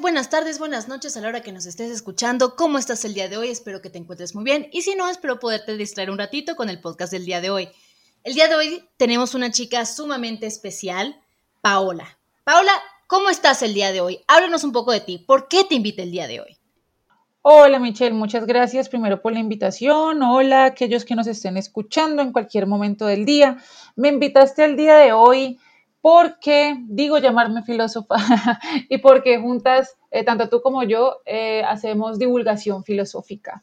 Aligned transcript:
buenas 0.00 0.30
tardes, 0.30 0.60
buenas 0.60 0.86
noches 0.86 1.16
a 1.16 1.20
la 1.20 1.28
hora 1.28 1.40
que 1.40 1.50
nos 1.50 1.66
estés 1.66 1.90
escuchando. 1.90 2.54
¿Cómo 2.54 2.78
estás 2.78 3.04
el 3.04 3.14
día 3.14 3.28
de 3.28 3.36
hoy? 3.36 3.48
Espero 3.48 3.82
que 3.82 3.90
te 3.90 3.98
encuentres 3.98 4.32
muy 4.34 4.44
bien. 4.44 4.68
Y 4.72 4.82
si 4.82 4.94
no, 4.94 5.08
espero 5.08 5.40
poderte 5.40 5.76
distraer 5.76 6.10
un 6.10 6.18
ratito 6.18 6.54
con 6.54 6.68
el 6.68 6.80
podcast 6.80 7.12
del 7.12 7.26
día 7.26 7.40
de 7.40 7.50
hoy. 7.50 7.68
El 8.22 8.34
día 8.34 8.46
de 8.46 8.54
hoy 8.54 8.88
tenemos 8.96 9.34
una 9.34 9.50
chica 9.50 9.84
sumamente 9.84 10.46
especial, 10.46 11.20
Paola. 11.60 12.16
Paola, 12.44 12.70
¿cómo 13.08 13.28
estás 13.28 13.62
el 13.62 13.74
día 13.74 13.90
de 13.90 14.00
hoy? 14.00 14.20
Háblanos 14.28 14.62
un 14.62 14.70
poco 14.70 14.92
de 14.92 15.00
ti. 15.00 15.18
¿Por 15.18 15.48
qué 15.48 15.64
te 15.64 15.74
invité 15.74 16.04
el 16.04 16.12
día 16.12 16.28
de 16.28 16.40
hoy? 16.40 16.56
Hola 17.42 17.80
Michelle, 17.80 18.14
muchas 18.14 18.46
gracias 18.46 18.88
primero 18.88 19.20
por 19.20 19.32
la 19.32 19.40
invitación. 19.40 20.22
Hola 20.22 20.62
a 20.62 20.66
aquellos 20.66 21.04
que 21.04 21.16
nos 21.16 21.26
estén 21.26 21.56
escuchando 21.56 22.22
en 22.22 22.32
cualquier 22.32 22.68
momento 22.68 23.06
del 23.06 23.24
día. 23.24 23.56
Me 23.96 24.08
invitaste 24.08 24.64
el 24.64 24.76
día 24.76 24.94
de 24.94 25.12
hoy 25.12 25.58
porque 26.02 26.76
digo 26.88 27.16
llamarme 27.18 27.62
filósofa 27.62 28.16
y 28.90 28.98
porque 28.98 29.38
juntas, 29.38 29.96
eh, 30.10 30.24
tanto 30.24 30.50
tú 30.50 30.60
como 30.60 30.82
yo, 30.82 31.22
eh, 31.24 31.62
hacemos 31.62 32.18
divulgación 32.18 32.84
filosófica. 32.84 33.62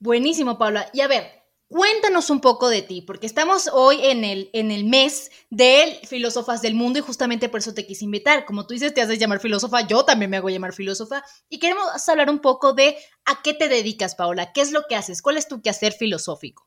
Buenísimo, 0.00 0.58
Paula. 0.58 0.90
Y 0.92 1.00
a 1.00 1.08
ver, 1.08 1.44
cuéntanos 1.68 2.30
un 2.30 2.40
poco 2.40 2.68
de 2.68 2.82
ti, 2.82 3.00
porque 3.00 3.28
estamos 3.28 3.70
hoy 3.72 4.04
en 4.04 4.24
el, 4.24 4.50
en 4.52 4.72
el 4.72 4.84
mes 4.84 5.30
de 5.48 6.00
filósofas 6.04 6.62
del 6.62 6.74
mundo 6.74 6.98
y 6.98 7.02
justamente 7.02 7.48
por 7.48 7.60
eso 7.60 7.74
te 7.74 7.86
quise 7.86 8.04
invitar. 8.04 8.44
Como 8.44 8.66
tú 8.66 8.74
dices, 8.74 8.92
te 8.92 9.00
haces 9.00 9.20
llamar 9.20 9.38
filósofa, 9.38 9.86
yo 9.86 10.04
también 10.04 10.32
me 10.32 10.38
hago 10.38 10.50
llamar 10.50 10.72
filósofa 10.72 11.22
y 11.48 11.60
queremos 11.60 11.86
hablar 12.08 12.28
un 12.28 12.40
poco 12.40 12.72
de 12.72 12.96
a 13.24 13.40
qué 13.42 13.54
te 13.54 13.68
dedicas, 13.68 14.16
Paola, 14.16 14.52
qué 14.52 14.62
es 14.62 14.72
lo 14.72 14.82
que 14.88 14.96
haces, 14.96 15.22
cuál 15.22 15.36
es 15.36 15.46
tu 15.46 15.62
quehacer 15.62 15.92
filosófico. 15.92 16.65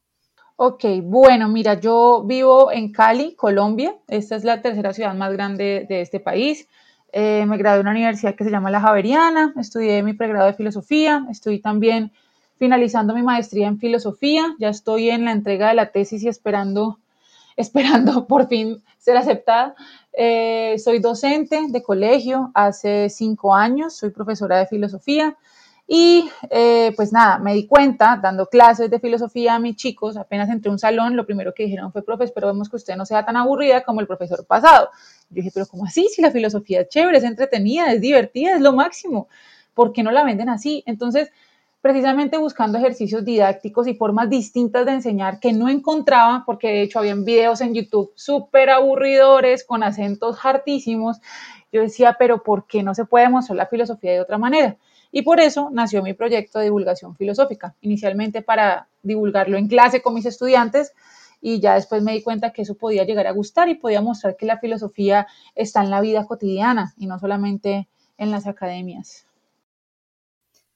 Ok, 0.62 0.84
bueno, 1.04 1.48
mira, 1.48 1.80
yo 1.80 2.22
vivo 2.26 2.70
en 2.70 2.92
Cali, 2.92 3.34
Colombia. 3.34 3.96
Esta 4.10 4.36
es 4.36 4.44
la 4.44 4.62
tercera 4.62 4.92
ciudad 4.92 5.14
más 5.16 5.32
grande 5.32 5.86
de 5.88 6.02
este 6.02 6.20
país. 6.20 6.68
Eh, 7.14 7.46
me 7.48 7.56
gradué 7.58 7.80
en 7.80 7.88
una 7.88 7.92
universidad 7.92 8.36
que 8.36 8.44
se 8.44 8.52
llama 8.52 8.70
La 8.70 8.82
Javeriana, 8.82 9.54
estudié 9.56 10.04
mi 10.04 10.12
pregrado 10.12 10.48
de 10.48 10.54
filosofía, 10.54 11.26
estoy 11.32 11.60
también 11.60 12.12
finalizando 12.58 13.16
mi 13.16 13.22
maestría 13.24 13.70
en 13.70 13.80
filosofía, 13.80 14.54
ya 14.60 14.68
estoy 14.68 15.10
en 15.10 15.24
la 15.24 15.32
entrega 15.32 15.70
de 15.70 15.76
la 15.76 15.94
tesis 15.94 16.24
y 16.24 16.28
esperando, 16.28 17.00
esperando 17.56 18.28
por 18.28 18.50
fin 18.50 18.84
ser 18.98 19.16
aceptada. 19.16 19.76
Eh, 20.12 20.76
soy 20.78 21.00
docente 21.00 21.68
de 21.70 21.82
colegio 21.82 22.52
hace 22.54 23.10
cinco 23.10 23.56
años, 23.56 23.96
soy 23.96 24.10
profesora 24.10 24.58
de 24.58 24.68
filosofía. 24.68 25.38
Y 25.92 26.30
eh, 26.52 26.94
pues 26.96 27.12
nada, 27.12 27.40
me 27.40 27.56
di 27.56 27.66
cuenta, 27.66 28.20
dando 28.22 28.46
clases 28.46 28.92
de 28.92 29.00
filosofía 29.00 29.56
a 29.56 29.60
mis 29.60 29.76
chicos, 29.76 30.18
apenas 30.18 30.48
entré 30.50 30.70
un 30.70 30.78
salón, 30.78 31.16
lo 31.16 31.26
primero 31.26 31.52
que 31.52 31.64
dijeron 31.64 31.92
fue, 31.92 32.04
profe, 32.04 32.28
pero 32.28 32.46
vemos 32.46 32.70
que 32.70 32.76
usted 32.76 32.96
no 32.96 33.08
sea 33.08 33.26
tan 33.26 33.36
aburrida 33.36 33.84
como 33.84 34.00
el 34.00 34.06
profesor 34.06 34.46
pasado. 34.46 34.90
Yo 35.32 35.36
dije, 35.38 35.50
pero 35.52 35.66
¿cómo 35.66 35.86
así? 35.86 36.08
Si 36.10 36.22
la 36.22 36.30
filosofía 36.30 36.82
es 36.82 36.90
chévere, 36.90 37.18
es 37.18 37.24
entretenida, 37.24 37.92
es 37.92 38.02
divertida, 38.02 38.54
es 38.54 38.62
lo 38.62 38.72
máximo. 38.72 39.30
¿Por 39.74 39.92
qué 39.92 40.04
no 40.04 40.12
la 40.12 40.24
venden 40.24 40.50
así? 40.50 40.84
Entonces, 40.86 41.32
precisamente 41.82 42.38
buscando 42.38 42.78
ejercicios 42.78 43.26
didácticos 43.26 43.88
y 43.88 43.96
formas 43.96 44.30
distintas 44.30 44.86
de 44.86 44.92
enseñar 44.92 45.40
que 45.40 45.54
no 45.54 45.70
encontraba, 45.70 46.44
porque 46.46 46.68
de 46.68 46.82
hecho 46.84 47.00
habían 47.00 47.26
videos 47.26 47.62
en 47.62 47.74
YouTube 47.74 48.12
súper 48.14 48.70
aburridores, 48.70 49.64
con 49.64 49.82
acentos 49.82 50.38
hartísimos, 50.46 51.20
yo 51.72 51.82
decía, 51.82 52.16
pero 52.20 52.44
¿por 52.44 52.68
qué 52.68 52.84
no 52.84 52.94
se 52.94 53.06
puede 53.06 53.28
mostrar 53.28 53.58
la 53.58 53.66
filosofía 53.66 54.12
de 54.12 54.22
otra 54.22 54.38
manera? 54.38 54.78
Y 55.12 55.24
por 55.24 55.40
eso 55.40 55.70
nació 55.72 56.04
mi 56.04 56.14
proyecto 56.14 56.60
de 56.60 56.66
divulgación 56.66 57.16
filosófica, 57.16 57.76
inicialmente 57.82 58.42
para 58.42 58.88
divulgarlo 59.02 59.58
en 59.58 59.68
clase 59.68 60.02
con 60.02 60.14
mis 60.14 60.26
estudiantes 60.26 60.94
y 61.42 61.60
ya 61.60 61.76
después 61.76 62.04
me 62.04 62.14
di 62.14 62.22
cuenta 62.22 62.52
que 62.52 62.64
eso 62.64 62.76
podía 62.76 63.06
llegar 63.06 63.28
a 63.28 63.32
gustar 63.32 63.70
y 63.70 63.76
podía 63.76 64.02
mostrar 64.02 64.36
que 64.36 64.46
la 64.46 64.60
filosofía 64.60 65.28
está 65.56 65.82
en 65.82 65.90
la 65.90 66.02
vida 66.02 66.26
cotidiana 66.26 66.94
y 66.98 67.08
no 67.08 67.18
solamente 67.20 67.88
en 68.18 68.32
las 68.32 68.48
academias. 68.48 69.26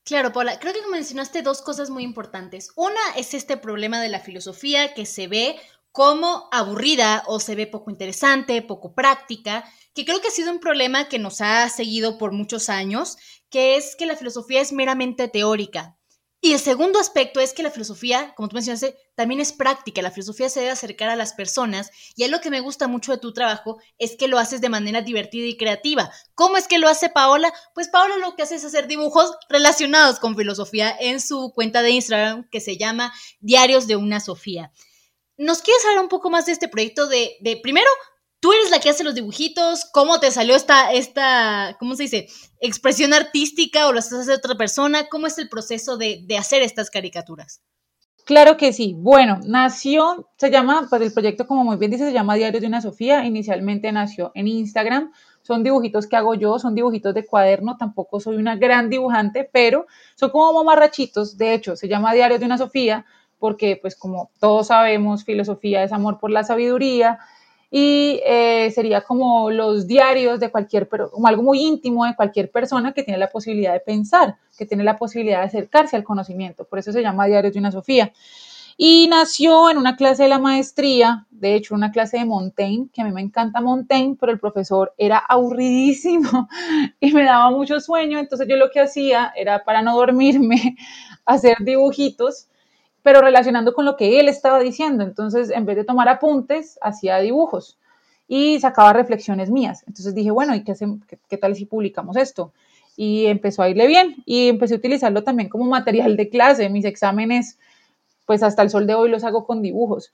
Claro, 0.06 0.34
Paula, 0.34 0.60
creo 0.60 0.74
que 0.74 0.82
mencionaste 0.92 1.42
dos 1.44 1.62
cosas 1.62 1.90
muy 1.90 2.04
importantes. 2.04 2.72
Una 2.76 3.00
es 3.16 3.34
este 3.34 3.56
problema 3.56 4.02
de 4.02 4.10
la 4.10 4.20
filosofía 4.20 4.94
que 4.94 5.06
se 5.06 5.28
ve 5.28 5.56
como 5.94 6.50
aburrida 6.52 7.24
o 7.28 7.40
se 7.40 7.56
ve 7.56 7.68
poco 7.68 7.92
interesante, 7.92 8.64
poco 8.64 8.96
práctica, 8.96 9.64
que 9.94 10.04
creo 10.04 10.20
que 10.20 10.30
ha 10.30 10.32
sido 10.32 10.52
un 10.52 10.60
problema 10.60 11.08
que 11.08 11.20
nos 11.20 11.40
ha 11.40 11.70
seguido 11.70 12.18
por 12.18 12.32
muchos 12.32 12.68
años, 12.68 13.16
que 13.50 13.78
es 13.78 13.96
que 13.96 14.08
la 14.08 14.16
filosofía 14.16 14.60
es 14.60 14.74
meramente 14.74 15.28
teórica. 15.28 15.96
Y 16.42 16.52
el 16.52 16.60
segundo 16.60 17.00
aspecto 17.00 17.40
es 17.40 17.54
que 17.54 17.64
la 17.64 17.70
filosofía, 17.70 18.34
como 18.36 18.50
tú 18.50 18.56
mencionaste, 18.56 18.98
también 19.16 19.40
es 19.40 19.54
práctica. 19.54 20.02
La 20.02 20.12
filosofía 20.12 20.50
se 20.50 20.62
debe 20.62 20.72
acercar 20.72 21.10
a 21.10 21.16
las 21.16 21.34
personas 21.34 21.92
y 22.16 22.24
es 22.24 22.32
lo 22.32 22.42
que 22.42 22.50
me 22.50 22.60
gusta 22.60 22.88
mucho 22.88 23.12
de 23.12 23.20
tu 23.20 23.32
trabajo 23.32 23.78
es 23.98 24.18
que 24.18 24.28
lo 24.28 24.40
haces 24.40 24.60
de 24.62 24.70
manera 24.70 25.04
divertida 25.04 25.46
y 25.46 25.56
creativa. 25.56 26.12
¿Cómo 26.36 26.58
es 26.58 26.68
que 26.68 26.80
lo 26.80 26.90
hace 26.90 27.10
Paola? 27.10 27.54
Pues 27.76 27.88
Paola 27.88 28.18
lo 28.18 28.36
que 28.36 28.44
hace 28.44 28.56
es 28.56 28.66
hacer 28.66 28.88
dibujos 28.88 29.32
relacionados 29.48 30.20
con 30.20 30.36
filosofía 30.36 30.94
en 31.00 31.22
su 31.22 31.54
cuenta 31.54 31.82
de 31.84 31.92
Instagram 31.92 32.50
que 32.50 32.60
se 32.60 32.78
llama 32.78 33.14
Diarios 33.40 33.88
de 33.88 33.96
una 33.96 34.20
Sofía. 34.20 34.74
¿Nos 35.38 35.62
quieres 35.62 35.84
hablar 35.86 36.04
un 36.04 36.10
poco 36.10 36.30
más 36.30 36.46
de 36.46 36.52
este 36.52 36.68
proyecto 36.68 37.08
de, 37.08 37.38
de 37.42 37.58
primero, 37.58 37.90
tú 38.44 38.52
eres 38.52 38.72
la 38.72 38.82
que 38.82 38.90
hace 38.90 39.06
los 39.06 39.16
dibujitos, 39.16 39.86
cómo 39.94 40.20
te 40.20 40.30
salió 40.30 40.54
esta, 40.54 40.92
esta, 40.92 41.78
¿cómo 41.80 41.96
se 41.96 42.04
dice? 42.04 42.28
Expresión 42.60 43.14
artística 43.14 43.88
o 43.88 43.94
lo 43.94 44.00
estás 44.00 44.20
haciendo 44.20 44.40
otra 44.40 44.58
persona, 44.58 45.08
¿cómo 45.10 45.28
es 45.28 45.38
el 45.38 45.48
proceso 45.48 45.96
de, 45.96 46.26
hacer 46.38 46.62
estas 46.62 46.90
caricaturas? 46.90 47.62
Claro 48.26 48.58
que 48.58 48.74
sí. 48.74 48.96
Bueno, 48.98 49.40
nació, 49.46 50.30
se 50.38 50.52
llama, 50.52 50.88
pues 50.90 51.02
el 51.02 51.14
proyecto 51.14 51.48
como 51.48 51.64
muy 51.64 51.78
bien 51.78 51.92
dice, 51.92 52.06
se 52.06 52.12
llama 52.12 52.36
Diario 52.36 52.60
de 52.60 52.68
una 52.68 52.82
Sofía. 52.82 53.24
Inicialmente 53.24 53.90
nació 53.94 54.34
en 54.36 54.50
Instagram. 54.50 55.14
Son 55.42 55.64
dibujitos 55.64 56.08
que 56.08 56.18
hago 56.18 56.36
yo, 56.36 56.60
son 56.60 56.76
dibujitos 56.76 57.14
de 57.14 57.26
cuaderno. 57.26 57.78
Tampoco 57.78 58.20
soy 58.20 58.36
una 58.36 58.58
gran 58.58 58.90
dibujante, 58.90 59.50
pero 59.52 59.88
son 60.16 60.32
como 60.32 60.54
mamarrachitos. 60.54 61.38
De 61.38 61.54
hecho, 61.54 61.78
se 61.78 61.88
llama 61.88 62.14
Diario 62.14 62.40
de 62.40 62.46
una 62.46 62.58
Sofía 62.58 63.06
porque, 63.44 63.76
pues 63.76 63.98
como 63.98 64.32
todos 64.40 64.68
sabemos, 64.68 65.26
filosofía 65.26 65.84
es 65.84 65.92
amor 65.92 66.18
por 66.18 66.32
la 66.32 66.46
sabiduría 66.46 67.20
y 67.70 68.22
eh, 68.26 68.72
sería 68.74 69.02
como 69.02 69.52
los 69.52 69.86
diarios 69.86 70.40
de 70.40 70.50
cualquier, 70.50 70.88
como 70.88 71.28
algo 71.28 71.44
muy 71.44 71.60
íntimo 71.60 72.06
de 72.06 72.16
cualquier 72.16 72.50
persona 72.50 72.94
que 72.94 73.04
tiene 73.04 73.18
la 73.18 73.30
posibilidad 73.30 73.74
de 73.74 73.82
pensar, 73.82 74.38
que 74.58 74.66
tiene 74.66 74.86
la 74.86 74.96
posibilidad 74.96 75.40
de 75.40 75.48
acercarse 75.48 75.98
al 75.98 76.06
conocimiento. 76.06 76.64
Por 76.64 76.80
eso 76.80 76.94
se 76.94 77.02
llama 77.02 77.26
Diarios 77.26 77.52
de 77.52 77.60
una 77.60 77.74
Sofía. 77.74 78.14
Y 78.78 79.10
nació 79.10 79.70
en 79.70 79.78
una 79.78 79.98
clase 79.98 80.24
de 80.24 80.30
la 80.30 80.40
maestría, 80.40 81.26
de 81.30 81.56
hecho, 81.56 81.76
una 81.76 81.92
clase 81.92 82.20
de 82.20 82.26
Montaigne, 82.26 82.88
que 82.94 83.02
a 83.02 83.04
mí 83.04 83.12
me 83.12 83.20
encanta 83.20 83.60
Montaigne, 83.60 84.16
pero 84.18 84.32
el 84.32 84.40
profesor 84.40 84.94
era 84.98 85.18
aburridísimo 85.18 86.48
y 87.02 87.12
me 87.12 87.26
daba 87.26 87.52
mucho 87.52 87.82
sueño. 87.82 88.20
Entonces 88.20 88.48
yo 88.48 88.56
lo 88.56 88.72
que 88.72 88.80
hacía 88.80 89.34
era 89.36 89.66
para 89.66 89.82
no 89.82 89.98
dormirme, 89.98 90.78
hacer 91.26 91.58
dibujitos 91.60 92.48
pero 93.04 93.22
relacionando 93.22 93.74
con 93.74 93.86
lo 93.86 93.96
que 93.96 94.20
él 94.20 94.30
estaba 94.30 94.60
diciendo. 94.60 95.04
Entonces, 95.04 95.52
en 95.52 95.66
vez 95.66 95.76
de 95.76 95.84
tomar 95.84 96.10
apuntes, 96.10 96.80
hacía 96.82 97.20
dibujos 97.20 97.78
y 98.28 98.60
sacaba 98.60 98.94
reflexiones 98.94 99.52
mías. 99.52 99.84
Entonces 99.86 100.16
dije, 100.16 100.32
bueno, 100.32 100.56
¿y 100.56 100.64
qué, 100.64 100.74
qué, 101.30 101.38
tal 101.38 101.56
si 101.56 101.66
publicamos 101.66 102.16
esto? 102.16 102.54
Y 102.96 103.26
empezó 103.26 103.62
a 103.62 103.70
irle 103.70 103.88
bien 103.88 104.16
y 104.26 104.48
empecé 104.48 104.76
a 104.76 104.78
utilizarlo 104.78 105.24
también 105.24 105.50
como 105.50 105.66
material 105.66 106.16
de 106.16 106.30
clase. 106.30 106.70
Mis 106.70 106.86
exámenes, 106.86 107.60
pues 108.26 108.42
hasta 108.42 108.62
el 108.62 108.70
sol 108.70 108.88
de 108.88 108.96
hoy 108.96 109.10
los 109.10 109.24
hago 109.24 109.46
con 109.46 109.62
dibujos. 109.62 110.14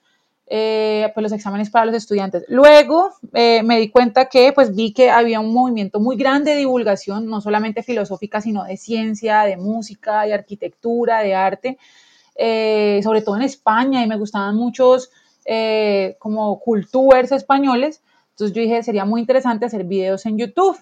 Eh, 0.52 1.12
pues 1.14 1.22
los 1.22 1.32
exámenes 1.32 1.70
para 1.70 1.86
los 1.86 1.94
estudiantes. 1.94 2.44
Luego 2.48 3.12
eh, 3.34 3.62
me 3.62 3.80
di 3.80 3.90
cuenta 3.90 4.26
que 4.26 4.52
pues 4.52 4.76
vi 4.76 4.94
que 4.94 5.12
había 5.12 5.40
un 5.40 5.54
movimiento 5.54 6.00
muy 6.00 6.18
grande 6.18 6.52
de 6.52 6.58
divulgación, 6.58 7.28
no 7.28 7.40
solamente 7.40 7.84
filosófica, 7.84 8.42
sino 8.42 8.64
de 8.64 8.76
ciencia, 8.76 9.44
de 9.44 9.58
música, 9.58 10.24
de 10.24 10.34
arquitectura, 10.34 11.22
de 11.22 11.36
arte, 11.36 11.78
eh, 12.42 13.02
sobre 13.04 13.22
todo 13.22 13.36
en 13.36 13.42
España, 13.42 14.02
y 14.02 14.08
me 14.08 14.16
gustaban 14.16 14.56
muchos 14.56 15.12
eh, 15.44 16.16
como 16.20 16.58
cultures 16.62 17.34
españoles. 17.34 18.02
Entonces 18.32 18.56
yo 18.56 18.62
dije, 18.62 18.82
sería 18.82 19.04
muy 19.04 19.20
interesante 19.20 19.66
hacer 19.66 19.84
videos 19.84 20.26
en 20.26 20.38
YouTube. 20.38 20.78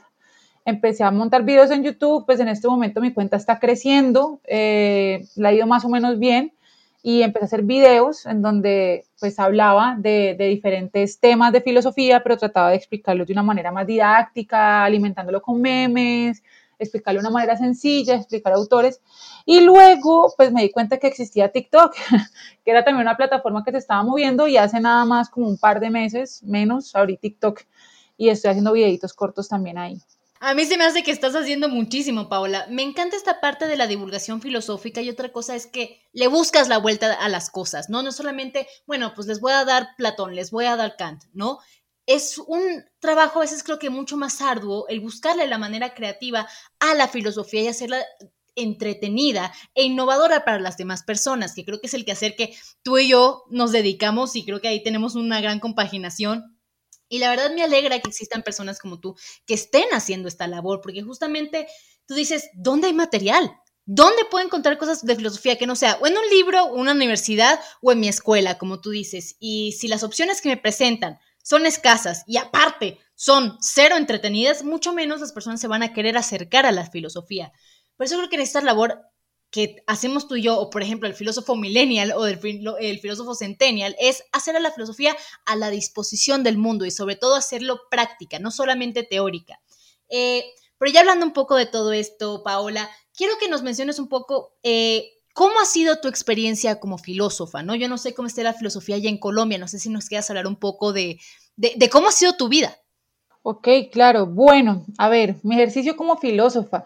Empecé 0.65 1.03
a 1.03 1.09
montar 1.09 1.43
videos 1.43 1.71
en 1.71 1.83
YouTube, 1.83 2.27
pues 2.27 2.39
en 2.39 2.47
este 2.47 2.67
momento 2.67 3.01
mi 3.01 3.11
cuenta 3.11 3.37
está 3.37 3.57
creciendo, 3.57 4.39
eh, 4.43 5.25
la 5.35 5.49
ha 5.49 5.53
ido 5.53 5.65
más 5.65 5.83
o 5.83 5.89
menos 5.89 6.19
bien 6.19 6.53
y 7.01 7.23
empecé 7.23 7.45
a 7.45 7.47
hacer 7.47 7.63
videos 7.63 8.27
en 8.27 8.43
donde 8.43 9.05
pues 9.19 9.39
hablaba 9.39 9.95
de, 9.97 10.35
de, 10.37 10.49
diferentes 10.49 11.19
temas 11.19 11.53
de 11.53 11.61
filosofía, 11.61 12.21
pero 12.21 12.37
trataba 12.37 12.69
de 12.69 12.75
explicarlos 12.75 13.25
de 13.25 13.33
una 13.33 13.43
manera 13.43 13.71
más 13.71 13.87
didáctica, 13.87 14.83
alimentándolo 14.83 15.41
con 15.41 15.59
memes, 15.59 16.43
explicarlo 16.79 17.19
de 17.19 17.27
una 17.27 17.33
manera 17.33 17.57
sencilla, 17.57 18.15
explicar 18.15 18.53
autores. 18.53 19.01
Y 19.45 19.61
luego, 19.61 20.33
pues 20.37 20.51
me 20.51 20.61
di 20.61 20.71
cuenta 20.71 20.97
que 20.97 21.07
existía 21.07 21.51
TikTok, 21.51 21.95
que 22.65 22.71
era 22.71 22.83
también 22.83 23.07
una 23.07 23.17
plataforma 23.17 23.63
que 23.63 23.71
se 23.71 23.77
estaba 23.77 24.03
moviendo 24.03 24.47
y 24.47 24.57
hace 24.57 24.79
nada 24.79 25.05
más 25.05 25.29
como 25.29 25.47
un 25.47 25.57
par 25.57 25.79
de 25.79 25.89
meses, 25.89 26.43
menos, 26.43 26.95
abrí 26.95 27.17
TikTok 27.17 27.61
y 28.17 28.29
estoy 28.29 28.51
haciendo 28.51 28.73
videitos 28.73 29.13
cortos 29.13 29.47
también 29.47 29.77
ahí. 29.77 30.01
A 30.39 30.53
mí 30.53 30.65
se 30.65 30.77
me 30.77 30.83
hace 30.83 31.01
que 31.01 31.11
estás 31.11 31.35
haciendo 31.35 31.67
muchísimo, 31.67 32.29
Paola. 32.29 32.67
Me 32.69 32.83
encanta 32.83 33.15
esta 33.15 33.39
parte 33.39 33.67
de 33.67 33.75
la 33.75 33.87
divulgación 33.87 34.39
filosófica 34.39 35.01
y 35.01 35.09
otra 35.09 35.31
cosa 35.31 35.55
es 35.55 35.65
que 35.65 35.99
le 36.13 36.27
buscas 36.27 36.67
la 36.67 36.77
vuelta 36.77 37.11
a 37.13 37.27
las 37.27 37.49
cosas, 37.49 37.89
¿no? 37.89 38.03
No 38.03 38.11
solamente, 38.11 38.67
bueno, 38.85 39.13
pues 39.15 39.25
les 39.25 39.39
voy 39.39 39.53
a 39.53 39.65
dar 39.65 39.95
Platón, 39.97 40.35
les 40.35 40.51
voy 40.51 40.65
a 40.65 40.75
dar 40.75 40.95
Kant, 40.95 41.23
¿no? 41.33 41.57
Es 42.07 42.37
un 42.39 42.85
trabajo 42.99 43.39
a 43.39 43.41
veces 43.43 43.63
creo 43.63 43.77
que 43.77 43.89
mucho 43.89 44.17
más 44.17 44.41
arduo 44.41 44.87
el 44.87 45.01
buscarle 45.01 45.45
la 45.45 45.57
manera 45.57 45.93
creativa 45.93 46.47
a 46.79 46.95
la 46.95 47.07
filosofía 47.07 47.61
y 47.61 47.67
hacerla 47.67 48.03
entretenida 48.55 49.53
e 49.75 49.83
innovadora 49.83 50.43
para 50.43 50.59
las 50.59 50.77
demás 50.77 51.03
personas, 51.03 51.53
que 51.53 51.63
creo 51.63 51.79
que 51.79 51.87
es 51.87 51.93
el 51.93 52.05
que 52.05 52.13
hacer 52.13 52.35
que 52.35 52.55
tú 52.81 52.97
y 52.97 53.09
yo 53.09 53.43
nos 53.51 53.71
dedicamos 53.71 54.35
y 54.35 54.45
creo 54.45 54.61
que 54.61 54.69
ahí 54.69 54.81
tenemos 54.81 55.15
una 55.15 55.41
gran 55.41 55.59
compaginación. 55.59 56.57
Y 57.09 57.19
la 57.19 57.29
verdad 57.29 57.53
me 57.53 57.63
alegra 57.63 57.99
que 57.99 58.09
existan 58.09 58.41
personas 58.41 58.79
como 58.79 58.99
tú 58.99 59.15
que 59.45 59.53
estén 59.53 59.85
haciendo 59.91 60.27
esta 60.27 60.47
labor, 60.47 60.81
porque 60.81 61.03
justamente 61.03 61.67
tú 62.05 62.15
dices, 62.15 62.49
¿dónde 62.55 62.87
hay 62.87 62.93
material? 62.93 63.55
¿Dónde 63.85 64.25
puedo 64.25 64.43
encontrar 64.43 64.77
cosas 64.77 65.05
de 65.05 65.15
filosofía 65.15 65.57
que 65.57 65.67
no 65.67 65.75
sea 65.75 65.97
o 66.01 66.07
en 66.07 66.17
un 66.17 66.29
libro, 66.29 66.65
una 66.65 66.93
universidad 66.93 67.59
o 67.81 67.91
en 67.91 67.99
mi 67.99 68.07
escuela, 68.07 68.57
como 68.57 68.81
tú 68.81 68.89
dices? 68.89 69.37
Y 69.39 69.73
si 69.73 69.87
las 69.87 70.03
opciones 70.03 70.41
que 70.41 70.49
me 70.49 70.57
presentan 70.57 71.19
son 71.47 71.65
escasas 71.65 72.25
y 72.27 72.35
aparte 72.35 72.99
son 73.15 73.57
cero 73.61 73.95
entretenidas, 73.95 74.65
mucho 74.65 74.91
menos 74.91 75.21
las 75.21 75.31
personas 75.31 75.61
se 75.61 75.69
van 75.69 75.81
a 75.81 75.93
querer 75.93 76.17
acercar 76.17 76.65
a 76.65 76.73
la 76.73 76.89
filosofía. 76.89 77.53
Por 77.95 78.05
eso 78.05 78.17
creo 78.17 78.27
que 78.27 78.35
en 78.35 78.41
esta 78.41 78.59
labor 78.59 78.99
que 79.49 79.81
hacemos 79.87 80.27
tú 80.27 80.35
y 80.35 80.41
yo, 80.41 80.59
o 80.59 80.69
por 80.69 80.81
ejemplo 80.81 81.07
el 81.07 81.13
filósofo 81.13 81.55
millennial 81.55 82.11
o 82.11 82.27
el, 82.27 82.37
filósofo 82.99 83.33
centennial, 83.33 83.95
es 83.97 84.25
hacer 84.33 84.57
a 84.57 84.59
la 84.59 84.73
filosofía 84.73 85.15
a 85.45 85.55
la 85.55 85.69
disposición 85.69 86.43
del 86.43 86.57
mundo 86.57 86.85
y 86.85 86.91
sobre 86.91 87.15
todo 87.15 87.35
hacerlo 87.35 87.79
práctica, 87.89 88.39
no 88.39 88.51
solamente 88.51 89.03
teórica. 89.03 89.61
Eh, 90.09 90.43
pero 90.77 90.91
ya 90.91 90.99
hablando 90.99 91.25
un 91.25 91.31
poco 91.31 91.55
de 91.55 91.65
todo 91.65 91.93
esto, 91.93 92.43
Paola, 92.43 92.89
quiero 93.15 93.37
que 93.39 93.47
nos 93.47 93.63
menciones 93.63 93.99
un 93.99 94.09
poco 94.09 94.57
eh, 94.63 95.13
cómo 95.37 95.59
ha 95.59 95.65
sido 95.65 95.99
tu 95.99 96.07
experiencia 96.07 96.79
como 96.79 96.97
filósofa, 96.97 97.61
¿no? 97.61 97.75
Yo 97.75 97.87
no 97.87 97.99
sé 97.99 98.15
cómo 98.15 98.27
está 98.27 98.41
la 98.41 98.55
filosofía 98.55 98.95
allá 98.95 99.07
en 99.07 99.19
Colombia, 99.19 99.59
no 99.59 99.67
sé 99.67 99.77
si 99.77 99.87
nos 99.87 100.07
quieras 100.07 100.27
hablar 100.31 100.47
un 100.47 100.55
poco 100.55 100.93
de, 100.93 101.19
de 101.55 101.89
cómo 101.91 102.07
ha 102.07 102.11
sido 102.11 102.33
tu 102.33 102.49
vida. 102.49 102.75
Ok, 103.43 103.67
claro. 103.91 104.25
Bueno, 104.25 104.83
a 104.97 105.09
ver, 105.09 105.35
mi 105.43 105.53
ejercicio 105.53 105.95
como 105.95 106.17
filósofa. 106.17 106.85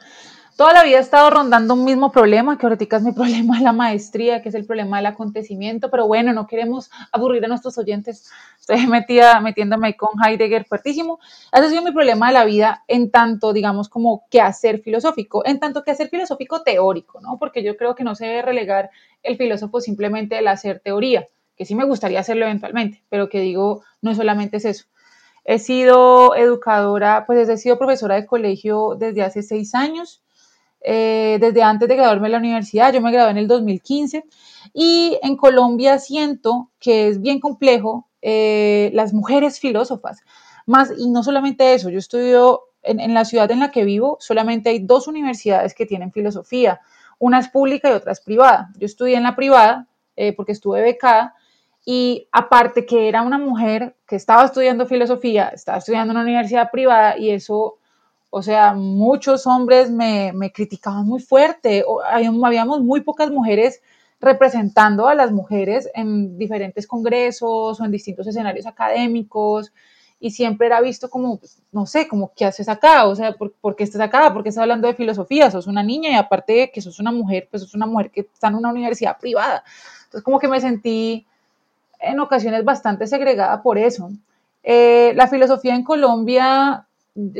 Toda 0.62 0.74
la 0.74 0.84
vida 0.84 0.98
he 0.98 1.02
estado 1.02 1.32
rondando 1.32 1.74
un 1.74 1.84
mismo 1.86 2.12
problema, 2.12 2.56
que 2.56 2.68
ahorita 2.68 2.98
es 2.98 3.02
mi 3.02 3.12
problema 3.20 3.58
de 3.58 3.64
la 3.64 3.74
maestría, 3.74 4.44
que 4.44 4.50
es 4.50 4.54
el 4.54 4.68
problema 4.68 4.98
del 4.98 5.08
acontecimiento, 5.08 5.90
pero 5.90 6.06
bueno, 6.06 6.34
no 6.34 6.46
queremos 6.46 6.92
aburrir 7.12 7.44
a 7.44 7.48
nuestros 7.48 7.80
oyentes. 7.80 8.30
Estoy 8.60 8.86
metida, 8.86 9.40
metiéndome 9.40 9.98
con 9.98 10.10
Heidegger 10.24 10.66
fuertísimo. 10.66 11.18
Ese 11.52 11.66
ha 11.66 11.70
sido 11.70 11.82
mi 11.82 11.92
problema 11.92 12.28
de 12.28 12.34
la 12.34 12.46
vida 12.46 12.84
en 12.88 13.10
tanto, 13.10 13.54
digamos, 13.54 13.90
como 13.90 14.28
que 14.30 14.40
hacer 14.40 14.82
filosófico, 14.84 15.44
en 15.48 15.60
tanto 15.60 15.82
que 15.82 15.90
hacer 15.90 16.10
filosófico 16.10 16.62
teórico, 16.62 17.20
¿no? 17.22 17.40
Porque 17.40 17.64
yo 17.64 17.76
creo 17.76 17.96
que 17.96 18.04
no 18.04 18.14
se 18.14 18.28
debe 18.28 18.44
relegar 18.44 18.92
el 19.24 19.38
filósofo 19.38 19.82
simplemente 19.82 20.38
el 20.38 20.48
hacer 20.48 20.80
teoría, 20.80 21.28
que 21.58 21.66
sí 21.66 21.74
me 21.74 21.86
gustaría 21.86 22.20
hacerlo 22.20 22.46
eventualmente, 22.46 23.04
pero 23.10 23.30
que 23.30 23.40
digo, 23.40 23.82
no 24.04 24.14
solamente 24.14 24.58
es 24.58 24.66
eso. 24.66 24.86
He 25.44 25.58
sido 25.58 26.36
educadora, 26.36 27.24
pues 27.26 27.50
he 27.50 27.58
sido 27.58 27.80
profesora 27.80 28.14
de 28.14 28.28
colegio 28.28 28.96
desde 28.96 29.24
hace 29.24 29.42
seis 29.42 29.74
años 29.74 30.22
eh, 30.84 31.38
desde 31.40 31.62
antes 31.62 31.88
de 31.88 31.96
graduarme 31.96 32.28
de 32.28 32.32
la 32.34 32.38
universidad. 32.40 32.94
Yo 32.94 33.02
me 33.02 33.12
gradué 33.12 33.32
en 33.32 33.38
el 33.38 33.48
2015 33.48 34.26
y 34.74 35.20
en 35.22 35.38
Colombia 35.38 36.00
siento 36.00 36.72
que 36.80 37.08
es 37.08 37.22
bien 37.22 37.40
complejo 37.40 38.10
eh, 38.22 38.92
las 38.94 39.14
mujeres 39.14 39.60
filósofas. 39.60 40.22
Más, 40.66 40.92
y 40.98 41.10
no 41.10 41.24
solamente 41.24 41.74
eso, 41.74 41.90
yo 41.90 42.00
estudio 42.00 42.62
en, 42.84 43.14
la 43.14 43.26
ciudad 43.26 43.52
en 43.52 43.60
la 43.60 43.72
que 43.72 43.84
vivo, 43.84 44.18
solamente 44.20 44.70
hay 44.70 44.80
dos 44.80 45.08
universidades 45.08 45.74
que 45.74 45.86
tienen 45.86 46.12
filosofía. 46.12 46.80
Una 47.20 47.40
es 47.40 47.50
pública 47.50 47.90
y 47.90 47.94
otra 47.94 48.12
es 48.12 48.22
privada. 48.22 48.70
Yo 48.78 48.86
estudié 48.86 49.18
en 49.18 49.24
la 49.24 49.36
privada 49.36 49.88
eh, 50.16 50.34
porque 50.34 50.52
estuve 50.52 50.82
becada 50.82 51.36
y 51.86 52.28
aparte 52.32 52.86
que 52.86 53.08
era 53.08 53.22
una 53.22 53.38
mujer 53.38 53.96
que 54.08 54.16
estaba 54.16 54.46
estudiando 54.46 54.86
filosofía, 54.86 55.50
estaba 55.50 55.80
estudiando 55.80 56.12
en 56.12 56.18
una 56.18 56.26
universidad 56.26 56.70
privada 56.72 57.18
y 57.18 57.32
eso 57.32 57.78
o 58.34 58.42
sea, 58.42 58.74
muchos 58.74 59.46
hombres 59.46 59.92
me, 59.92 60.52
criticaban 60.54 61.06
muy 61.06 61.20
fuerte, 61.20 61.84
habíamos 62.10 62.80
muy 62.82 63.02
pocas 63.02 63.30
mujeres 63.30 63.82
representando 64.22 65.08
a 65.08 65.16
las 65.16 65.34
mujeres 65.34 65.90
en 65.94 66.38
diferentes 66.38 66.88
congresos 66.88 67.80
o 67.80 67.86
en 67.86 67.92
distintos 67.92 68.26
escenarios 68.28 68.66
académicos 68.66 69.74
y 70.18 70.32
siempre 70.32 70.68
era 70.68 70.80
visto 70.80 71.10
como, 71.10 71.42
no 71.74 71.86
sé, 71.86 72.08
como, 72.08 72.32
¿qué 72.34 72.46
haces 72.46 72.70
acá? 72.70 73.06
O 73.08 73.16
sea, 73.16 73.34
¿por, 73.34 73.76
qué 73.76 73.84
estás 73.84 74.00
acá? 74.00 74.32
¿Por 74.32 74.44
qué 74.44 74.50
estás 74.50 74.62
hablando 74.62 74.88
de 74.88 74.94
filosofía? 74.94 75.52
Sos 75.52 75.68
una 75.68 75.84
niña 75.84 76.12
y 76.12 76.16
aparte 76.16 76.54
de 76.54 76.72
que 76.72 76.80
sos 76.80 77.00
una 77.02 77.12
mujer, 77.12 77.50
pues 77.52 77.64
sos 77.64 77.74
una 77.74 77.88
mujer 77.88 78.12
que 78.12 78.22
está 78.22 78.48
en 78.48 78.56
una 78.56 78.70
universidad 78.70 79.18
privada. 79.18 79.64
Entonces, 80.06 80.24
como 80.24 80.40
que 80.40 80.48
me 80.48 80.62
sentí 80.62 81.26
en 82.00 82.20
ocasiones 82.22 82.64
bastante 82.64 83.08
segregada 83.08 83.62
por 83.62 83.78
eso. 83.78 84.10
Eh, 84.64 85.12
la 85.16 85.28
filosofía 85.28 85.76
en 85.76 85.84
Colombia 85.84 86.86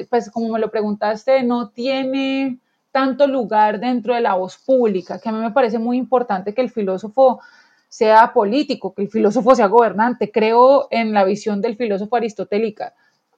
pues 0.10 0.30
como 0.32 0.50
me 0.50 0.60
lo 0.60 0.70
preguntaste, 0.70 1.44
no 1.44 1.70
tiene 1.70 2.60
tanto 2.92 3.28
lugar 3.28 3.80
dentro 3.80 4.14
de 4.14 4.22
la 4.22 4.36
voz 4.36 4.58
pública, 4.58 5.20
que 5.20 5.30
a 5.30 5.32
mí 5.32 5.40
me 5.40 5.52
parece 5.52 5.80
muy 5.80 5.98
importante 5.98 6.54
que 6.54 6.62
el 6.62 6.70
filósofo 6.70 7.40
sea 7.88 8.32
político, 8.34 8.94
que 8.94 9.04
el 9.04 9.10
filósofo 9.10 9.56
sea 9.56 9.68
gobernante. 9.68 10.32
Creo 10.32 10.88
en 10.92 11.14
la 11.14 11.24
visión 11.24 11.62
del 11.62 11.76
filósofo 11.76 12.16
aristotélica. 12.16 12.94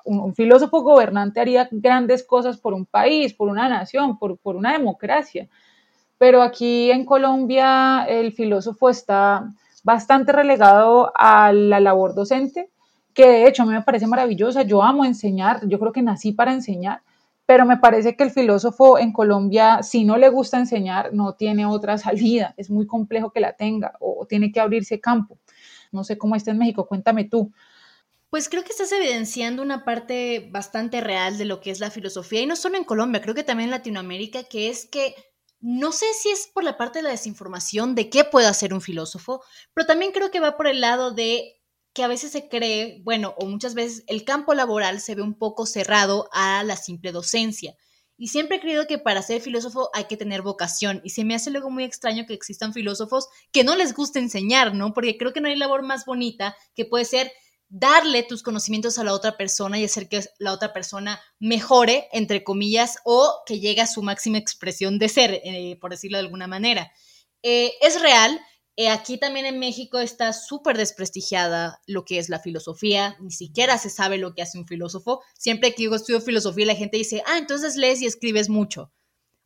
Un, 0.05 0.35
filósofo 0.35 0.81
gobernante 0.81 1.39
haría 1.39 1.67
grandes 1.71 2.23
cosas 2.23 2.57
por 2.57 2.73
un 2.73 2.85
país, 2.85 3.33
por 3.33 3.47
una 3.47 3.69
nación, 3.69 4.19
por, 4.19 4.37
por 4.37 4.55
una 4.55 4.73
democracia. 4.73 5.47
Pero 6.17 6.41
aquí 6.41 6.91
en 6.91 7.05
Colombia 7.05 8.05
el 8.07 8.33
filósofo 8.33 8.89
está 8.89 9.51
bastante 9.83 10.31
relegado 10.31 11.11
a 11.15 11.51
la 11.51 11.79
labor 11.79 12.13
docente 12.13 12.69
que 13.13 13.27
de 13.27 13.47
hecho 13.47 13.63
a 13.63 13.65
mí 13.65 13.73
me 13.73 13.81
parece 13.81 14.07
maravillosa, 14.07 14.63
yo 14.63 14.81
amo 14.81 15.05
enseñar, 15.05 15.67
yo 15.67 15.79
creo 15.79 15.91
que 15.91 16.01
nací 16.01 16.31
para 16.31 16.53
enseñar, 16.53 17.01
pero 17.45 17.65
me 17.65 17.77
parece 17.77 18.15
que 18.15 18.23
el 18.23 18.31
filósofo 18.31 18.97
en 18.97 19.11
Colombia, 19.11 19.83
si 19.83 20.05
no 20.05 20.17
le 20.17 20.29
gusta 20.29 20.57
enseñar, 20.57 21.13
no 21.13 21.33
tiene 21.33 21.65
otra 21.65 21.97
salida, 21.97 22.53
es 22.57 22.69
muy 22.69 22.87
complejo 22.87 23.31
que 23.31 23.39
la 23.39 23.53
tenga 23.53 23.93
o 23.99 24.25
tiene 24.25 24.51
que 24.51 24.59
abrirse 24.59 24.99
campo. 24.99 25.37
No 25.91 26.03
sé 26.03 26.17
cómo 26.17 26.35
está 26.35 26.51
en 26.51 26.57
México, 26.57 26.87
cuéntame 26.87 27.25
tú. 27.25 27.51
Pues 28.29 28.49
creo 28.49 28.63
que 28.63 28.71
estás 28.71 28.91
evidenciando 28.91 29.61
una 29.61 29.85
parte 29.85 30.49
bastante 30.51 31.01
real 31.01 31.37
de 31.37 31.45
lo 31.45 31.59
que 31.59 31.69
es 31.69 31.79
la 31.79 31.91
filosofía, 31.91 32.41
y 32.41 32.47
no 32.47 32.55
solo 32.55 32.77
en 32.77 32.83
Colombia, 32.83 33.21
creo 33.21 33.35
que 33.35 33.43
también 33.43 33.67
en 33.67 33.71
Latinoamérica, 33.71 34.43
que 34.43 34.69
es 34.69 34.85
que 34.85 35.13
no 35.59 35.91
sé 35.91 36.07
si 36.19 36.29
es 36.29 36.49
por 36.53 36.63
la 36.63 36.77
parte 36.77 36.99
de 36.99 37.03
la 37.03 37.11
desinformación 37.11 37.93
de 37.93 38.09
qué 38.09 38.23
puede 38.23 38.47
hacer 38.47 38.73
un 38.73 38.81
filósofo, 38.81 39.43
pero 39.73 39.85
también 39.85 40.11
creo 40.11 40.31
que 40.31 40.39
va 40.39 40.57
por 40.57 40.67
el 40.67 40.81
lado 40.81 41.11
de 41.11 41.53
que 41.93 42.03
a 42.03 42.07
veces 42.07 42.31
se 42.31 42.49
cree, 42.49 43.01
bueno, 43.03 43.35
o 43.37 43.45
muchas 43.45 43.75
veces 43.75 44.03
el 44.07 44.23
campo 44.25 44.53
laboral 44.53 44.99
se 44.99 45.15
ve 45.15 45.21
un 45.21 45.37
poco 45.37 45.65
cerrado 45.65 46.27
a 46.31 46.63
la 46.63 46.75
simple 46.75 47.11
docencia. 47.11 47.75
Y 48.17 48.27
siempre 48.27 48.57
he 48.57 48.59
creído 48.61 48.87
que 48.87 48.99
para 48.99 49.21
ser 49.21 49.41
filósofo 49.41 49.89
hay 49.93 50.05
que 50.05 50.17
tener 50.17 50.41
vocación. 50.41 51.01
Y 51.03 51.11
se 51.11 51.23
me 51.23 51.35
hace 51.35 51.51
luego 51.51 51.69
muy 51.69 51.83
extraño 51.83 52.25
que 52.25 52.33
existan 52.33 52.73
filósofos 52.73 53.27
que 53.51 53.63
no 53.63 53.75
les 53.75 53.93
guste 53.93 54.19
enseñar, 54.19 54.73
¿no? 54.73 54.93
Porque 54.93 55.17
creo 55.17 55.33
que 55.33 55.41
no 55.41 55.47
hay 55.47 55.55
labor 55.55 55.83
más 55.83 56.05
bonita 56.05 56.55
que 56.75 56.85
puede 56.85 57.05
ser 57.05 57.31
darle 57.69 58.21
tus 58.21 58.43
conocimientos 58.43 58.99
a 58.99 59.03
la 59.03 59.13
otra 59.13 59.35
persona 59.35 59.79
y 59.79 59.85
hacer 59.85 60.07
que 60.07 60.23
la 60.37 60.53
otra 60.53 60.73
persona 60.73 61.19
mejore, 61.39 62.07
entre 62.11 62.43
comillas, 62.43 62.99
o 63.03 63.41
que 63.47 63.59
llegue 63.59 63.81
a 63.81 63.87
su 63.87 64.03
máxima 64.03 64.37
expresión 64.37 64.99
de 64.99 65.09
ser, 65.09 65.41
eh, 65.43 65.77
por 65.81 65.89
decirlo 65.89 66.17
de 66.17 66.23
alguna 66.23 66.45
manera. 66.45 66.91
Eh, 67.41 67.73
es 67.81 67.99
real 67.99 68.39
aquí 68.91 69.17
también 69.17 69.45
en 69.45 69.59
México 69.59 69.99
está 69.99 70.33
súper 70.33 70.77
desprestigiada 70.77 71.79
lo 71.85 72.05
que 72.05 72.17
es 72.17 72.29
la 72.29 72.39
filosofía, 72.39 73.15
ni 73.19 73.31
siquiera 73.31 73.77
se 73.77 73.89
sabe 73.89 74.17
lo 74.17 74.33
que 74.33 74.41
hace 74.41 74.57
un 74.57 74.67
filósofo. 74.67 75.21
Siempre 75.37 75.75
que 75.75 75.83
yo 75.83 75.95
estudio 75.95 76.21
filosofía 76.21 76.65
la 76.65 76.75
gente 76.75 76.97
dice, 76.97 77.23
ah, 77.27 77.37
entonces 77.37 77.75
lees 77.75 78.01
y 78.01 78.07
escribes 78.07 78.49
mucho. 78.49 78.91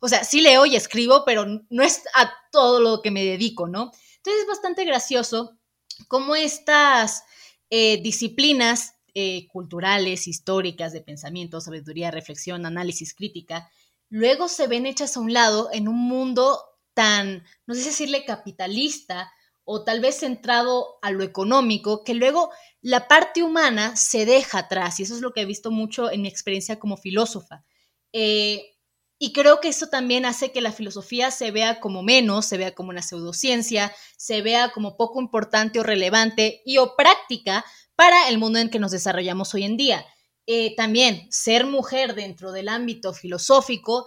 O 0.00 0.08
sea, 0.08 0.24
sí 0.24 0.40
leo 0.40 0.64
y 0.64 0.76
escribo, 0.76 1.24
pero 1.26 1.44
no 1.68 1.82
es 1.82 2.02
a 2.14 2.32
todo 2.52 2.80
lo 2.80 3.02
que 3.02 3.10
me 3.10 3.24
dedico, 3.24 3.66
¿no? 3.66 3.90
Entonces 4.16 4.42
es 4.42 4.48
bastante 4.48 4.84
gracioso 4.84 5.58
cómo 6.06 6.34
estas 6.36 7.24
eh, 7.70 8.00
disciplinas 8.02 8.94
eh, 9.14 9.48
culturales, 9.48 10.28
históricas, 10.28 10.92
de 10.92 11.00
pensamiento, 11.00 11.60
sabiduría, 11.60 12.10
reflexión, 12.10 12.64
análisis, 12.66 13.14
crítica, 13.14 13.68
luego 14.08 14.48
se 14.48 14.68
ven 14.68 14.86
hechas 14.86 15.16
a 15.16 15.20
un 15.20 15.32
lado 15.32 15.70
en 15.72 15.88
un 15.88 15.96
mundo 15.96 16.60
tan, 16.98 17.44
no 17.64 17.76
sé 17.76 17.82
si 17.82 17.90
decirle 17.90 18.24
capitalista 18.24 19.32
o 19.62 19.84
tal 19.84 20.00
vez 20.00 20.18
centrado 20.18 20.98
a 21.00 21.12
lo 21.12 21.22
económico, 21.22 22.02
que 22.02 22.14
luego 22.14 22.50
la 22.80 23.06
parte 23.06 23.44
humana 23.44 23.94
se 23.94 24.26
deja 24.26 24.58
atrás. 24.58 24.98
Y 24.98 25.04
eso 25.04 25.14
es 25.14 25.20
lo 25.20 25.32
que 25.32 25.42
he 25.42 25.44
visto 25.44 25.70
mucho 25.70 26.10
en 26.10 26.22
mi 26.22 26.28
experiencia 26.28 26.80
como 26.80 26.96
filósofa. 26.96 27.64
Eh, 28.12 28.74
y 29.16 29.32
creo 29.32 29.60
que 29.60 29.68
eso 29.68 29.86
también 29.86 30.24
hace 30.24 30.50
que 30.50 30.60
la 30.60 30.72
filosofía 30.72 31.30
se 31.30 31.52
vea 31.52 31.78
como 31.78 32.02
menos, 32.02 32.46
se 32.46 32.58
vea 32.58 32.74
como 32.74 32.90
una 32.90 33.02
pseudociencia, 33.02 33.94
se 34.16 34.42
vea 34.42 34.72
como 34.72 34.96
poco 34.96 35.20
importante 35.20 35.78
o 35.78 35.84
relevante 35.84 36.62
y 36.64 36.78
o 36.78 36.96
práctica 36.96 37.64
para 37.94 38.28
el 38.28 38.38
mundo 38.38 38.58
en 38.58 38.70
que 38.70 38.80
nos 38.80 38.90
desarrollamos 38.90 39.54
hoy 39.54 39.62
en 39.62 39.76
día. 39.76 40.04
Eh, 40.48 40.74
también 40.74 41.28
ser 41.30 41.64
mujer 41.64 42.16
dentro 42.16 42.50
del 42.50 42.68
ámbito 42.68 43.12
filosófico 43.12 44.06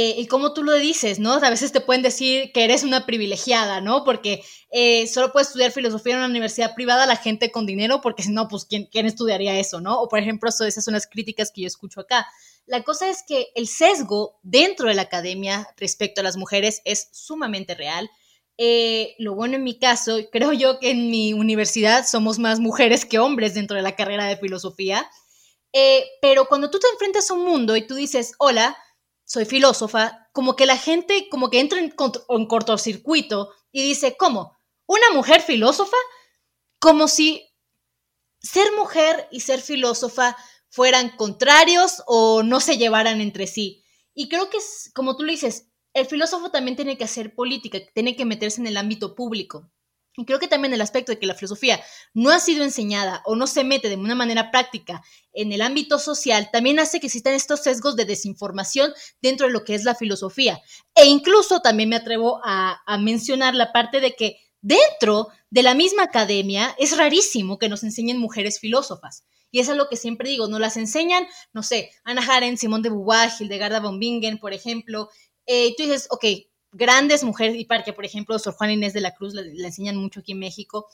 eh, 0.00 0.14
y 0.16 0.28
como 0.28 0.52
tú 0.52 0.62
lo 0.62 0.74
dices, 0.74 1.18
¿no? 1.18 1.32
A 1.32 1.50
veces 1.50 1.72
te 1.72 1.80
pueden 1.80 2.02
decir 2.02 2.52
que 2.52 2.62
eres 2.62 2.84
una 2.84 3.04
privilegiada, 3.04 3.80
¿no? 3.80 4.04
Porque 4.04 4.44
eh, 4.70 5.08
solo 5.08 5.32
puedes 5.32 5.48
estudiar 5.48 5.72
filosofía 5.72 6.12
en 6.12 6.18
una 6.18 6.28
universidad 6.28 6.76
privada 6.76 7.04
la 7.04 7.16
gente 7.16 7.50
con 7.50 7.66
dinero, 7.66 8.00
porque 8.00 8.22
si 8.22 8.30
no, 8.30 8.46
pues 8.46 8.64
¿quién, 8.64 8.86
¿quién, 8.92 9.06
estudiaría 9.06 9.58
eso, 9.58 9.80
¿no? 9.80 10.00
O 10.00 10.08
por 10.08 10.20
ejemplo, 10.20 10.50
esas 10.50 10.84
son 10.84 10.94
las 10.94 11.08
críticas 11.08 11.50
que 11.50 11.62
yo 11.62 11.66
escucho 11.66 12.00
acá. 12.00 12.28
La 12.66 12.84
cosa 12.84 13.08
es 13.08 13.24
que 13.26 13.48
el 13.56 13.66
sesgo 13.66 14.38
dentro 14.44 14.88
de 14.88 14.94
la 14.94 15.02
academia 15.02 15.66
respecto 15.76 16.20
a 16.20 16.24
las 16.24 16.36
mujeres 16.36 16.80
es 16.84 17.08
sumamente 17.10 17.74
real. 17.74 18.08
Eh, 18.56 19.16
lo 19.18 19.34
bueno 19.34 19.56
en 19.56 19.64
mi 19.64 19.80
caso, 19.80 20.18
creo 20.30 20.52
yo 20.52 20.78
que 20.78 20.92
en 20.92 21.10
mi 21.10 21.32
universidad 21.32 22.06
somos 22.06 22.38
más 22.38 22.60
mujeres 22.60 23.04
que 23.04 23.18
hombres 23.18 23.54
dentro 23.54 23.76
de 23.76 23.82
la 23.82 23.96
carrera 23.96 24.26
de 24.26 24.36
filosofía. 24.36 25.10
pero 26.22 26.46
cuando 26.46 26.70
tú 26.70 26.78
te 26.78 26.86
enfrentas 26.92 27.30
a 27.30 27.34
un 27.34 27.44
mundo 27.44 27.76
y 27.76 27.84
tú 27.84 27.96
dices, 27.96 28.34
hola, 28.38 28.76
soy 29.28 29.44
filósofa, 29.44 30.26
como 30.32 30.56
que 30.56 30.64
la 30.64 30.78
gente 30.78 31.28
como 31.30 31.50
que 31.50 31.60
entra 31.60 31.78
en, 31.78 31.90
cortocircuito 32.46 33.50
y 33.70 33.82
dice, 33.82 34.16
¿cómo? 34.16 34.56
¿Una 34.86 35.10
mujer 35.12 35.42
filósofa? 35.42 35.98
Como 36.80 37.08
si 37.08 37.46
ser 38.40 38.72
mujer 38.72 39.28
y 39.30 39.40
ser 39.40 39.60
filósofa 39.60 40.34
fueran 40.70 41.10
contrarios 41.10 42.02
o 42.06 42.42
no 42.42 42.60
se 42.60 42.78
llevaran 42.78 43.20
entre 43.20 43.46
sí. 43.46 43.84
Y 44.14 44.30
creo 44.30 44.48
que, 44.48 44.58
como 44.94 45.14
tú 45.14 45.24
le 45.24 45.32
dices, 45.32 45.68
el 45.92 46.06
filósofo 46.06 46.50
también 46.50 46.76
tiene 46.76 46.96
que 46.96 47.04
hacer 47.04 47.34
política, 47.34 47.78
tiene 47.94 48.16
que 48.16 48.24
meterse 48.24 48.62
en 48.62 48.66
el 48.66 48.78
ámbito 48.78 49.14
público. 49.14 49.70
Y 50.18 50.24
creo 50.24 50.40
que 50.40 50.48
también 50.48 50.74
el 50.74 50.80
aspecto 50.80 51.12
de 51.12 51.18
que 51.20 51.26
la 51.26 51.34
filosofía 51.34 51.80
no 52.12 52.30
ha 52.30 52.40
sido 52.40 52.64
enseñada 52.64 53.22
o 53.24 53.36
no 53.36 53.46
se 53.46 53.62
mete 53.62 53.88
de 53.88 53.94
una 53.94 54.16
manera 54.16 54.50
práctica 54.50 55.00
en 55.32 55.52
el 55.52 55.62
ámbito 55.62 56.00
social 56.00 56.50
también 56.52 56.80
hace 56.80 56.98
que 56.98 57.06
existan 57.06 57.34
estos 57.34 57.62
sesgos 57.62 57.94
de 57.94 58.04
desinformación 58.04 58.92
dentro 59.22 59.46
de 59.46 59.52
lo 59.52 59.62
que 59.62 59.76
es 59.76 59.84
la 59.84 59.94
filosofía. 59.94 60.60
E 60.96 61.06
incluso 61.06 61.60
también 61.60 61.88
me 61.88 61.94
atrevo 61.94 62.40
a, 62.44 62.80
mencionar 62.98 63.54
la 63.54 63.72
parte 63.72 64.00
de 64.00 64.16
que 64.16 64.38
dentro 64.60 65.28
de 65.50 65.62
la 65.62 65.74
misma 65.74 66.02
academia 66.02 66.74
es 66.78 66.96
rarísimo 66.96 67.60
que 67.60 67.68
nos 67.68 67.84
enseñen 67.84 68.18
mujeres 68.18 68.58
filósofas. 68.58 69.24
Y 69.52 69.60
eso 69.60 69.70
es 69.70 69.78
lo 69.78 69.88
que 69.88 69.96
siempre 69.96 70.28
digo, 70.28 70.48
nos 70.48 70.58
las 70.58 70.76
enseñan, 70.76 71.28
no 71.52 71.62
sé, 71.62 71.92
Ana 72.02 72.22
Haren, 72.28 72.58
Simón 72.58 72.82
de 72.82 72.90
Beauvoir, 72.90 73.30
Hildegarda 73.38 73.78
von 73.78 74.00
Bingen, 74.00 74.38
por 74.38 74.52
ejemplo. 74.52 75.08
Eh, 75.46 75.74
tú 75.76 75.84
dices, 75.84 76.08
ok, 76.10 76.24
grandes 76.78 77.24
mujeres 77.24 77.56
y 77.56 77.66
que 77.84 77.92
por 77.92 78.04
ejemplo, 78.04 78.38
Sor 78.38 78.54
Juan 78.54 78.70
Inés 78.70 78.94
de 78.94 79.00
la 79.00 79.14
Cruz 79.14 79.34
la, 79.34 79.42
enseñan 79.42 79.96
mucho 79.96 80.20
aquí 80.20 80.32
en 80.32 80.38
México, 80.38 80.88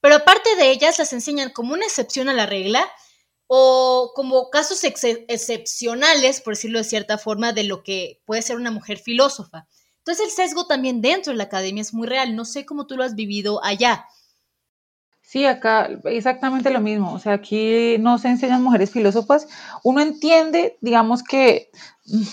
pero 0.00 0.16
aparte 0.16 0.56
de 0.56 0.70
ellas 0.70 0.98
las 0.98 1.12
enseñan 1.12 1.50
como 1.50 1.74
una 1.74 1.84
excepción 1.84 2.28
a 2.28 2.34
la 2.34 2.46
regla 2.46 2.84
o 3.46 4.12
como 4.16 4.50
casos 4.50 4.82
excepcionales, 4.82 6.40
por 6.40 6.54
decirlo 6.54 6.78
de 6.78 6.84
cierta 6.84 7.18
forma, 7.18 7.52
de 7.52 7.64
lo 7.64 7.84
que 7.84 8.20
puede 8.24 8.42
ser 8.42 8.56
una 8.56 8.72
mujer 8.72 8.98
filósofa. 8.98 9.68
Entonces 9.98 10.26
el 10.26 10.30
sesgo 10.30 10.66
también 10.66 11.00
dentro 11.00 11.32
de 11.32 11.36
la 11.36 11.44
academia 11.44 11.82
es 11.82 11.94
muy 11.94 12.06
real. 12.06 12.34
No 12.34 12.44
sé 12.44 12.64
cómo 12.64 12.86
tú 12.86 12.96
lo 12.96 13.04
has 13.04 13.14
vivido 13.14 13.62
allá. 13.64 14.06
Sí, 15.20 15.44
acá 15.44 15.88
exactamente 16.04 16.70
lo 16.70 16.80
mismo. 16.80 17.12
O 17.12 17.18
sea, 17.18 17.32
aquí 17.32 17.96
no 17.98 18.16
se 18.18 18.28
enseñan 18.28 18.62
mujeres 18.62 18.92
filósofas. 18.92 19.48
Uno 19.82 20.00
entiende, 20.00 20.78
digamos 20.80 21.24
que, 21.24 21.70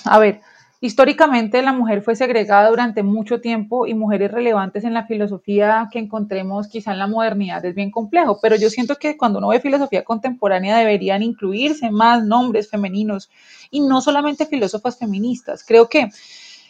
a 0.06 0.20
ver, 0.20 0.42
Históricamente 0.84 1.62
la 1.62 1.72
mujer 1.72 2.02
fue 2.02 2.14
segregada 2.14 2.68
durante 2.68 3.04
mucho 3.04 3.40
tiempo 3.40 3.88
y 3.88 3.94
mujeres 3.94 4.32
relevantes 4.32 4.84
en 4.84 4.94
la 4.94 5.06
filosofía 5.06 5.88
que 5.90 5.98
encontremos 5.98 6.68
quizá 6.68 6.92
en 6.92 7.00
la 7.00 7.08
modernidad 7.08 7.64
es 7.64 7.74
bien 7.74 7.90
complejo, 7.90 8.38
pero 8.42 8.58
yo 8.58 8.70
siento 8.70 8.98
que 8.98 9.16
cuando 9.16 9.40
uno 9.40 9.48
ve 9.48 9.62
filosofía 9.62 10.04
contemporánea 10.04 10.78
deberían 10.78 11.24
incluirse 11.24 11.90
más 11.90 12.26
nombres 12.26 12.70
femeninos 12.70 13.30
y 13.72 13.80
no 13.80 14.02
solamente 14.02 14.46
filósofas 14.46 15.00
feministas. 15.00 15.64
Creo 15.66 15.88
que, 15.88 16.10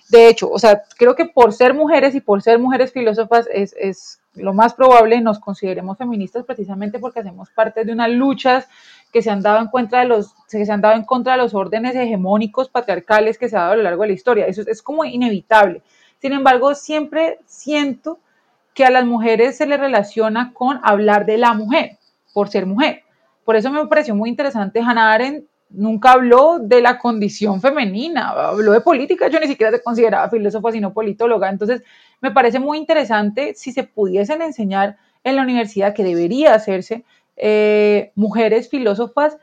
de 0.09 0.27
hecho, 0.27 0.47
o 0.51 0.59
sea, 0.59 0.83
creo 0.95 1.15
que 1.15 1.25
por 1.25 1.51
ser 1.51 1.73
mujeres 1.73 2.13
y 2.13 2.21
por 2.21 2.43
ser 2.43 2.59
mujeres 2.59 2.93
filósofas 2.93 3.47
es, 3.51 3.73
es 3.79 4.19
lo 4.35 4.53
más 4.53 4.75
probable 4.75 5.21
nos 5.21 5.39
consideremos 5.39 5.97
feministas 5.97 6.45
precisamente 6.45 6.99
porque 6.99 7.21
hacemos 7.21 7.49
parte 7.49 7.83
de 7.83 7.91
unas 7.91 8.11
luchas 8.11 8.67
que 9.13 9.21
se 9.21 9.29
han 9.29 9.41
dado 9.41 9.59
en 9.59 9.67
contra 9.67 9.99
de 9.99 10.05
los, 10.05 10.33
se 10.47 10.69
han 10.71 10.81
dado 10.81 10.95
en 10.95 11.05
contra 11.05 11.33
de 11.33 11.37
los 11.37 11.53
órdenes 11.53 11.95
hegemónicos 11.95 12.67
patriarcales 12.67 13.37
que 13.37 13.47
se 13.47 13.55
han 13.55 13.61
dado 13.61 13.73
a 13.73 13.75
lo 13.77 13.83
largo 13.83 14.01
de 14.01 14.07
la 14.07 14.13
historia. 14.15 14.47
Eso 14.47 14.63
es, 14.65 14.81
como 14.81 15.05
inevitable. 15.05 15.83
Sin 16.19 16.33
embargo, 16.33 16.73
siempre 16.73 17.39
siento 17.45 18.19
que 18.73 18.85
a 18.85 18.89
las 18.89 19.05
mujeres 19.05 19.55
se 19.55 19.67
les 19.67 19.79
relaciona 19.79 20.51
con 20.53 20.79
hablar 20.83 21.27
de 21.27 21.37
la 21.37 21.53
mujer, 21.53 21.99
por 22.33 22.49
ser 22.49 22.65
mujer. 22.65 23.03
Por 23.45 23.55
eso 23.55 23.69
me 23.69 23.85
pareció 23.85 24.15
muy 24.15 24.29
interesante 24.29 24.81
Hannah 24.81 25.13
Arendt 25.13 25.45
nunca 25.69 26.13
habló 26.13 26.59
de 26.59 26.81
la 26.81 26.97
condición 26.97 27.61
femenina, 27.61 28.29
habló 28.29 28.71
de 28.71 28.81
política, 28.81 29.27
yo 29.27 29.39
ni 29.39 29.47
siquiera 29.47 29.71
se 29.71 29.81
consideraba 29.81 30.29
filósofa, 30.29 30.71
sino 30.71 30.93
politóloga. 30.93 31.49
Entonces, 31.49 31.83
me 32.21 32.31
parece 32.31 32.59
muy 32.59 32.77
interesante 32.77 33.53
si 33.55 33.71
se 33.71 33.83
pudiesen 33.83 34.41
enseñar 34.41 34.97
en 35.23 35.35
la 35.35 35.41
universidad, 35.41 35.93
que 35.93 36.03
debería 36.03 36.53
hacerse, 36.53 37.05
eh, 37.35 38.11
mujeres 38.15 38.69
filósofas 38.69 39.37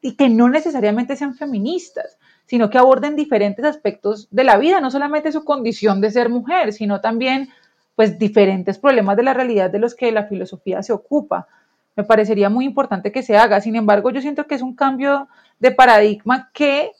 y 0.00 0.16
que 0.16 0.28
no 0.28 0.48
necesariamente 0.48 1.16
sean 1.16 1.34
feministas, 1.34 2.18
sino 2.46 2.70
que 2.70 2.78
aborden 2.78 3.16
diferentes 3.16 3.64
aspectos 3.64 4.28
de 4.30 4.44
la 4.44 4.58
vida, 4.58 4.80
no 4.80 4.90
solamente 4.90 5.32
su 5.32 5.44
condición 5.44 6.00
de 6.00 6.10
ser 6.10 6.28
mujer, 6.28 6.72
sino 6.72 7.00
también 7.00 7.48
pues 7.94 8.18
diferentes 8.18 8.78
problemas 8.78 9.16
de 9.16 9.22
la 9.22 9.34
realidad 9.34 9.70
de 9.70 9.78
los 9.78 9.94
que 9.94 10.10
la 10.12 10.24
filosofía 10.24 10.82
se 10.82 10.92
ocupa. 10.92 11.46
Me 11.94 12.04
parecería 12.04 12.48
muy 12.48 12.64
importante 12.64 13.12
que 13.12 13.22
se 13.22 13.36
haga. 13.36 13.60
Sin 13.60 13.76
embargo, 13.76 14.10
yo 14.10 14.20
siento 14.20 14.46
que 14.46 14.54
es 14.54 14.62
un 14.62 14.74
cambio 14.74 15.28
de 15.60 15.70
paradigma 15.70 16.50
que 16.52 16.92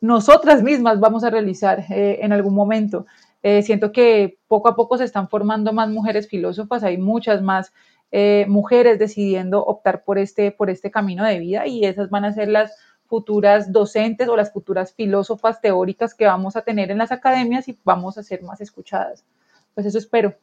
nosotras 0.00 0.62
mismas 0.62 1.00
vamos 1.00 1.24
a 1.24 1.30
realizar 1.30 1.84
eh, 1.90 2.20
en 2.22 2.32
algún 2.32 2.54
momento. 2.54 3.06
Eh, 3.42 3.62
siento 3.62 3.92
que 3.92 4.38
poco 4.48 4.68
a 4.68 4.76
poco 4.76 4.98
se 4.98 5.04
están 5.04 5.28
formando 5.28 5.72
más 5.72 5.88
mujeres 5.88 6.28
filósofas, 6.28 6.82
hay 6.82 6.96
muchas 6.96 7.42
más 7.42 7.72
eh, 8.12 8.46
mujeres 8.48 8.98
decidiendo 8.98 9.64
optar 9.64 10.04
por 10.04 10.18
este, 10.18 10.52
por 10.52 10.70
este 10.70 10.90
camino 10.90 11.24
de 11.24 11.38
vida 11.38 11.66
y 11.66 11.84
esas 11.84 12.10
van 12.10 12.24
a 12.24 12.32
ser 12.32 12.48
las 12.48 12.76
futuras 13.06 13.72
docentes 13.72 14.28
o 14.28 14.36
las 14.36 14.52
futuras 14.52 14.92
filósofas 14.92 15.60
teóricas 15.60 16.14
que 16.14 16.26
vamos 16.26 16.56
a 16.56 16.62
tener 16.62 16.90
en 16.90 16.98
las 16.98 17.12
academias 17.12 17.68
y 17.68 17.78
vamos 17.84 18.18
a 18.18 18.22
ser 18.22 18.42
más 18.42 18.60
escuchadas. 18.60 19.24
Pues 19.74 19.86
eso 19.86 19.98
espero. 19.98 20.36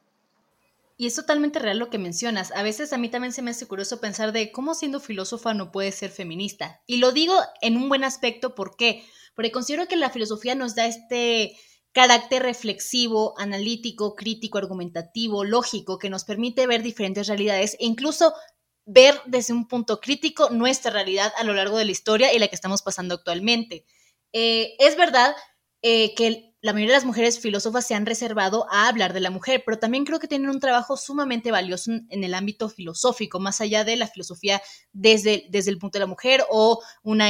Y 0.96 1.06
es 1.06 1.16
totalmente 1.16 1.58
real 1.58 1.78
lo 1.78 1.90
que 1.90 1.98
mencionas. 1.98 2.52
A 2.52 2.62
veces 2.62 2.92
a 2.92 2.98
mí 2.98 3.08
también 3.08 3.32
se 3.32 3.42
me 3.42 3.50
hace 3.50 3.66
curioso 3.66 4.00
pensar 4.00 4.32
de 4.32 4.52
cómo 4.52 4.74
siendo 4.74 5.00
filósofa 5.00 5.52
no 5.52 5.72
puede 5.72 5.90
ser 5.90 6.10
feminista. 6.10 6.80
Y 6.86 6.98
lo 6.98 7.10
digo 7.10 7.34
en 7.60 7.76
un 7.76 7.88
buen 7.88 8.04
aspecto, 8.04 8.54
¿por 8.54 8.76
qué? 8.76 9.04
Porque 9.34 9.50
considero 9.50 9.88
que 9.88 9.96
la 9.96 10.10
filosofía 10.10 10.54
nos 10.54 10.76
da 10.76 10.86
este 10.86 11.56
carácter 11.94 12.42
reflexivo, 12.42 13.34
analítico, 13.38 14.16
crítico, 14.16 14.58
argumentativo, 14.58 15.44
lógico, 15.44 15.96
que 15.96 16.10
nos 16.10 16.24
permite 16.24 16.66
ver 16.66 16.82
diferentes 16.82 17.28
realidades 17.28 17.74
e 17.78 17.86
incluso 17.86 18.34
ver 18.84 19.14
desde 19.26 19.54
un 19.54 19.68
punto 19.68 20.00
crítico 20.00 20.50
nuestra 20.50 20.90
realidad 20.90 21.32
a 21.38 21.44
lo 21.44 21.54
largo 21.54 21.78
de 21.78 21.84
la 21.84 21.92
historia 21.92 22.32
y 22.32 22.38
la 22.40 22.48
que 22.48 22.56
estamos 22.56 22.82
pasando 22.82 23.14
actualmente. 23.14 23.86
Eh, 24.32 24.74
es 24.80 24.96
verdad 24.96 25.36
eh, 25.82 26.14
que 26.16 26.56
la 26.60 26.72
mayoría 26.72 26.94
de 26.94 26.98
las 26.98 27.06
mujeres 27.06 27.38
filósofas 27.38 27.86
se 27.86 27.94
han 27.94 28.06
reservado 28.06 28.66
a 28.72 28.88
hablar 28.88 29.12
de 29.12 29.20
la 29.20 29.30
mujer, 29.30 29.62
pero 29.64 29.78
también 29.78 30.04
creo 30.04 30.18
que 30.18 30.26
tienen 30.26 30.50
un 30.50 30.58
trabajo 30.58 30.96
sumamente 30.96 31.52
valioso 31.52 31.92
en 31.92 32.24
el 32.24 32.34
ámbito 32.34 32.68
filosófico, 32.68 33.38
más 33.38 33.60
allá 33.60 33.84
de 33.84 33.94
la 33.94 34.08
filosofía 34.08 34.60
desde, 34.92 35.46
desde 35.50 35.70
el 35.70 35.78
punto 35.78 35.98
de 35.98 36.04
la 36.04 36.08
mujer 36.08 36.44
o 36.50 36.82
una, 37.04 37.28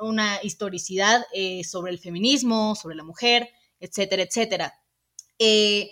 una 0.00 0.40
historicidad 0.42 1.24
eh, 1.32 1.64
sobre 1.64 1.92
el 1.92 1.98
feminismo, 1.98 2.74
sobre 2.74 2.96
la 2.96 3.04
mujer 3.04 3.48
etcétera, 3.80 4.22
etcétera. 4.22 4.74
Eh, 5.38 5.90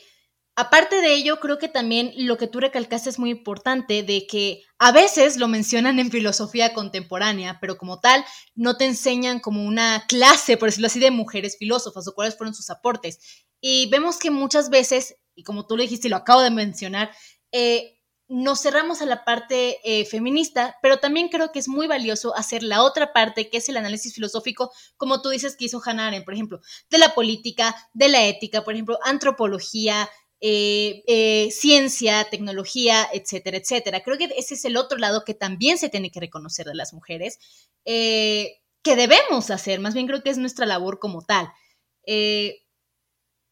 aparte 0.56 1.00
de 1.00 1.14
ello, 1.14 1.40
creo 1.40 1.58
que 1.58 1.68
también 1.68 2.12
lo 2.16 2.36
que 2.36 2.46
tú 2.46 2.60
recalcaste 2.60 3.10
es 3.10 3.18
muy 3.18 3.30
importante, 3.30 4.02
de 4.02 4.26
que 4.26 4.62
a 4.78 4.92
veces 4.92 5.36
lo 5.36 5.48
mencionan 5.48 5.98
en 5.98 6.10
filosofía 6.10 6.74
contemporánea, 6.74 7.58
pero 7.60 7.78
como 7.78 8.00
tal 8.00 8.24
no 8.54 8.76
te 8.76 8.86
enseñan 8.86 9.40
como 9.40 9.64
una 9.64 10.04
clase, 10.08 10.56
por 10.56 10.68
decirlo 10.68 10.88
así, 10.88 11.00
de 11.00 11.10
mujeres 11.10 11.56
filósofas 11.58 12.06
o 12.08 12.14
cuáles 12.14 12.36
fueron 12.36 12.54
sus 12.54 12.70
aportes. 12.70 13.18
Y 13.60 13.88
vemos 13.90 14.18
que 14.18 14.30
muchas 14.30 14.70
veces, 14.70 15.16
y 15.34 15.44
como 15.44 15.66
tú 15.66 15.76
lo 15.76 15.82
dijiste 15.82 16.08
y 16.08 16.10
lo 16.10 16.16
acabo 16.16 16.42
de 16.42 16.50
mencionar, 16.50 17.10
eh, 17.52 18.01
nos 18.32 18.62
cerramos 18.62 19.02
a 19.02 19.06
la 19.06 19.24
parte 19.26 19.78
eh, 19.84 20.06
feminista, 20.06 20.78
pero 20.80 20.96
también 20.96 21.28
creo 21.28 21.52
que 21.52 21.58
es 21.58 21.68
muy 21.68 21.86
valioso 21.86 22.34
hacer 22.34 22.62
la 22.62 22.82
otra 22.82 23.12
parte, 23.12 23.50
que 23.50 23.58
es 23.58 23.68
el 23.68 23.76
análisis 23.76 24.14
filosófico, 24.14 24.72
como 24.96 25.20
tú 25.20 25.28
dices 25.28 25.54
que 25.54 25.66
hizo 25.66 25.82
Hannah 25.84 26.06
Arendt, 26.08 26.24
por 26.24 26.32
ejemplo, 26.32 26.60
de 26.88 26.96
la 26.96 27.14
política, 27.14 27.76
de 27.92 28.08
la 28.08 28.26
ética, 28.26 28.64
por 28.64 28.72
ejemplo, 28.72 28.98
antropología, 29.04 30.08
eh, 30.40 31.02
eh, 31.06 31.50
ciencia, 31.50 32.24
tecnología, 32.30 33.06
etcétera, 33.12 33.58
etcétera. 33.58 34.02
Creo 34.02 34.16
que 34.16 34.30
ese 34.38 34.54
es 34.54 34.64
el 34.64 34.78
otro 34.78 34.96
lado 34.96 35.24
que 35.26 35.34
también 35.34 35.76
se 35.76 35.90
tiene 35.90 36.10
que 36.10 36.20
reconocer 36.20 36.64
de 36.64 36.74
las 36.74 36.94
mujeres, 36.94 37.38
que 37.84 38.96
debemos 38.96 39.50
hacer, 39.50 39.78
más 39.78 39.92
bien 39.92 40.06
creo 40.06 40.22
que 40.22 40.30
es 40.30 40.38
nuestra 40.38 40.64
labor 40.64 40.98
como 40.98 41.20
tal. 41.22 41.52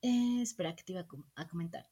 espera, 0.02 0.74
que 0.74 0.84
te 0.84 0.92
iba 0.92 1.06
a 1.36 1.48
comentar. 1.48 1.86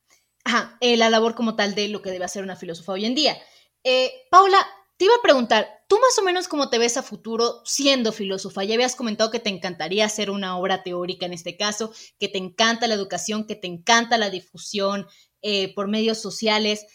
Eh, 0.81 0.97
la 0.97 1.11
labor 1.11 1.35
como 1.35 1.57
tal 1.57 1.75
de 1.75 1.89
lo 1.89 2.03
que 2.03 2.11
debe 2.11 2.25
hacer 2.25 2.43
una 2.43 2.57
filósofa 2.57 2.93
hoy 2.93 3.05
en 3.05 3.15
día. 3.15 3.37
Eh, 3.85 4.11
Paula, 4.31 4.59
te 4.97 5.05
iba 5.05 5.15
a 5.15 5.23
preguntar, 5.23 5.69
¿tú 5.89 5.97
más 5.97 6.19
o 6.19 6.23
menos 6.23 6.49
cómo 6.49 6.71
te 6.71 6.79
ves 6.79 6.97
a 6.97 7.03
futuro 7.03 7.61
siendo 7.65 8.13
filósofa? 8.13 8.65
Ya 8.65 8.75
habías 8.75 8.97
comentado 8.97 9.31
que 9.31 9.41
te 9.41 9.51
encantaría 9.51 10.05
hacer 10.05 10.31
una 10.31 10.57
obra 10.59 10.83
teórica 10.83 11.27
en 11.27 11.33
este 11.33 11.57
caso, 11.57 11.93
que 12.19 12.29
te 12.29 12.39
encanta 12.39 12.87
la 12.87 12.95
educación, 12.95 13.47
que 13.47 13.57
te 13.57 13.67
encanta 13.67 14.19
la 14.19 14.31
difusión 14.31 15.07
eh, 15.43 15.75
por 15.75 15.89
medios 15.89 16.19
sociales 16.19 16.87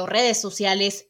o 0.00 0.06
redes 0.06 0.40
sociales. 0.40 1.08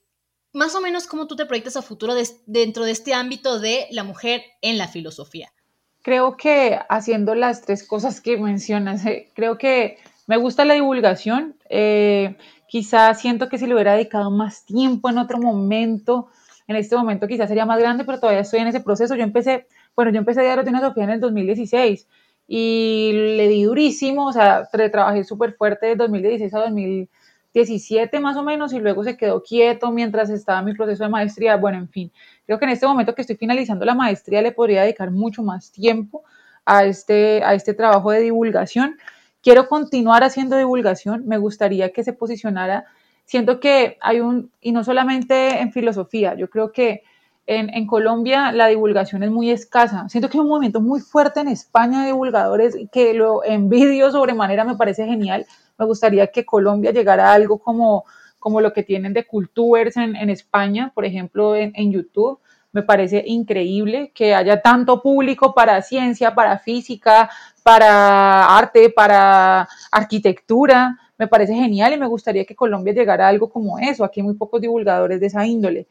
Más 0.55 0.75
o 0.75 0.81
menos 0.81 1.07
cómo 1.07 1.27
tú 1.27 1.37
te 1.37 1.45
proyectas 1.45 1.77
a 1.77 1.83
futuro 1.83 2.15
dentro 2.47 2.85
de 2.85 2.93
este 2.93 3.13
ámbito 3.13 3.61
de 3.61 3.87
la 3.91 4.05
mujer 4.05 4.43
en 4.63 4.79
la 4.79 4.89
filosofía. 4.89 5.53
Creo 6.01 6.39
que 6.39 6.79
haciendo 6.89 7.35
las 7.35 7.61
tres 7.61 7.87
cosas 7.87 8.23
que 8.23 8.39
mencionas, 8.39 9.03
creo 9.35 9.59
que 9.59 9.99
me 10.27 10.37
gusta 10.37 10.65
la 10.65 10.75
divulgación. 10.75 11.57
Eh, 11.69 12.37
quizás 12.67 13.21
siento 13.21 13.49
que 13.49 13.59
si 13.59 13.67
le 13.67 13.75
hubiera 13.75 13.95
dedicado 13.95 14.31
más 14.31 14.65
tiempo 14.65 15.11
en 15.11 15.19
otro 15.19 15.39
momento, 15.39 16.29
en 16.67 16.77
este 16.77 16.97
momento 16.97 17.27
quizás 17.27 17.49
sería 17.49 17.67
más 17.67 17.79
grande, 17.79 18.05
pero 18.05 18.21
todavía 18.21 18.41
estoy 18.41 18.61
en 18.61 18.69
ese 18.69 18.81
proceso. 18.81 19.15
Yo 19.15 19.23
empecé, 19.23 19.67
bueno, 19.95 20.11
yo 20.11 20.19
empecé 20.19 20.43
Diario 20.43 20.65
de 20.65 20.71
una 20.71 20.81
Sofía 20.81 21.05
en 21.05 21.11
el 21.11 21.21
2016 21.21 22.07
y 22.47 23.11
le 23.37 23.49
di 23.49 23.65
durísimo, 23.65 24.27
o 24.27 24.33
sea, 24.33 24.69
trabajé 24.71 25.25
súper 25.25 25.55
fuerte 25.55 25.87
de 25.87 25.97
2016 25.97 26.53
a 26.55 26.61
2017 26.61 28.21
más 28.21 28.37
o 28.37 28.43
menos 28.43 28.73
y 28.73 28.81
luego 28.81 29.03
se 29.05 29.17
quedó 29.17 29.43
quieto 29.43 29.91
mientras 29.91 30.29
estaba 30.31 30.63
mi 30.63 30.75
proceso 30.75 31.05
de 31.05 31.11
maestría. 31.11 31.57
Bueno, 31.57 31.79
en 31.79 31.89
fin, 31.89 32.13
creo 32.47 32.59
que 32.59 32.65
en 32.65 32.73
este 32.73 32.87
momento 32.87 33.15
que 33.15 33.23
estoy 33.23 33.37
finalizando 33.37 33.85
la 33.85 33.95
maestría 33.95 34.43
le 34.43 34.53
podría 34.53 34.83
dedicar 34.83 35.11
mucho 35.11 35.43
más 35.43 35.71
tiempo 35.71 36.23
a 36.67 36.85
este, 36.85 37.43
a 37.45 37.55
este 37.55 37.75
trabajo 37.75 38.11
de 38.11 38.21
divulgación 38.21 38.97
quiero 39.45 39.69
continuar 39.69 40.25
haciendo 40.25 40.57
divulgación, 40.57 41.27
me 41.27 41.37
gustaría 41.37 41.93
que 41.93 42.03
se 42.03 42.15
posicionara, 42.15 42.87
siento 43.27 43.61
que 43.61 43.99
hay 44.01 44.21
un, 44.21 44.51
y 44.63 44.73
no 44.73 44.83
solamente 44.83 45.61
en 45.61 45.71
filosofía, 45.71 46.35
yo 46.35 46.49
creo 46.49 46.73
que 46.73 47.03
en, 47.47 47.87
Colombia 47.87 48.53
la 48.53 48.69
divulgación 48.69 49.23
es 49.23 49.31
muy 49.31 49.51
escasa, 49.51 50.09
siento 50.09 50.31
que 50.31 50.39
hay 50.39 50.41
un 50.41 50.49
movimiento 50.49 50.81
muy 50.81 51.01
fuerte 51.01 51.41
en 51.41 51.49
España 51.49 52.01
de 52.01 52.07
divulgadores 52.07 52.75
que 52.91 53.13
lo 53.13 53.45
envidio 53.45 54.11
sobremanera, 54.11 54.65
me 54.65 54.77
parece 54.77 55.05
genial, 55.05 55.45
me 55.77 55.85
gustaría 55.85 56.29
que 56.29 56.47
Colombia 56.47 56.91
llegara 56.91 57.29
a 57.29 57.35
algo 57.35 57.59
como, 57.59 58.05
como 58.39 58.63
lo 58.63 58.73
que 58.73 58.83
tienen 58.83 59.13
de 59.13 59.27
cultures 59.27 59.99
en, 59.99 60.31
España, 60.31 60.91
por 60.95 61.05
ejemplo, 61.05 61.55
en, 61.55 61.73
en 61.75 61.93
YouTube, 61.93 62.41
me 62.73 62.83
parece 62.83 63.23
increíble 63.27 64.11
que 64.15 64.35
haya 64.35 64.63
tanto 64.63 65.03
público 65.03 65.55
para 65.55 65.81
ciencia, 65.83 66.35
para 66.35 66.59
física, 66.59 67.31
para 67.65 68.57
arte, 68.57 68.91
para 68.91 69.67
arquitectura. 69.91 70.97
Me 71.19 71.27
parece 71.27 71.55
genial 71.55 71.95
y 71.95 71.97
me 71.97 72.07
gustaría 72.07 72.45
que 72.45 72.55
Colombia 72.55 72.93
llegara 72.93 73.27
a 73.27 73.31
algo 73.31 73.49
como 73.49 73.79
eso. 73.79 74.05
Aquí 74.05 74.21
hay 74.21 74.25
muy 74.25 74.35
pocos 74.35 74.61
divulgadores 74.61 75.19
de 75.19 75.27
esa 75.27 75.45
índole. 75.47 75.89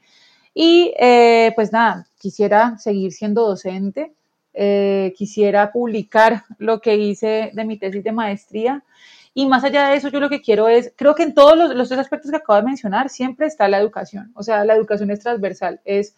Y 0.54 0.94
eh, 1.00 1.52
pues 1.56 1.74
nada, 1.74 2.06
quisiera 2.20 2.78
seguir 2.78 3.12
siendo 3.12 3.48
docente, 3.48 4.14
eh, 4.54 5.14
quisiera 5.18 5.72
publicar 5.72 6.44
lo 6.60 6.80
que 6.80 6.96
hice 6.96 7.50
de 7.54 7.66
mi 7.66 7.78
tesis 7.78 8.04
de 8.04 8.12
maestría. 8.12 8.84
Y 9.34 9.48
más 9.48 9.64
allá 9.64 9.88
de 9.88 9.96
eso, 9.96 10.10
yo 10.10 10.20
lo 10.20 10.30
que 10.30 10.42
quiero 10.42 10.68
es, 10.68 10.94
creo 10.96 11.16
que 11.16 11.24
en 11.24 11.34
todos 11.34 11.58
los, 11.58 11.74
los 11.74 11.90
tres 11.90 12.02
aspectos 12.02 12.30
que 12.30 12.38
acabo 12.38 12.58
de 12.60 12.66
mencionar, 12.68 13.10
siempre 13.10 13.48
está 13.48 13.68
la 13.68 13.80
educación. 13.80 14.32
O 14.36 14.44
sea, 14.44 14.64
la 14.64 14.76
educación 14.76 15.10
es 15.10 15.22
transversal, 15.22 15.82
es 15.86 16.16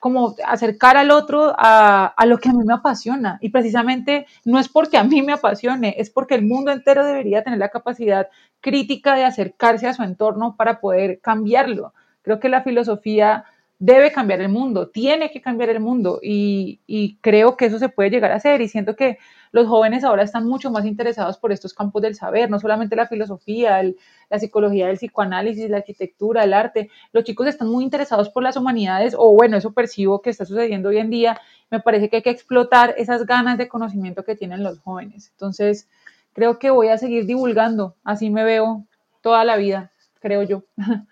como 0.00 0.34
acercar 0.46 0.96
al 0.96 1.10
otro 1.10 1.54
a, 1.56 2.14
lo 2.26 2.38
que 2.38 2.48
a 2.48 2.52
mí 2.52 2.64
me 2.64 2.72
apasiona. 2.72 3.38
Y 3.42 3.50
precisamente 3.50 4.26
no 4.44 4.58
es 4.58 4.68
porque 4.68 4.96
a 4.96 5.04
mí 5.04 5.22
me 5.22 5.34
apasione, 5.34 5.94
es 5.98 6.08
porque 6.10 6.34
el 6.34 6.42
mundo 6.42 6.72
entero 6.72 7.04
debería 7.04 7.44
tener 7.44 7.58
la 7.58 7.68
capacidad 7.68 8.28
crítica 8.60 9.14
de 9.14 9.24
acercarse 9.24 9.86
a 9.86 9.94
su 9.94 10.02
entorno 10.02 10.56
para 10.56 10.80
poder 10.80 11.20
cambiarlo. 11.20 11.92
Creo 12.22 12.40
que 12.40 12.48
la 12.48 12.62
filosofía 12.62 13.44
debe 13.78 14.10
cambiar 14.10 14.40
el 14.40 14.48
mundo, 14.48 14.88
tiene 14.88 15.30
que 15.30 15.42
cambiar 15.42 15.68
el 15.68 15.80
mundo 15.80 16.18
y, 16.22 16.80
y 16.86 17.16
creo 17.20 17.58
que 17.58 17.66
eso 17.66 17.78
se 17.78 17.90
puede 17.90 18.10
llegar 18.10 18.32
a 18.32 18.36
hacer 18.36 18.62
y 18.62 18.68
siento 18.68 18.96
que 18.96 19.18
los 19.52 19.66
jóvenes 19.66 20.04
ahora 20.04 20.22
están 20.22 20.46
mucho 20.46 20.70
más 20.70 20.84
interesados 20.84 21.36
por 21.38 21.50
estos 21.52 21.74
campos 21.74 22.02
del 22.02 22.14
saber, 22.14 22.50
no 22.50 22.60
solamente 22.60 22.94
la 22.94 23.06
filosofía, 23.06 23.82
la 24.28 24.38
psicología, 24.38 24.88
el 24.90 24.96
psicoanálisis, 24.96 25.68
la 25.68 25.78
arquitectura, 25.78 26.44
el 26.44 26.54
arte. 26.54 26.90
Los 27.12 27.24
chicos 27.24 27.48
están 27.48 27.68
muy 27.68 27.82
interesados 27.82 28.28
por 28.30 28.42
las 28.42 28.56
humanidades, 28.56 29.14
o 29.18 29.34
bueno, 29.34 29.56
eso 29.56 29.72
percibo 29.72 30.22
que 30.22 30.30
está 30.30 30.44
sucediendo 30.44 30.90
hoy 30.90 30.98
en 30.98 31.10
día. 31.10 31.40
Me 31.70 31.80
parece 31.80 32.08
que 32.08 32.16
hay 32.16 32.22
que 32.22 32.30
explotar 32.30 32.94
esas 32.96 33.26
ganas 33.26 33.58
de 33.58 33.68
conocimiento 33.68 34.24
que 34.24 34.36
tienen 34.36 34.62
los 34.62 34.78
jóvenes. 34.78 35.30
Entonces, 35.32 35.88
creo 36.32 36.58
que 36.58 36.70
voy 36.70 36.88
a 36.88 36.98
seguir 36.98 37.26
divulgando, 37.26 37.96
así 38.04 38.30
me 38.30 38.44
veo 38.44 38.86
toda 39.20 39.44
la 39.44 39.56
vida, 39.56 39.90
creo 40.20 40.42
yo. 40.44 40.62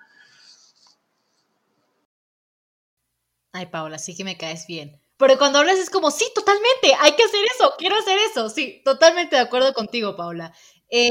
Ay, 3.52 3.66
Paola, 3.66 3.98
sí 3.98 4.14
que 4.14 4.24
me 4.24 4.36
caes 4.36 4.66
bien. 4.68 5.00
Pero 5.18 5.36
cuando 5.38 5.58
hablas 5.58 5.78
es 5.78 5.90
como, 5.90 6.10
sí, 6.10 6.26
totalmente, 6.34 6.94
hay 7.00 7.12
que 7.16 7.24
hacer 7.24 7.40
eso, 7.56 7.72
quiero 7.78 7.96
hacer 7.96 8.18
eso. 8.30 8.48
Sí, 8.50 8.82
totalmente 8.84 9.36
de 9.36 9.42
acuerdo 9.42 9.72
contigo, 9.74 10.16
Paula. 10.16 10.52
Eh, 10.90 11.10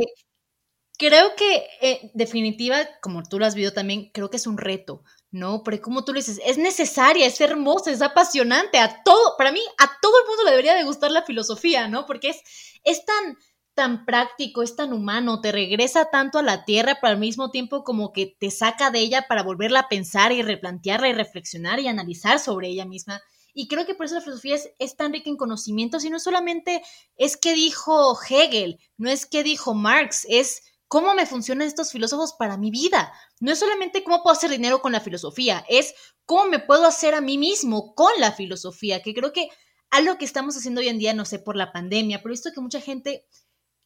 creo 0.98 1.36
que, 1.36 1.65
eh, 1.82 2.12
definitiva, 2.13 2.78
como 3.02 3.24
tú 3.24 3.39
lo 3.39 3.46
has 3.46 3.56
visto 3.56 3.74
también, 3.74 4.10
creo 4.13 4.30
que 4.30 4.38
es 4.38 4.48
un 4.48 4.58
reto, 4.58 5.04
¿no? 5.32 5.63
Pero 5.63 5.82
como 5.82 6.04
tú 6.06 6.13
lo 6.13 6.20
dices, 6.20 6.39
es 6.46 6.58
necesaria, 6.58 7.28
es 7.28 7.39
hermosa, 7.41 7.91
es 7.91 8.02
apasionante. 8.02 8.80
A 8.80 9.04
todo, 9.04 9.36
para 9.38 9.52
mí, 9.52 9.62
a 9.78 9.89
todo 10.02 10.13
el 10.22 10.28
mundo 10.28 10.43
le 10.46 10.52
debería 10.52 10.74
de 10.76 10.84
gustar 10.84 11.12
la 11.12 11.24
filosofía, 11.24 11.88
¿no? 11.88 12.06
Porque 12.06 12.30
es, 12.30 12.41
es 12.84 13.06
tan 13.06 13.38
tan 13.76 14.06
práctico, 14.06 14.63
es 14.63 14.76
tan 14.76 14.91
humano, 14.91 15.39
te 15.39 15.52
regresa 15.52 16.10
tanto 16.10 16.39
a 16.39 16.41
la 16.43 16.65
tierra, 16.65 16.98
pero 17.00 17.12
al 17.13 17.20
mismo 17.20 17.52
tiempo 17.52 17.84
como 17.84 18.12
que 18.12 18.36
te 18.39 18.50
saca 18.50 18.89
de 18.89 18.98
ella 19.00 19.26
para 19.30 19.43
volverla 19.43 19.82
a 19.82 19.88
pensar 19.89 20.32
y 20.32 20.41
replantearla 20.41 21.10
y 21.10 21.13
reflexionar 21.13 21.80
y 21.80 21.88
analizar 21.88 22.39
sobre 22.39 22.70
ella 22.70 22.86
misma. 22.86 23.22
Y 23.60 23.67
creo 23.67 23.88
que 23.88 23.96
por 23.96 24.06
eso 24.06 24.13
la 24.13 24.22
filosofía 24.22 24.56
es, 24.78 24.98
tan 24.98 25.12
rica 25.12 25.32
en 25.32 25.36
conocimientos 25.36 26.06
y 26.06 26.12
no 26.12 26.20
solamente 26.20 26.84
es 27.15 27.38
que 27.38 27.56
dijo 27.56 28.15
Hegel, 28.30 28.80
no 28.98 29.10
es 29.10 29.26
que 29.26 29.41
dijo 29.41 29.74
Marx, 29.74 30.28
es 30.30 30.62
cómo 30.88 31.15
me 31.15 31.26
funcionan 31.26 31.67
estos 31.67 31.91
filósofos 31.91 32.34
para 32.34 32.56
mi 32.58 32.70
vida. 32.70 33.12
No 33.39 33.52
es 33.52 33.58
solamente 33.58 34.04
cómo 34.04 34.22
puedo 34.22 34.36
hacer 34.36 34.52
dinero 34.52 34.80
con 34.80 34.91
la 34.91 35.00
filosofía, 35.00 35.65
es 35.70 35.96
cómo 36.24 36.46
me 36.46 36.60
puedo 36.60 36.86
hacer 36.86 37.15
a 37.15 37.22
mí 37.22 37.39
mismo 37.39 37.96
con 37.96 38.12
la 38.20 38.32
filosofía, 38.32 39.02
que 39.02 39.15
creo 39.15 39.34
que 39.34 39.50
algo 39.89 40.20
que 40.20 40.26
estamos 40.26 40.56
haciendo 40.56 40.82
hoy 40.82 40.89
en 40.89 41.00
día, 41.00 41.15
no 41.15 41.26
sé, 41.26 41.39
por 41.39 41.56
la 41.56 41.72
pandemia, 41.72 42.20
pero 42.20 42.30
he 42.30 42.38
visto 42.38 42.52
que 42.54 42.62
mucha 42.62 42.80
gente 42.80 43.26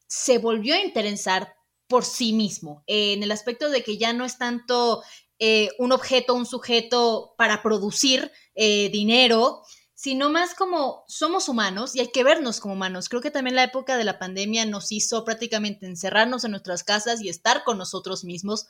se 0.05 0.37
volvió 0.37 0.75
a 0.75 0.81
interesar 0.81 1.55
por 1.87 2.03
sí 2.03 2.33
mismo, 2.33 2.83
en 2.87 3.23
el 3.23 3.31
aspecto 3.31 3.69
de 3.69 3.83
que 3.83 3.97
ya 3.97 4.11
no 4.11 4.25
es 4.25 4.37
tanto 4.37 5.01
eh, 5.43 5.71
un 5.79 5.91
objeto, 5.91 6.35
un 6.35 6.45
sujeto 6.45 7.33
para 7.35 7.63
producir 7.63 8.31
eh, 8.53 8.89
dinero, 8.91 9.63
sino 9.95 10.29
más 10.29 10.53
como 10.53 11.03
somos 11.07 11.49
humanos 11.49 11.95
y 11.95 11.99
hay 11.99 12.11
que 12.11 12.23
vernos 12.23 12.59
como 12.59 12.75
humanos. 12.75 13.09
Creo 13.09 13.23
que 13.23 13.31
también 13.31 13.55
la 13.55 13.63
época 13.63 13.97
de 13.97 14.03
la 14.03 14.19
pandemia 14.19 14.67
nos 14.67 14.91
hizo 14.91 15.25
prácticamente 15.25 15.87
encerrarnos 15.87 16.43
en 16.43 16.51
nuestras 16.51 16.83
casas 16.83 17.23
y 17.23 17.29
estar 17.29 17.63
con 17.63 17.79
nosotros 17.79 18.23
mismos 18.23 18.67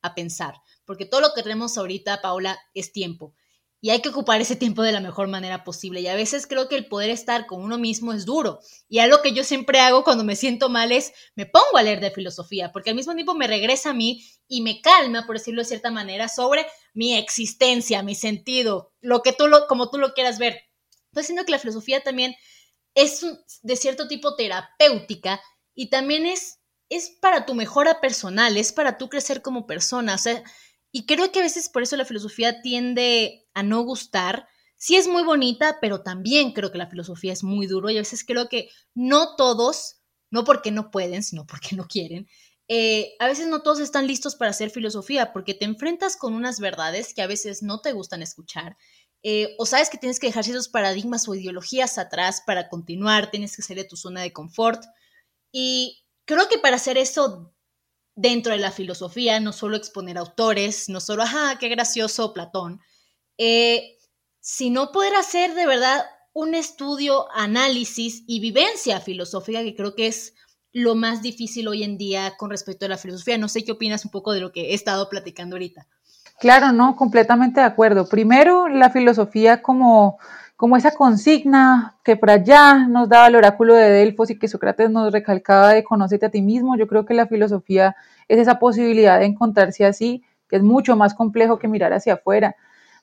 a 0.00 0.14
pensar, 0.14 0.54
porque 0.84 1.06
todo 1.06 1.20
lo 1.20 1.34
que 1.34 1.42
tenemos 1.42 1.76
ahorita, 1.76 2.22
Paula, 2.22 2.56
es 2.72 2.92
tiempo 2.92 3.34
y 3.84 3.90
hay 3.90 4.00
que 4.00 4.10
ocupar 4.10 4.40
ese 4.40 4.54
tiempo 4.54 4.82
de 4.82 4.92
la 4.92 5.00
mejor 5.00 5.26
manera 5.26 5.64
posible. 5.64 6.00
Y 6.00 6.06
a 6.06 6.14
veces 6.14 6.46
creo 6.46 6.68
que 6.68 6.76
el 6.76 6.86
poder 6.86 7.10
estar 7.10 7.46
con 7.46 7.60
uno 7.60 7.78
mismo 7.78 8.12
es 8.12 8.24
duro. 8.24 8.60
Y 8.88 9.00
algo 9.00 9.20
que 9.22 9.32
yo 9.32 9.42
siempre 9.42 9.80
hago 9.80 10.04
cuando 10.04 10.22
me 10.22 10.36
siento 10.36 10.68
mal 10.68 10.92
es 10.92 11.12
me 11.34 11.46
pongo 11.46 11.76
a 11.76 11.82
leer 11.82 11.98
de 11.98 12.12
filosofía, 12.12 12.70
porque 12.70 12.90
al 12.90 12.96
mismo 12.96 13.12
tiempo 13.14 13.34
me 13.34 13.48
regresa 13.48 13.90
a 13.90 13.92
mí 13.92 14.24
y 14.46 14.60
me 14.60 14.80
calma, 14.80 15.26
por 15.26 15.36
decirlo 15.36 15.62
de 15.62 15.68
cierta 15.68 15.90
manera, 15.90 16.28
sobre 16.28 16.64
mi 16.94 17.14
existencia, 17.16 18.04
mi 18.04 18.14
sentido, 18.14 18.92
lo 19.00 19.20
que 19.22 19.32
tú 19.32 19.48
lo, 19.48 19.66
como 19.66 19.90
tú 19.90 19.98
lo 19.98 20.14
quieras 20.14 20.38
ver. 20.38 20.62
Estoy 21.06 21.22
diciendo 21.22 21.44
que 21.44 21.52
la 21.52 21.58
filosofía 21.58 22.04
también 22.04 22.36
es 22.94 23.26
de 23.62 23.74
cierto 23.74 24.06
tipo 24.06 24.36
terapéutica 24.36 25.42
y 25.74 25.90
también 25.90 26.24
es, 26.24 26.60
es 26.88 27.10
para 27.20 27.46
tu 27.46 27.54
mejora 27.54 28.00
personal, 28.00 28.56
es 28.56 28.72
para 28.72 28.96
tú 28.96 29.08
crecer 29.08 29.42
como 29.42 29.66
persona. 29.66 30.14
O 30.14 30.18
sea, 30.18 30.44
y 30.92 31.06
creo 31.06 31.32
que 31.32 31.40
a 31.40 31.42
veces 31.42 31.68
por 31.68 31.82
eso 31.82 31.96
la 31.96 32.04
filosofía 32.04 32.60
tiende 32.62 33.46
a 33.54 33.62
no 33.62 33.82
gustar. 33.82 34.46
Sí 34.76 34.96
es 34.96 35.08
muy 35.08 35.22
bonita, 35.22 35.78
pero 35.80 36.02
también 36.02 36.52
creo 36.52 36.70
que 36.70 36.78
la 36.78 36.88
filosofía 36.88 37.32
es 37.32 37.42
muy 37.42 37.66
duro 37.66 37.90
y 37.90 37.96
a 37.96 38.00
veces 38.00 38.24
creo 38.24 38.48
que 38.48 38.68
no 38.94 39.36
todos, 39.36 40.02
no 40.30 40.44
porque 40.44 40.70
no 40.70 40.90
pueden, 40.90 41.22
sino 41.22 41.46
porque 41.46 41.76
no 41.76 41.86
quieren, 41.88 42.28
eh, 42.68 43.14
a 43.18 43.26
veces 43.26 43.48
no 43.48 43.62
todos 43.62 43.80
están 43.80 44.06
listos 44.06 44.36
para 44.36 44.50
hacer 44.50 44.70
filosofía 44.70 45.32
porque 45.32 45.54
te 45.54 45.64
enfrentas 45.64 46.16
con 46.16 46.34
unas 46.34 46.60
verdades 46.60 47.12
que 47.12 47.22
a 47.22 47.26
veces 47.26 47.62
no 47.62 47.80
te 47.80 47.92
gustan 47.92 48.22
escuchar. 48.22 48.76
Eh, 49.22 49.54
o 49.58 49.66
sabes 49.66 49.90
que 49.90 49.98
tienes 49.98 50.18
que 50.18 50.28
dejar 50.28 50.44
ciertos 50.44 50.68
paradigmas 50.68 51.28
o 51.28 51.34
ideologías 51.34 51.98
atrás 51.98 52.42
para 52.46 52.68
continuar, 52.68 53.30
tienes 53.30 53.56
que 53.56 53.62
salir 53.62 53.84
de 53.84 53.88
tu 53.88 53.96
zona 53.96 54.22
de 54.22 54.32
confort. 54.32 54.82
Y 55.52 56.04
creo 56.24 56.48
que 56.48 56.58
para 56.58 56.76
hacer 56.76 56.98
eso 56.98 57.51
dentro 58.14 58.52
de 58.52 58.58
la 58.58 58.70
filosofía, 58.70 59.40
no 59.40 59.52
solo 59.52 59.76
exponer 59.76 60.18
autores, 60.18 60.88
no 60.88 61.00
solo, 61.00 61.22
ajá, 61.22 61.58
qué 61.58 61.68
gracioso 61.68 62.32
Platón, 62.32 62.80
eh, 63.38 63.96
sino 64.40 64.92
poder 64.92 65.14
hacer 65.14 65.54
de 65.54 65.66
verdad 65.66 66.04
un 66.32 66.54
estudio, 66.54 67.26
análisis 67.34 68.24
y 68.26 68.40
vivencia 68.40 69.00
filosófica, 69.00 69.62
que 69.62 69.74
creo 69.74 69.94
que 69.94 70.06
es 70.06 70.34
lo 70.72 70.94
más 70.94 71.20
difícil 71.22 71.68
hoy 71.68 71.82
en 71.82 71.98
día 71.98 72.34
con 72.38 72.50
respecto 72.50 72.86
a 72.86 72.88
la 72.88 72.96
filosofía. 72.96 73.36
No 73.38 73.48
sé 73.48 73.64
qué 73.64 73.72
opinas 73.72 74.04
un 74.04 74.10
poco 74.10 74.32
de 74.32 74.40
lo 74.40 74.52
que 74.52 74.70
he 74.70 74.74
estado 74.74 75.08
platicando 75.08 75.56
ahorita. 75.56 75.86
Claro, 76.40 76.72
no, 76.72 76.96
completamente 76.96 77.60
de 77.60 77.66
acuerdo. 77.66 78.08
Primero, 78.08 78.68
la 78.68 78.90
filosofía 78.90 79.62
como, 79.62 80.18
como 80.62 80.76
esa 80.76 80.92
consigna 80.92 81.96
que 82.04 82.14
por 82.14 82.30
allá 82.30 82.86
nos 82.86 83.08
daba 83.08 83.26
el 83.26 83.34
oráculo 83.34 83.74
de 83.74 83.90
Delfos 83.90 84.30
y 84.30 84.38
que 84.38 84.46
Sócrates 84.46 84.90
nos 84.90 85.12
recalcaba 85.12 85.70
de 85.70 85.82
conócete 85.82 86.26
a 86.26 86.30
ti 86.30 86.40
mismo. 86.40 86.76
Yo 86.76 86.86
creo 86.86 87.04
que 87.04 87.14
la 87.14 87.26
filosofía 87.26 87.96
es 88.28 88.38
esa 88.38 88.60
posibilidad 88.60 89.18
de 89.18 89.24
encontrarse 89.24 89.84
así, 89.84 90.22
que 90.48 90.54
es 90.54 90.62
mucho 90.62 90.94
más 90.94 91.14
complejo 91.14 91.58
que 91.58 91.66
mirar 91.66 91.92
hacia 91.92 92.14
afuera. 92.14 92.54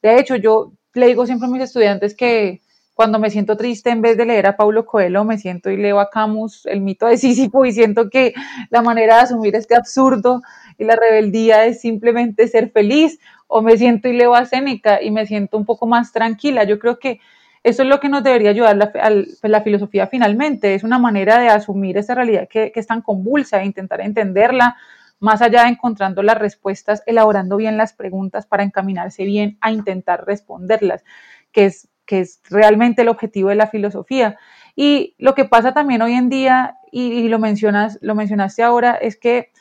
De 0.02 0.18
hecho, 0.18 0.38
yo 0.38 0.72
le 0.94 1.08
digo 1.08 1.26
siempre 1.26 1.50
a 1.50 1.52
mis 1.52 1.62
estudiantes 1.62 2.16
que 2.16 2.62
cuando 2.94 3.20
me 3.20 3.30
siento 3.30 3.58
triste, 3.58 3.90
en 3.90 4.02
vez 4.02 4.16
de 4.16 4.26
leer 4.26 4.48
a 4.48 4.56
Paulo 4.56 4.86
Coelho, 4.86 5.26
me 5.26 5.38
siento 5.38 5.70
y 5.70 5.76
leo 5.76 6.00
a 6.00 6.10
Camus, 6.10 6.66
el 6.66 6.80
mito 6.80 7.08
de 7.08 7.18
Sísifo, 7.18 7.66
y 7.66 7.74
siento 7.74 8.10
que 8.10 8.34
la 8.70 8.82
manera 8.82 9.16
de 9.16 9.22
asumir 9.24 9.58
este 9.58 9.76
absurdo 9.76 10.42
y 10.78 10.86
la 10.86 10.96
rebeldía 10.96 11.66
es 11.66 11.82
simplemente 11.82 12.48
ser 12.48 12.72
feliz, 12.72 13.20
o 13.48 13.62
me 13.62 13.78
siento 13.78 14.08
y 14.08 14.14
leo 14.14 14.34
a 14.34 14.46
Séneca 14.46 15.04
y 15.04 15.12
me 15.12 15.26
siento 15.26 15.58
un 15.58 15.66
poco 15.66 15.88
más 15.88 16.14
tranquila. 16.14 16.64
Yo 16.64 16.80
creo 16.80 17.00
que 17.00 17.20
eso 17.64 17.84
es 17.84 17.90
lo 17.90 18.00
que 18.00 18.10
nos 18.10 18.24
debería 18.24 18.52
ayudar 18.52 18.78
la, 18.78 18.92
pues, 18.92 19.38
la 19.44 19.62
filosofía 19.62 20.08
finalmente, 20.08 20.76
es 20.76 20.84
una 20.84 21.00
manera 21.00 21.40
de 21.40 21.50
asumir 21.50 21.98
esa 21.98 22.16
realidad 22.16 22.48
que, 22.50 22.72
que 22.72 22.80
es 22.80 22.88
tan 22.88 23.02
convulsa 23.02 23.62
e 23.62 23.66
intentar 23.66 24.02
entenderla, 24.02 24.78
más 25.20 25.42
allá 25.42 25.64
de 25.64 25.70
encontrando 25.70 26.24
las 26.24 26.38
respuestas, 26.38 27.04
elaborando 27.06 27.58
bien 27.58 27.78
las 27.78 27.94
preguntas 27.94 28.46
para 28.46 28.64
encaminarse 28.64 29.26
bien 29.26 29.58
a 29.62 29.72
intentar 29.72 30.26
responderlas, 30.26 31.04
que 31.52 31.66
es, 31.66 31.90
que 32.06 32.22
es 32.22 32.42
realmente 32.50 33.02
el 33.02 33.10
objetivo 33.10 33.50
de 33.50 33.56
la 33.56 33.68
filosofía. 33.68 34.38
Y 34.76 35.16
lo 35.18 35.36
que 35.36 35.46
pasa 35.46 35.74
también 35.74 36.02
hoy 36.02 36.14
en 36.14 36.30
día, 36.30 36.78
y, 36.92 37.12
y 37.12 37.28
lo, 37.28 37.38
mencionas, 37.38 38.00
lo 38.02 38.16
mencionaste 38.16 38.64
ahora, 38.64 38.96
es 38.96 39.18
que 39.18 39.52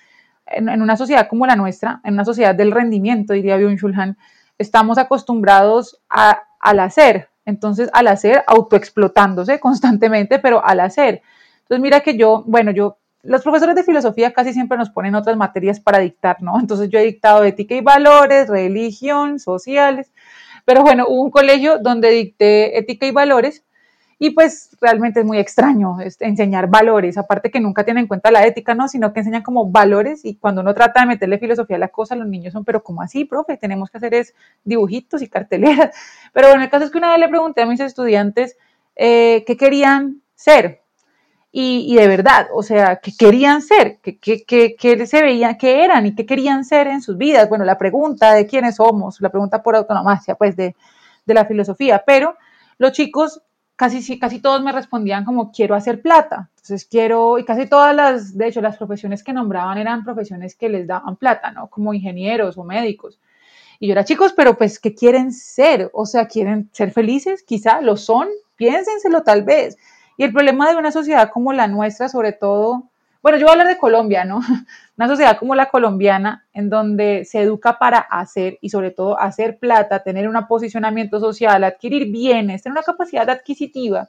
en, 0.50 0.82
una 0.82 0.96
sociedad 0.96 1.28
como 1.28 1.46
la 1.46 1.56
nuestra, 1.56 2.00
en 2.04 2.14
una 2.14 2.24
sociedad 2.24 2.54
del 2.54 2.72
rendimiento, 2.72 3.32
diría 3.32 3.58
Byung-Chul 3.58 4.16
estamos 4.58 4.98
acostumbrados 4.98 6.00
a, 6.08 6.42
al 6.60 6.80
hacer, 6.80 7.28
entonces 7.48 7.88
al 7.94 8.08
hacer, 8.08 8.44
autoexplotándose 8.46 9.58
constantemente, 9.66 10.38
pero 10.38 10.62
al 10.64 10.80
hacer. 10.80 11.22
Entonces 11.62 11.80
mira 11.80 12.00
que 12.00 12.16
yo, 12.16 12.44
bueno, 12.46 12.70
yo, 12.72 12.98
los 13.22 13.42
profesores 13.42 13.74
de 13.74 13.82
filosofía 13.82 14.32
casi 14.34 14.52
siempre 14.52 14.76
nos 14.76 14.90
ponen 14.90 15.14
otras 15.14 15.36
materias 15.36 15.80
para 15.80 15.98
dictar, 15.98 16.42
¿no? 16.42 16.60
Entonces 16.60 16.90
yo 16.90 16.98
he 16.98 17.04
dictado 17.04 17.42
ética 17.44 17.74
y 17.74 17.80
valores, 17.80 18.48
religión, 18.48 19.38
sociales, 19.38 20.12
pero 20.66 20.82
bueno, 20.82 21.06
hubo 21.08 21.22
un 21.22 21.30
colegio 21.30 21.78
donde 21.78 22.10
dicté 22.10 22.78
ética 22.78 23.06
y 23.06 23.12
valores 23.12 23.64
y 24.20 24.30
pues 24.30 24.76
realmente 24.80 25.20
es 25.20 25.26
muy 25.26 25.38
extraño 25.38 26.00
este, 26.00 26.26
enseñar 26.26 26.68
valores, 26.68 27.16
aparte 27.16 27.52
que 27.52 27.60
nunca 27.60 27.84
tienen 27.84 28.02
en 28.02 28.08
cuenta 28.08 28.32
la 28.32 28.44
ética, 28.44 28.74
¿no? 28.74 28.88
Sino 28.88 29.12
que 29.12 29.20
enseñan 29.20 29.42
como 29.42 29.70
valores 29.70 30.24
y 30.24 30.34
cuando 30.34 30.60
uno 30.60 30.74
trata 30.74 31.02
de 31.02 31.06
meterle 31.06 31.38
filosofía 31.38 31.76
a 31.76 31.78
la 31.78 31.88
cosa, 31.88 32.16
los 32.16 32.26
niños 32.26 32.52
son, 32.52 32.64
pero 32.64 32.82
¿cómo 32.82 33.00
así, 33.00 33.24
profe? 33.24 33.56
Tenemos 33.56 33.90
que 33.90 33.98
hacer 33.98 34.14
es 34.14 34.34
dibujitos 34.64 35.22
y 35.22 35.28
carteleras. 35.28 35.94
Pero 36.32 36.48
bueno, 36.48 36.64
el 36.64 36.70
caso 36.70 36.84
es 36.84 36.90
que 36.90 36.98
una 36.98 37.10
vez 37.10 37.20
le 37.20 37.28
pregunté 37.28 37.62
a 37.62 37.66
mis 37.66 37.80
estudiantes 37.80 38.56
eh, 38.96 39.44
qué 39.46 39.56
querían 39.56 40.22
ser. 40.34 40.82
Y, 41.50 41.96
de 41.96 42.06
verdad, 42.06 42.48
o 42.54 42.62
sea, 42.62 42.96
qué 42.96 43.10
querían 43.18 43.62
ser, 43.62 43.98
qué, 44.00 44.18
qué, 44.18 44.76
qué, 44.78 45.06
se 45.06 45.22
veían, 45.22 45.56
qué 45.56 45.82
eran 45.82 46.06
y 46.06 46.14
qué 46.14 46.26
querían 46.26 46.64
ser 46.64 46.86
en 46.86 47.00
sus 47.00 47.16
vidas. 47.16 47.48
Bueno, 47.48 47.64
la 47.64 47.78
pregunta 47.78 48.34
de 48.34 48.46
quiénes 48.46 48.76
somos, 48.76 49.20
la 49.20 49.30
pregunta 49.30 49.62
por 49.62 49.74
autonomía, 49.74 50.36
pues 50.38 50.54
de, 50.56 50.76
de 51.24 51.34
la 51.34 51.46
filosofía, 51.46 52.04
pero 52.06 52.36
los 52.76 52.92
chicos 52.92 53.42
casi, 53.78 54.18
casi 54.18 54.40
todos 54.40 54.60
me 54.60 54.72
respondían 54.72 55.24
como 55.24 55.52
quiero 55.52 55.76
hacer 55.76 56.02
plata. 56.02 56.50
Entonces 56.56 56.84
quiero, 56.84 57.38
y 57.38 57.44
casi 57.44 57.66
todas 57.66 57.94
las, 57.94 58.36
de 58.36 58.48
hecho, 58.48 58.60
las 58.60 58.76
profesiones 58.76 59.22
que 59.22 59.32
nombraban 59.32 59.78
eran 59.78 60.04
profesiones 60.04 60.56
que 60.56 60.68
les 60.68 60.86
daban 60.86 61.14
plata, 61.14 61.52
¿no? 61.52 61.68
Como 61.68 61.94
ingenieros 61.94 62.58
o 62.58 62.64
médicos. 62.64 63.20
Y 63.78 63.86
yo 63.86 63.92
era, 63.92 64.04
chicos, 64.04 64.32
pero 64.36 64.58
pues, 64.58 64.80
¿qué 64.80 64.94
quieren 64.94 65.32
ser? 65.32 65.90
O 65.94 66.06
sea, 66.06 66.26
¿quieren 66.26 66.68
ser 66.72 66.90
felices? 66.90 67.44
Quizá 67.44 67.80
lo 67.80 67.96
son, 67.96 68.26
piénsenselo 68.56 69.22
tal 69.22 69.44
vez. 69.44 69.76
Y 70.16 70.24
el 70.24 70.32
problema 70.32 70.68
de 70.68 70.76
una 70.76 70.90
sociedad 70.90 71.30
como 71.30 71.52
la 71.52 71.68
nuestra, 71.68 72.08
sobre 72.08 72.32
todo, 72.32 72.87
bueno, 73.22 73.38
yo 73.38 73.44
voy 73.44 73.50
a 73.50 73.52
hablar 73.52 73.68
de 73.68 73.78
Colombia, 73.78 74.24
¿no? 74.24 74.40
Una 74.96 75.08
sociedad 75.08 75.38
como 75.38 75.54
la 75.54 75.66
colombiana, 75.66 76.46
en 76.52 76.70
donde 76.70 77.24
se 77.24 77.40
educa 77.40 77.78
para 77.78 77.98
hacer 77.98 78.58
y 78.60 78.70
sobre 78.70 78.90
todo 78.90 79.18
hacer 79.18 79.58
plata, 79.58 80.02
tener 80.02 80.28
un 80.28 80.46
posicionamiento 80.46 81.20
social, 81.20 81.64
adquirir 81.64 82.10
bienes, 82.10 82.62
tener 82.62 82.72
una 82.72 82.82
capacidad 82.82 83.28
adquisitiva, 83.28 84.08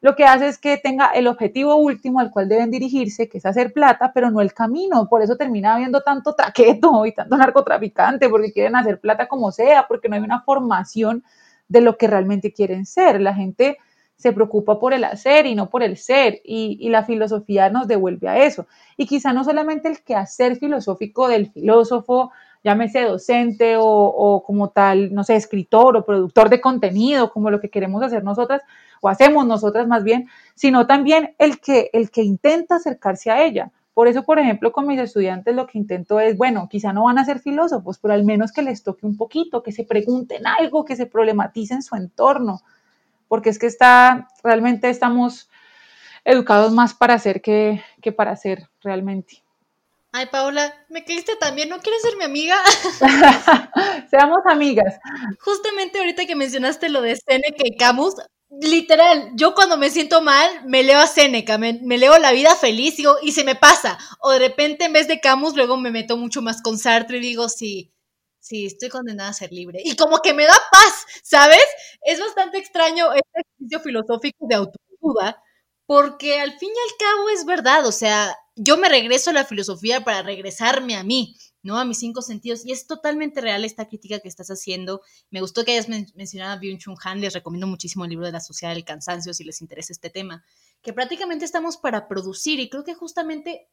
lo 0.00 0.14
que 0.14 0.24
hace 0.24 0.46
es 0.46 0.58
que 0.58 0.76
tenga 0.76 1.08
el 1.08 1.26
objetivo 1.26 1.74
último 1.76 2.20
al 2.20 2.30
cual 2.30 2.48
deben 2.48 2.70
dirigirse, 2.70 3.28
que 3.28 3.38
es 3.38 3.46
hacer 3.46 3.72
plata, 3.72 4.12
pero 4.14 4.30
no 4.30 4.40
el 4.40 4.54
camino. 4.54 5.08
Por 5.08 5.22
eso 5.22 5.36
termina 5.36 5.74
habiendo 5.74 6.02
tanto 6.02 6.34
traqueto 6.34 7.04
y 7.04 7.12
tanto 7.12 7.36
narcotraficante, 7.36 8.28
porque 8.28 8.52
quieren 8.52 8.76
hacer 8.76 9.00
plata 9.00 9.26
como 9.26 9.50
sea, 9.50 9.86
porque 9.88 10.08
no 10.08 10.14
hay 10.14 10.22
una 10.22 10.42
formación 10.42 11.24
de 11.66 11.80
lo 11.80 11.98
que 11.98 12.06
realmente 12.06 12.52
quieren 12.52 12.86
ser. 12.86 13.20
La 13.20 13.34
gente 13.34 13.78
se 14.18 14.32
preocupa 14.32 14.80
por 14.80 14.92
el 14.92 15.04
hacer 15.04 15.46
y 15.46 15.54
no 15.54 15.70
por 15.70 15.84
el 15.84 15.96
ser, 15.96 16.40
y, 16.44 16.88
la 16.88 17.04
filosofía 17.04 17.70
nos 17.70 17.86
devuelve 17.86 18.28
a 18.28 18.44
eso. 18.44 18.66
Y 18.96 19.06
quizá 19.06 19.32
no 19.32 19.44
solamente 19.44 19.88
el 19.88 20.02
quehacer 20.02 20.56
filosófico 20.56 21.28
del 21.28 21.50
filósofo, 21.52 22.32
llámese 22.64 23.02
docente 23.02 23.76
o, 23.78 24.42
como 24.44 24.70
tal, 24.70 25.14
no 25.14 25.22
sé, 25.22 25.36
escritor 25.36 25.96
o 25.96 26.04
productor 26.04 26.48
de 26.48 26.60
contenido, 26.60 27.30
como 27.30 27.50
lo 27.50 27.60
que 27.60 27.70
queremos 27.70 28.02
hacer 28.02 28.24
nosotras, 28.24 28.62
o 29.00 29.08
hacemos 29.08 29.46
nosotras 29.46 29.86
más 29.86 30.02
bien, 30.02 30.28
sino 30.56 30.88
también 30.88 31.36
el 31.38 31.60
que, 31.60 31.88
el 31.92 32.10
que 32.10 32.22
intenta 32.22 32.76
acercarse 32.76 33.30
a 33.30 33.44
ella. 33.44 33.70
Por 33.94 34.08
eso, 34.08 34.24
por 34.24 34.40
ejemplo, 34.40 34.72
con 34.72 34.86
mis 34.88 35.00
estudiantes 35.00 35.54
lo 35.54 35.66
que 35.68 35.78
intento 35.78 36.18
es, 36.18 36.36
bueno, 36.36 36.68
quizá 36.68 36.92
no 36.92 37.04
van 37.04 37.18
a 37.18 37.24
ser 37.24 37.38
filósofos, 37.38 37.98
pero 37.98 38.14
al 38.14 38.24
menos 38.24 38.50
que 38.50 38.62
les 38.62 38.82
toque 38.82 39.06
un 39.06 39.16
poquito, 39.16 39.62
que 39.62 39.72
se 39.72 39.84
pregunten 39.84 40.44
algo, 40.46 40.84
que 40.84 40.96
se 40.96 41.06
problematicen 41.06 41.82
su 41.82 41.94
entorno, 41.94 42.62
porque 43.28 43.50
es 43.50 43.58
que 43.58 43.66
está, 43.66 44.28
realmente 44.42 44.90
estamos 44.90 45.48
educados 46.24 46.72
más 46.72 46.94
para 46.94 47.14
hacer 47.14 47.40
que, 47.40 47.82
que 48.02 48.12
para 48.12 48.32
hacer 48.32 48.68
realmente. 48.82 49.42
Ay, 50.12 50.26
Paola, 50.26 50.74
me 50.88 51.04
caíste 51.04 51.36
también, 51.36 51.68
¿no 51.68 51.80
quieres 51.80 52.00
ser 52.00 52.16
mi 52.16 52.24
amiga? 52.24 52.56
Seamos 54.10 54.38
amigas. 54.46 54.98
Justamente 55.38 55.98
ahorita 55.98 56.24
que 56.26 56.34
mencionaste 56.34 56.88
lo 56.88 57.02
de 57.02 57.14
Seneca 57.14 57.62
y 57.62 57.76
Camus, 57.76 58.14
literal, 58.50 59.30
yo 59.34 59.54
cuando 59.54 59.76
me 59.76 59.90
siento 59.90 60.22
mal, 60.22 60.64
me 60.64 60.82
leo 60.82 60.98
a 60.98 61.06
Seneca, 61.06 61.58
me, 61.58 61.74
me, 61.82 61.98
leo 61.98 62.18
La 62.18 62.32
vida 62.32 62.54
feliz 62.56 62.96
digo, 62.96 63.16
y 63.22 63.32
se 63.32 63.44
me 63.44 63.54
pasa. 63.54 63.98
O 64.20 64.30
de 64.30 64.38
repente 64.38 64.86
en 64.86 64.94
vez 64.94 65.08
de 65.08 65.20
Camus, 65.20 65.54
luego 65.54 65.76
me 65.76 65.90
meto 65.90 66.16
mucho 66.16 66.40
más 66.40 66.62
con 66.62 66.78
Sartre 66.78 67.18
y 67.18 67.20
digo, 67.20 67.50
sí, 67.50 67.92
sí, 68.40 68.66
estoy 68.66 68.88
condenada 68.88 69.30
a 69.30 69.34
ser 69.34 69.52
libre. 69.52 69.80
Y 69.84 69.96
como 69.96 70.18
que 70.18 70.34
me 70.34 70.46
da 70.46 70.56
paz, 70.70 71.06
¿sabes? 71.22 71.64
Es 72.02 72.20
bastante 72.20 72.58
extraño 72.58 73.12
este 73.12 73.40
ejercicio 73.40 73.80
filosófico 73.80 74.46
de 74.48 74.54
autoayuda, 74.56 75.42
porque 75.86 76.40
al 76.40 76.58
fin 76.58 76.70
y 76.70 76.90
al 76.90 76.96
cabo 76.98 77.28
es 77.30 77.44
verdad, 77.44 77.86
o 77.86 77.92
sea, 77.92 78.36
yo 78.56 78.76
me 78.76 78.88
regreso 78.88 79.30
a 79.30 79.32
la 79.32 79.44
filosofía 79.44 80.04
para 80.04 80.22
regresarme 80.22 80.96
a 80.96 81.04
mí, 81.04 81.36
¿no? 81.62 81.78
A 81.78 81.84
mis 81.84 81.98
cinco 81.98 82.22
sentidos. 82.22 82.66
Y 82.66 82.72
es 82.72 82.86
totalmente 82.86 83.40
real 83.40 83.64
esta 83.64 83.86
crítica 83.86 84.18
que 84.18 84.28
estás 84.28 84.48
haciendo. 84.48 85.00
Me 85.30 85.40
gustó 85.40 85.64
que 85.64 85.72
hayas 85.72 85.88
mencionado 85.88 86.56
a 86.56 86.60
Byung-Chun 86.60 86.96
Han, 87.04 87.20
les 87.20 87.34
recomiendo 87.34 87.66
muchísimo 87.66 88.04
el 88.04 88.10
libro 88.10 88.26
de 88.26 88.32
la 88.32 88.40
sociedad 88.40 88.74
del 88.74 88.84
cansancio 88.84 89.32
si 89.32 89.44
les 89.44 89.60
interesa 89.60 89.92
este 89.92 90.10
tema, 90.10 90.44
que 90.82 90.92
prácticamente 90.92 91.44
estamos 91.44 91.76
para 91.76 92.08
producir 92.08 92.58
y 92.58 92.68
creo 92.68 92.84
que 92.84 92.94
justamente 92.94 93.68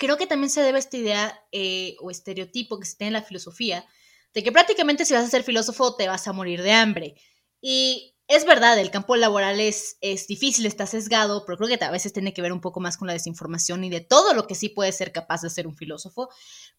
creo 0.00 0.16
que 0.16 0.26
también 0.26 0.50
se 0.50 0.62
debe 0.62 0.78
a 0.78 0.80
esta 0.80 0.96
idea 0.96 1.44
eh, 1.52 1.94
o 2.00 2.10
estereotipo 2.10 2.80
que 2.80 2.86
se 2.86 2.96
tiene 2.96 3.08
en 3.08 3.22
la 3.22 3.22
filosofía, 3.22 3.84
de 4.32 4.42
que 4.42 4.50
prácticamente 4.50 5.04
si 5.04 5.12
vas 5.12 5.24
a 5.24 5.30
ser 5.30 5.42
filósofo 5.42 5.94
te 5.94 6.08
vas 6.08 6.26
a 6.26 6.32
morir 6.32 6.62
de 6.62 6.72
hambre. 6.72 7.14
Y 7.60 8.16
es 8.26 8.46
verdad, 8.46 8.78
el 8.78 8.90
campo 8.90 9.16
laboral 9.16 9.60
es, 9.60 9.98
es 10.00 10.26
difícil, 10.26 10.64
está 10.64 10.86
sesgado, 10.86 11.44
pero 11.44 11.58
creo 11.58 11.76
que 11.76 11.84
a 11.84 11.90
veces 11.90 12.14
tiene 12.14 12.32
que 12.32 12.40
ver 12.40 12.52
un 12.52 12.62
poco 12.62 12.80
más 12.80 12.96
con 12.96 13.08
la 13.08 13.12
desinformación 13.12 13.84
y 13.84 13.90
de 13.90 14.00
todo 14.00 14.32
lo 14.32 14.46
que 14.46 14.54
sí 14.54 14.70
puede 14.70 14.92
ser 14.92 15.12
capaz 15.12 15.42
de 15.42 15.50
ser 15.50 15.66
un 15.66 15.76
filósofo, 15.76 16.30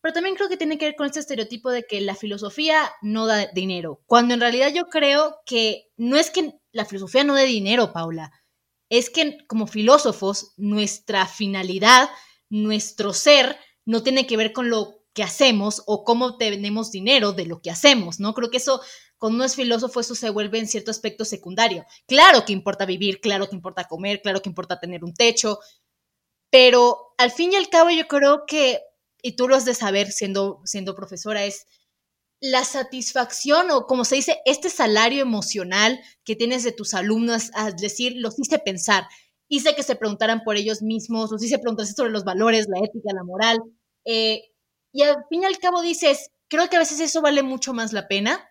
pero 0.01 0.13
también 0.13 0.36
creo 0.36 0.49
que 0.49 0.57
tiene 0.57 0.79
que 0.79 0.86
ver 0.86 0.95
con 0.95 1.05
este 1.05 1.19
estereotipo 1.19 1.69
de 1.69 1.84
que 1.84 2.01
la 2.01 2.15
filosofía 2.15 2.91
no 3.03 3.27
da 3.27 3.47
dinero, 3.53 4.01
cuando 4.07 4.34
en 4.34 4.39
realidad 4.39 4.71
yo 4.73 4.86
creo 4.86 5.41
que 5.45 5.89
no 5.95 6.17
es 6.17 6.31
que 6.31 6.53
la 6.71 6.86
filosofía 6.86 7.23
no 7.23 7.36
dé 7.36 7.45
dinero, 7.45 7.93
Paula, 7.93 8.31
es 8.89 9.10
que 9.10 9.38
como 9.47 9.67
filósofos 9.67 10.53
nuestra 10.57 11.27
finalidad 11.27 12.10
nuestro 12.51 13.13
ser 13.13 13.57
no 13.85 14.03
tiene 14.03 14.27
que 14.27 14.37
ver 14.37 14.53
con 14.53 14.69
lo 14.69 15.01
que 15.13 15.23
hacemos 15.23 15.81
o 15.87 16.03
cómo 16.03 16.37
tenemos 16.37 16.91
dinero 16.91 17.33
de 17.33 17.45
lo 17.45 17.61
que 17.61 17.71
hacemos, 17.71 18.19
¿no? 18.19 18.33
Creo 18.33 18.51
que 18.51 18.57
eso, 18.57 18.81
cuando 19.17 19.37
uno 19.37 19.45
es 19.45 19.55
filósofo, 19.55 19.99
eso 19.99 20.15
se 20.15 20.29
vuelve 20.29 20.59
en 20.59 20.67
cierto 20.67 20.91
aspecto 20.91 21.25
secundario. 21.25 21.85
Claro 22.07 22.45
que 22.45 22.53
importa 22.53 22.85
vivir, 22.85 23.19
claro 23.19 23.49
que 23.49 23.55
importa 23.55 23.85
comer, 23.85 24.21
claro 24.21 24.41
que 24.41 24.49
importa 24.49 24.79
tener 24.79 25.03
un 25.03 25.13
techo, 25.13 25.59
pero 26.49 27.13
al 27.17 27.31
fin 27.31 27.53
y 27.53 27.55
al 27.55 27.69
cabo 27.69 27.89
yo 27.89 28.07
creo 28.07 28.45
que, 28.45 28.81
y 29.21 29.35
tú 29.35 29.47
lo 29.47 29.55
has 29.55 29.65
de 29.65 29.73
saber 29.73 30.11
siendo, 30.11 30.61
siendo 30.65 30.95
profesora, 30.95 31.45
es 31.45 31.65
la 32.41 32.63
satisfacción 32.65 33.71
o 33.71 33.85
como 33.85 34.03
se 34.03 34.15
dice, 34.15 34.41
este 34.45 34.69
salario 34.69 35.21
emocional 35.21 36.01
que 36.23 36.35
tienes 36.35 36.63
de 36.63 36.71
tus 36.71 36.93
alumnos, 36.93 37.51
es 37.67 37.77
decir, 37.77 38.13
los 38.17 38.37
hice 38.39 38.59
pensar, 38.59 39.07
hice 39.51 39.75
que 39.75 39.83
se 39.83 39.97
preguntaran 39.97 40.43
por 40.45 40.55
ellos 40.55 40.81
mismos, 40.81 41.29
los 41.29 41.43
hice 41.43 41.59
preguntarse 41.59 41.93
sobre 41.93 42.09
los 42.09 42.23
valores, 42.23 42.67
la 42.69 42.79
ética, 42.79 43.13
la 43.13 43.25
moral. 43.25 43.59
Eh, 44.05 44.43
y 44.93 45.03
al 45.03 45.25
fin 45.29 45.43
y 45.43 45.45
al 45.45 45.59
cabo 45.59 45.81
dices, 45.81 46.29
creo 46.47 46.69
que 46.69 46.77
a 46.77 46.79
veces 46.79 47.01
eso 47.01 47.21
vale 47.21 47.43
mucho 47.43 47.73
más 47.73 47.91
la 47.91 48.07
pena 48.07 48.47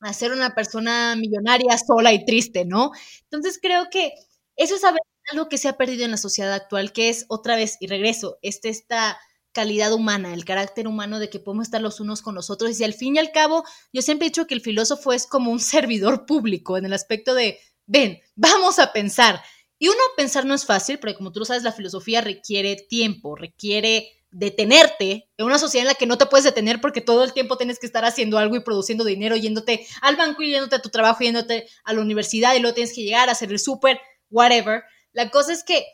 a 0.00 0.14
ser 0.14 0.32
una 0.32 0.54
persona 0.54 1.14
millonaria 1.14 1.76
sola 1.76 2.14
y 2.14 2.24
triste, 2.24 2.64
¿no? 2.64 2.90
Entonces 3.24 3.58
creo 3.60 3.88
que 3.90 4.14
eso 4.56 4.76
es 4.76 4.82
algo 4.84 5.48
que 5.50 5.58
se 5.58 5.68
ha 5.68 5.76
perdido 5.76 6.06
en 6.06 6.10
la 6.10 6.16
sociedad 6.16 6.54
actual, 6.54 6.94
que 6.94 7.10
es 7.10 7.26
otra 7.28 7.54
vez, 7.54 7.76
y 7.78 7.86
regreso, 7.86 8.38
este, 8.40 8.70
esta 8.70 9.18
calidad 9.52 9.92
humana, 9.92 10.32
el 10.32 10.46
carácter 10.46 10.88
humano 10.88 11.18
de 11.18 11.28
que 11.28 11.38
podemos 11.38 11.66
estar 11.66 11.82
los 11.82 12.00
unos 12.00 12.22
con 12.22 12.34
los 12.34 12.48
otros. 12.48 12.80
Y 12.80 12.84
al 12.84 12.94
fin 12.94 13.16
y 13.16 13.18
al 13.18 13.30
cabo, 13.30 13.62
yo 13.92 14.00
siempre 14.00 14.26
he 14.26 14.30
dicho 14.30 14.46
que 14.46 14.54
el 14.54 14.62
filósofo 14.62 15.12
es 15.12 15.26
como 15.26 15.50
un 15.50 15.60
servidor 15.60 16.24
público 16.24 16.78
en 16.78 16.86
el 16.86 16.94
aspecto 16.94 17.34
de, 17.34 17.58
ven, 17.84 18.20
vamos 18.36 18.78
a 18.78 18.94
pensar. 18.94 19.42
Y 19.80 19.88
uno 19.88 19.98
pensar 20.14 20.44
no 20.44 20.52
es 20.52 20.66
fácil, 20.66 20.98
porque 20.98 21.16
como 21.16 21.32
tú 21.32 21.40
lo 21.40 21.46
sabes, 21.46 21.62
la 21.62 21.72
filosofía 21.72 22.20
requiere 22.20 22.76
tiempo, 22.76 23.34
requiere 23.34 24.10
detenerte 24.30 25.30
en 25.38 25.46
una 25.46 25.58
sociedad 25.58 25.84
en 25.84 25.88
la 25.88 25.94
que 25.94 26.06
no 26.06 26.18
te 26.18 26.26
puedes 26.26 26.44
detener 26.44 26.82
porque 26.82 27.00
todo 27.00 27.24
el 27.24 27.32
tiempo 27.32 27.56
tienes 27.56 27.78
que 27.78 27.86
estar 27.86 28.04
haciendo 28.04 28.36
algo 28.36 28.56
y 28.56 28.60
produciendo 28.60 29.04
dinero, 29.04 29.36
yéndote 29.36 29.86
al 30.02 30.16
banco 30.16 30.42
y 30.42 30.50
yéndote 30.50 30.76
a 30.76 30.82
tu 30.82 30.90
trabajo, 30.90 31.24
yéndote 31.24 31.66
a 31.84 31.94
la 31.94 32.02
universidad 32.02 32.54
y 32.54 32.60
luego 32.60 32.74
tienes 32.74 32.94
que 32.94 33.02
llegar 33.02 33.30
a 33.30 33.32
hacer 33.32 33.50
el 33.50 33.58
súper, 33.58 33.98
whatever. 34.28 34.82
La 35.12 35.30
cosa 35.30 35.54
es 35.54 35.64
que 35.64 35.86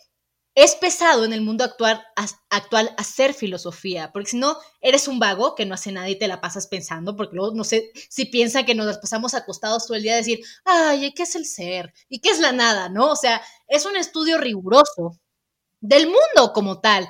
es 0.57 0.75
pesado 0.75 1.25
en 1.27 1.35
el 1.35 1.43
mundo 1.43 1.65
actual, 1.65 2.95
hacer 2.97 3.35
filosofía, 3.35 4.11
porque 4.11 4.31
si 4.31 4.39
no, 4.39 4.57
eres 4.81 5.07
un 5.07 5.19
vago 5.19 5.55
que 5.55 5.67
no 5.67 5.75
hace 5.75 5.93
nada 5.93 6.09
y 6.09 6.19
te 6.19 6.29
la 6.29 6.41
pasas 6.41 6.67
pensando, 6.67 7.15
porque 7.15 7.37
luego 7.37 7.55
no 7.55 7.63
sé 7.63 7.93
si 8.09 8.25
piensa 8.25 8.65
que 8.65 8.75
nos 8.75 8.87
las 8.87 8.99
pasamos 8.99 9.35
acostados 9.35 9.87
todo 9.87 9.97
el 9.99 10.03
día 10.03 10.15
a 10.15 10.17
decir, 10.17 10.41
ay, 10.65 11.13
¿qué 11.13 11.25
es 11.25 11.37
el 11.37 11.45
ser? 11.45 11.93
¿Y 12.09 12.21
qué 12.21 12.31
es 12.31 12.41
la 12.41 12.53
nada? 12.53 12.89
¿No? 12.89 13.11
O 13.13 13.17
sea, 13.17 13.43
es 13.69 13.85
un 13.85 13.97
estudio 13.97 14.39
riguroso 14.39 15.21
del 15.81 16.07
mundo 16.07 16.53
como 16.55 16.81
tal. 16.81 17.09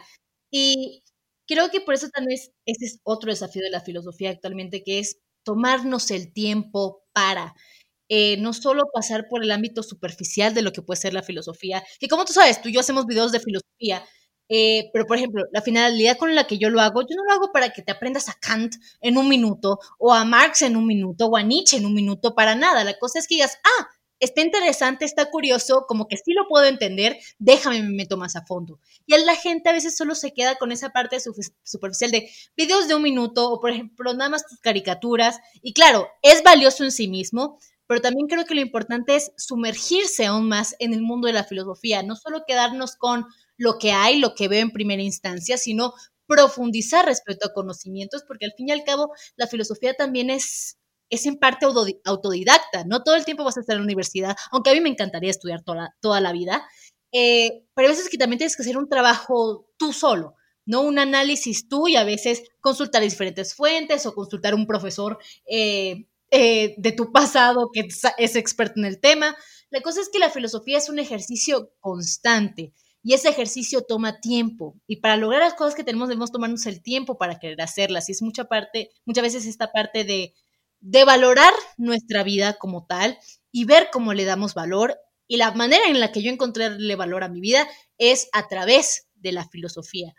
Y 0.50 1.04
creo 1.46 1.70
que 1.70 1.80
por 1.80 1.94
eso 1.94 2.08
también 2.10 2.40
ese 2.66 2.84
es 2.86 3.00
otro 3.04 3.30
desafío 3.30 3.62
de 3.62 3.70
la 3.70 3.80
filosofía 3.80 4.30
actualmente, 4.30 4.82
que 4.84 4.98
es 5.00 5.18
tomarnos 5.44 6.10
el 6.10 6.32
tiempo 6.32 7.04
para 7.12 7.54
eh, 8.08 8.36
no 8.38 8.52
solo 8.52 8.84
pasar 8.92 9.26
por 9.28 9.42
el 9.42 9.50
ámbito 9.50 9.82
superficial 9.82 10.54
de 10.54 10.62
lo 10.62 10.72
que 10.72 10.82
puede 10.82 11.00
ser 11.00 11.14
la 11.14 11.22
filosofía, 11.22 11.82
que 11.98 12.08
como 12.08 12.24
tú 12.24 12.32
sabes, 12.32 12.60
tú 12.62 12.68
y 12.68 12.72
yo 12.72 12.80
hacemos 12.80 13.06
videos 13.06 13.32
de 13.32 13.40
filosofía, 13.40 14.04
eh, 14.48 14.90
pero 14.92 15.06
por 15.06 15.16
ejemplo, 15.16 15.44
la 15.52 15.62
finalidad 15.62 16.16
con 16.16 16.34
la 16.34 16.46
que 16.46 16.58
yo 16.58 16.70
lo 16.70 16.80
hago, 16.80 17.02
yo 17.02 17.16
no 17.16 17.24
lo 17.24 17.32
hago 17.32 17.52
para 17.52 17.70
que 17.70 17.82
te 17.82 17.92
aprendas 17.92 18.28
a 18.28 18.34
Kant 18.34 18.76
en 19.00 19.18
un 19.18 19.28
minuto, 19.28 19.78
o 19.98 20.12
a 20.12 20.24
Marx 20.24 20.62
en 20.62 20.76
un 20.76 20.86
minuto, 20.86 21.26
o 21.26 21.36
a 21.36 21.42
Nietzsche 21.42 21.76
en 21.76 21.86
un 21.86 21.94
minuto, 21.94 22.34
para 22.34 22.54
nada. 22.54 22.84
La 22.84 22.98
cosa 22.98 23.18
es 23.18 23.26
que 23.26 23.36
digas, 23.36 23.58
ah, 23.64 23.88
está 24.20 24.40
interesante, 24.40 25.04
está 25.04 25.30
curioso, 25.30 25.84
como 25.88 26.08
que 26.08 26.16
sí 26.16 26.32
lo 26.32 26.46
puedo 26.48 26.64
entender, 26.66 27.18
déjame 27.38 27.82
me 27.82 27.90
meto 27.90 28.16
más 28.16 28.36
a 28.36 28.46
fondo. 28.46 28.80
Y 29.06 29.16
la 29.18 29.36
gente 29.36 29.68
a 29.68 29.72
veces 29.72 29.96
solo 29.96 30.14
se 30.14 30.32
queda 30.32 30.56
con 30.56 30.72
esa 30.72 30.90
parte 30.90 31.18
superficial 31.62 32.10
de 32.10 32.30
videos 32.56 32.88
de 32.88 32.94
un 32.94 33.02
minuto, 33.02 33.50
o 33.50 33.60
por 33.60 33.70
ejemplo, 33.70 34.14
nada 34.14 34.30
más 34.30 34.46
tus 34.46 34.60
caricaturas. 34.60 35.38
Y 35.62 35.72
claro, 35.72 36.08
es 36.22 36.42
valioso 36.42 36.84
en 36.84 36.92
sí 36.92 37.08
mismo, 37.08 37.58
pero 37.86 38.00
también 38.00 38.26
creo 38.26 38.44
que 38.44 38.54
lo 38.54 38.60
importante 38.60 39.16
es 39.16 39.32
sumergirse 39.36 40.26
aún 40.26 40.48
más 40.48 40.74
en 40.78 40.92
el 40.92 41.02
mundo 41.02 41.26
de 41.26 41.32
la 41.32 41.44
filosofía, 41.44 42.02
no 42.02 42.16
solo 42.16 42.44
quedarnos 42.46 42.96
con 42.96 43.26
lo 43.56 43.78
que 43.78 43.92
hay, 43.92 44.18
lo 44.18 44.34
que 44.34 44.48
veo 44.48 44.60
en 44.60 44.70
primera 44.70 45.02
instancia, 45.02 45.56
sino 45.56 45.94
profundizar 46.26 47.04
respecto 47.06 47.46
a 47.46 47.52
conocimientos, 47.52 48.24
porque 48.26 48.46
al 48.46 48.52
fin 48.56 48.68
y 48.68 48.72
al 48.72 48.84
cabo 48.84 49.12
la 49.36 49.46
filosofía 49.46 49.94
también 49.94 50.30
es, 50.30 50.78
es 51.08 51.26
en 51.26 51.38
parte 51.38 51.66
autodidacta, 52.04 52.84
no 52.84 53.02
todo 53.02 53.14
el 53.14 53.24
tiempo 53.24 53.44
vas 53.44 53.56
a 53.56 53.60
estar 53.60 53.74
en 53.74 53.82
la 53.82 53.86
universidad, 53.86 54.36
aunque 54.50 54.70
a 54.70 54.74
mí 54.74 54.80
me 54.80 54.88
encantaría 54.88 55.30
estudiar 55.30 55.62
toda, 55.62 55.96
toda 56.00 56.20
la 56.20 56.32
vida, 56.32 56.66
eh, 57.12 57.64
pero 57.74 57.88
a 57.88 57.90
veces 57.92 58.08
que 58.08 58.18
también 58.18 58.38
tienes 58.38 58.56
que 58.56 58.62
hacer 58.62 58.76
un 58.76 58.88
trabajo 58.88 59.68
tú 59.78 59.92
solo, 59.92 60.34
¿no? 60.66 60.82
Un 60.82 60.98
análisis 60.98 61.68
tú 61.68 61.86
y 61.88 61.96
a 61.96 62.04
veces 62.04 62.42
consultar 62.60 63.02
diferentes 63.02 63.54
fuentes 63.54 64.04
o 64.04 64.14
consultar 64.14 64.54
un 64.54 64.66
profesor 64.66 65.18
eh, 65.48 66.06
eh, 66.30 66.74
de 66.78 66.92
tu 66.92 67.12
pasado 67.12 67.70
que 67.72 67.88
es 68.18 68.36
experto 68.36 68.80
en 68.80 68.86
el 68.86 69.00
tema. 69.00 69.36
La 69.70 69.80
cosa 69.80 70.00
es 70.00 70.08
que 70.08 70.18
la 70.18 70.30
filosofía 70.30 70.78
es 70.78 70.88
un 70.88 70.98
ejercicio 70.98 71.72
constante 71.80 72.72
y 73.02 73.14
ese 73.14 73.28
ejercicio 73.28 73.82
toma 73.82 74.20
tiempo 74.20 74.74
y 74.86 74.96
para 74.96 75.16
lograr 75.16 75.40
las 75.40 75.54
cosas 75.54 75.76
que 75.76 75.84
tenemos 75.84 76.08
debemos 76.08 76.32
tomarnos 76.32 76.66
el 76.66 76.82
tiempo 76.82 77.18
para 77.18 77.38
querer 77.38 77.60
hacerlas 77.60 78.08
y 78.08 78.12
es 78.12 78.22
mucha 78.22 78.46
parte, 78.46 78.90
muchas 79.04 79.22
veces 79.22 79.46
esta 79.46 79.70
parte 79.70 80.02
de, 80.02 80.34
de 80.80 81.04
valorar 81.04 81.52
nuestra 81.76 82.24
vida 82.24 82.54
como 82.54 82.84
tal 82.86 83.16
y 83.52 83.64
ver 83.64 83.90
cómo 83.92 84.12
le 84.12 84.24
damos 84.24 84.54
valor 84.54 84.98
y 85.28 85.36
la 85.36 85.52
manera 85.52 85.86
en 85.88 86.00
la 86.00 86.12
que 86.12 86.22
yo 86.22 86.30
encontrarle 86.30 86.96
valor 86.96 87.22
a 87.22 87.28
mi 87.28 87.40
vida 87.40 87.66
es 87.98 88.28
a 88.32 88.48
través 88.48 89.06
de 89.14 89.32
la 89.32 89.48
filosofía. 89.48 90.14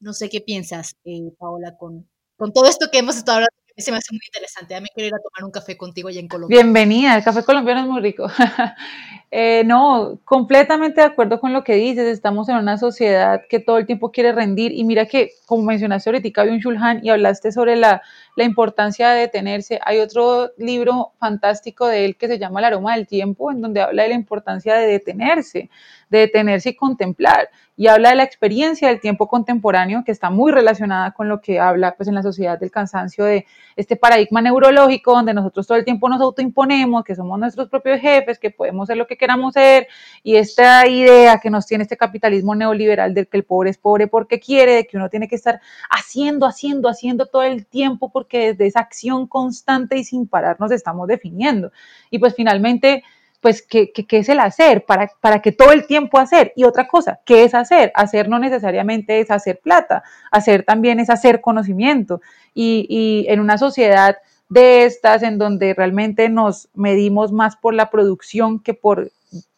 No 0.00 0.12
sé 0.12 0.28
qué 0.28 0.40
piensas, 0.40 0.96
eh, 1.04 1.32
Paola, 1.38 1.76
con, 1.76 2.08
con 2.36 2.52
todo 2.52 2.66
esto 2.66 2.90
que 2.90 2.98
hemos 2.98 3.16
estado 3.16 3.38
hablando 3.38 3.59
se 3.80 3.90
me 3.90 3.98
hace 3.98 4.12
muy 4.12 4.20
interesante. 4.26 4.74
Ya 4.74 4.80
me 4.80 4.88
quiero 4.88 5.08
ir 5.08 5.14
a 5.14 5.18
tomar 5.18 5.44
un 5.44 5.50
café 5.50 5.76
contigo 5.76 6.08
allá 6.08 6.20
en 6.20 6.28
Colombia. 6.28 6.56
Bienvenida, 6.56 7.16
el 7.16 7.24
café 7.24 7.42
colombiano 7.44 7.80
es 7.80 7.86
muy 7.86 8.00
rico. 8.00 8.26
eh, 9.30 9.62
no, 9.64 10.18
completamente 10.24 11.00
de 11.00 11.06
acuerdo 11.06 11.40
con 11.40 11.52
lo 11.52 11.64
que 11.64 11.74
dices. 11.74 12.06
Estamos 12.06 12.48
en 12.48 12.56
una 12.56 12.78
sociedad 12.78 13.42
que 13.48 13.60
todo 13.60 13.78
el 13.78 13.86
tiempo 13.86 14.10
quiere 14.10 14.32
rendir. 14.32 14.72
Y 14.72 14.84
mira 14.84 15.06
que, 15.06 15.32
como 15.46 15.62
mencionaste 15.64 16.10
ahorita, 16.10 16.40
había 16.40 16.52
un 16.52 16.60
Shulhan 16.60 17.00
y 17.04 17.10
hablaste 17.10 17.52
sobre 17.52 17.76
la, 17.76 18.02
la 18.36 18.44
importancia 18.44 19.10
de 19.10 19.20
detenerse. 19.20 19.80
Hay 19.84 19.98
otro 19.98 20.50
libro 20.58 21.12
fantástico 21.18 21.86
de 21.86 22.04
él 22.04 22.16
que 22.16 22.28
se 22.28 22.38
llama 22.38 22.60
El 22.60 22.66
aroma 22.66 22.94
del 22.96 23.06
tiempo, 23.06 23.50
en 23.50 23.60
donde 23.60 23.80
habla 23.80 24.02
de 24.04 24.10
la 24.10 24.14
importancia 24.14 24.74
de 24.74 24.86
detenerse, 24.86 25.70
de 26.08 26.18
detenerse 26.18 26.70
y 26.70 26.76
contemplar 26.76 27.50
y 27.80 27.86
habla 27.86 28.10
de 28.10 28.16
la 28.16 28.24
experiencia 28.24 28.88
del 28.88 29.00
tiempo 29.00 29.26
contemporáneo 29.26 30.02
que 30.04 30.12
está 30.12 30.28
muy 30.28 30.52
relacionada 30.52 31.12
con 31.12 31.30
lo 31.30 31.40
que 31.40 31.58
habla 31.58 31.94
pues 31.96 32.10
en 32.10 32.14
la 32.14 32.22
sociedad 32.22 32.60
del 32.60 32.70
cansancio 32.70 33.24
de 33.24 33.46
este 33.74 33.96
paradigma 33.96 34.42
neurológico 34.42 35.12
donde 35.12 35.32
nosotros 35.32 35.66
todo 35.66 35.78
el 35.78 35.86
tiempo 35.86 36.06
nos 36.10 36.20
autoimponemos, 36.20 37.04
que 37.04 37.14
somos 37.14 37.38
nuestros 37.38 37.70
propios 37.70 37.98
jefes, 37.98 38.38
que 38.38 38.50
podemos 38.50 38.86
ser 38.86 38.98
lo 38.98 39.06
que 39.06 39.16
queramos 39.16 39.54
ser 39.54 39.88
y 40.22 40.36
esta 40.36 40.86
idea 40.86 41.38
que 41.38 41.48
nos 41.48 41.64
tiene 41.64 41.84
este 41.84 41.96
capitalismo 41.96 42.54
neoliberal 42.54 43.14
del 43.14 43.28
que 43.28 43.38
el 43.38 43.44
pobre 43.44 43.70
es 43.70 43.78
pobre 43.78 44.08
porque 44.08 44.38
quiere, 44.40 44.74
de 44.74 44.86
que 44.86 44.98
uno 44.98 45.08
tiene 45.08 45.26
que 45.26 45.36
estar 45.36 45.62
haciendo, 45.88 46.44
haciendo, 46.44 46.86
haciendo 46.86 47.24
todo 47.24 47.44
el 47.44 47.64
tiempo 47.64 48.12
porque 48.12 48.48
desde 48.48 48.66
esa 48.66 48.80
acción 48.80 49.26
constante 49.26 49.96
y 49.96 50.04
sin 50.04 50.28
parar 50.28 50.60
nos 50.60 50.70
estamos 50.70 51.08
definiendo. 51.08 51.72
Y 52.10 52.18
pues 52.18 52.34
finalmente 52.34 53.04
pues, 53.40 53.62
¿qué, 53.62 53.90
qué, 53.92 54.18
es 54.18 54.28
el 54.28 54.40
hacer? 54.40 54.84
¿Para, 54.84 55.10
¿Para 55.20 55.40
que 55.40 55.52
todo 55.52 55.72
el 55.72 55.86
tiempo 55.86 56.18
hacer? 56.18 56.52
Y 56.56 56.64
otra 56.64 56.86
cosa, 56.86 57.20
¿qué 57.24 57.44
es 57.44 57.54
hacer? 57.54 57.90
Hacer 57.94 58.28
no 58.28 58.38
necesariamente 58.38 59.20
es 59.20 59.30
hacer 59.30 59.60
plata, 59.60 60.02
hacer 60.30 60.62
también 60.64 61.00
es 61.00 61.10
hacer 61.10 61.40
conocimiento. 61.40 62.20
Y, 62.54 62.86
y 62.88 63.32
en 63.32 63.40
una 63.40 63.56
sociedad 63.56 64.16
de 64.50 64.84
estas, 64.84 65.22
en 65.22 65.38
donde 65.38 65.74
realmente 65.74 66.28
nos 66.28 66.68
medimos 66.74 67.32
más 67.32 67.56
por 67.56 67.72
la 67.72 67.88
producción 67.88 68.60
que 68.60 68.74
por, 68.74 69.10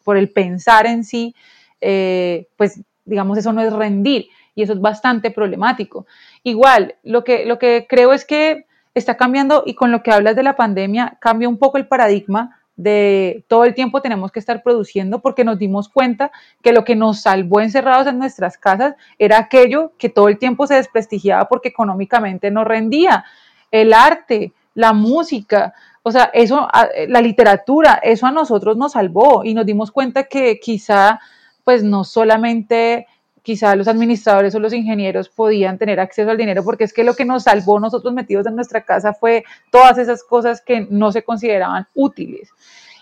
por 0.03 0.17
el 0.17 0.29
pensar 0.29 0.85
en 0.85 1.03
sí, 1.03 1.35
eh, 1.81 2.47
pues 2.55 2.79
digamos, 3.03 3.37
eso 3.37 3.51
no 3.51 3.61
es 3.61 3.73
rendir 3.73 4.27
y 4.55 4.63
eso 4.63 4.73
es 4.73 4.79
bastante 4.79 5.31
problemático. 5.31 6.05
Igual, 6.43 6.95
lo 7.03 7.23
que, 7.23 7.45
lo 7.45 7.59
que 7.59 7.85
creo 7.89 8.13
es 8.13 8.23
que 8.23 8.65
está 8.93 9.17
cambiando 9.17 9.63
y 9.65 9.73
con 9.73 9.91
lo 9.91 10.03
que 10.03 10.11
hablas 10.11 10.35
de 10.35 10.43
la 10.43 10.55
pandemia, 10.55 11.17
cambia 11.19 11.49
un 11.49 11.57
poco 11.57 11.77
el 11.77 11.87
paradigma 11.87 12.59
de 12.75 13.45
todo 13.47 13.65
el 13.65 13.75
tiempo 13.75 14.01
tenemos 14.01 14.31
que 14.31 14.39
estar 14.39 14.63
produciendo 14.63 15.21
porque 15.21 15.43
nos 15.43 15.59
dimos 15.59 15.89
cuenta 15.89 16.31
que 16.61 16.73
lo 16.73 16.83
que 16.83 16.95
nos 16.95 17.21
salvó 17.21 17.61
encerrados 17.61 18.07
en 18.07 18.17
nuestras 18.17 18.57
casas 18.57 18.95
era 19.19 19.37
aquello 19.37 19.93
que 19.97 20.09
todo 20.09 20.27
el 20.27 20.39
tiempo 20.39 20.65
se 20.65 20.75
desprestigiaba 20.75 21.47
porque 21.47 21.69
económicamente 21.69 22.49
no 22.49 22.63
rendía. 22.63 23.25
El 23.69 23.93
arte, 23.93 24.53
la 24.73 24.93
música, 24.93 25.73
o 26.01 26.11
sea, 26.11 26.31
eso, 26.33 26.67
la 27.07 27.21
literatura, 27.21 27.99
eso 28.03 28.25
a 28.25 28.31
nosotros 28.31 28.75
nos 28.75 28.93
salvó 28.93 29.43
y 29.43 29.53
nos 29.53 29.65
dimos 29.65 29.91
cuenta 29.91 30.23
que 30.23 30.59
quizá, 30.59 31.19
pues 31.63 31.83
no 31.83 32.03
solamente 32.03 33.07
quizá 33.43 33.75
los 33.75 33.87
administradores 33.87 34.55
o 34.55 34.59
los 34.59 34.73
ingenieros 34.73 35.29
podían 35.29 35.77
tener 35.77 35.99
acceso 35.99 36.31
al 36.31 36.37
dinero, 36.37 36.63
porque 36.63 36.85
es 36.85 36.93
que 36.93 37.03
lo 37.03 37.13
que 37.13 37.25
nos 37.25 37.43
salvó 37.43 37.79
nosotros 37.79 38.13
metidos 38.13 38.47
en 38.47 38.55
nuestra 38.55 38.81
casa 38.81 39.13
fue 39.13 39.43
todas 39.69 39.97
esas 39.97 40.23
cosas 40.23 40.61
que 40.61 40.87
no 40.89 41.11
se 41.11 41.23
consideraban 41.23 41.87
útiles. 41.93 42.49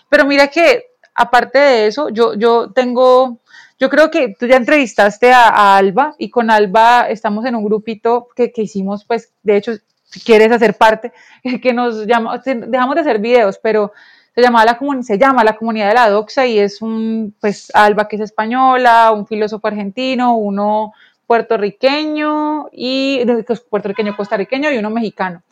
Pero 0.08 0.26
mira 0.26 0.48
que, 0.48 0.86
aparte 1.14 1.58
de 1.58 1.86
eso, 1.86 2.08
yo, 2.08 2.34
yo 2.34 2.72
tengo, 2.72 3.38
yo 3.78 3.88
creo 3.88 4.10
que 4.10 4.34
tú 4.38 4.46
ya 4.46 4.56
entrevistaste 4.56 5.32
a, 5.32 5.76
Alba 5.76 6.14
y 6.18 6.28
con 6.28 6.50
Alba 6.50 7.08
estamos 7.08 7.46
en 7.46 7.54
un 7.54 7.64
grupito 7.64 8.26
que, 8.34 8.52
que 8.52 8.62
hicimos, 8.62 9.04
pues, 9.04 9.32
de 9.44 9.56
hecho, 9.56 9.72
si 10.04 10.20
quieres 10.20 10.50
hacer 10.50 10.74
parte, 10.74 11.12
que 11.62 11.72
nos 11.72 12.04
llama, 12.04 12.42
dejamos 12.44 12.96
de 12.96 13.00
hacer 13.00 13.20
videos, 13.20 13.58
pero 13.62 13.92
se, 14.34 14.40
llama 14.40 14.64
la, 14.64 14.78
se 15.02 15.18
llama 15.18 15.44
la 15.44 15.56
comunidad 15.56 15.88
de 15.88 15.94
la 15.94 16.08
doxa 16.08 16.46
y 16.46 16.58
es 16.58 16.80
un, 16.82 17.34
pues, 17.40 17.70
Alba 17.74 18.08
que 18.08 18.16
es 18.16 18.22
española, 18.22 19.12
un 19.12 19.26
filósofo 19.26 19.66
argentino, 19.66 20.36
uno 20.36 20.92
puertorriqueño 21.26 22.68
y 22.72 23.24
puertorriqueño 23.70 24.16
costarriqueño 24.16 24.70
y 24.70 24.78
uno 24.78 24.90
mexicano. 24.90 25.42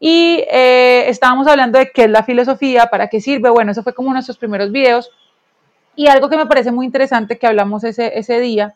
Y 0.00 0.44
eh, 0.48 1.08
estábamos 1.08 1.48
hablando 1.48 1.78
de 1.78 1.90
qué 1.90 2.04
es 2.04 2.10
la 2.10 2.22
filosofía, 2.22 2.86
para 2.86 3.08
qué 3.08 3.20
sirve. 3.20 3.50
Bueno, 3.50 3.72
eso 3.72 3.82
fue 3.82 3.94
como 3.94 4.12
nuestros 4.12 4.38
primeros 4.38 4.70
videos. 4.70 5.10
Y 5.96 6.06
algo 6.06 6.28
que 6.28 6.36
me 6.36 6.46
parece 6.46 6.70
muy 6.70 6.86
interesante 6.86 7.38
que 7.38 7.48
hablamos 7.48 7.82
ese, 7.82 8.16
ese 8.16 8.38
día 8.38 8.74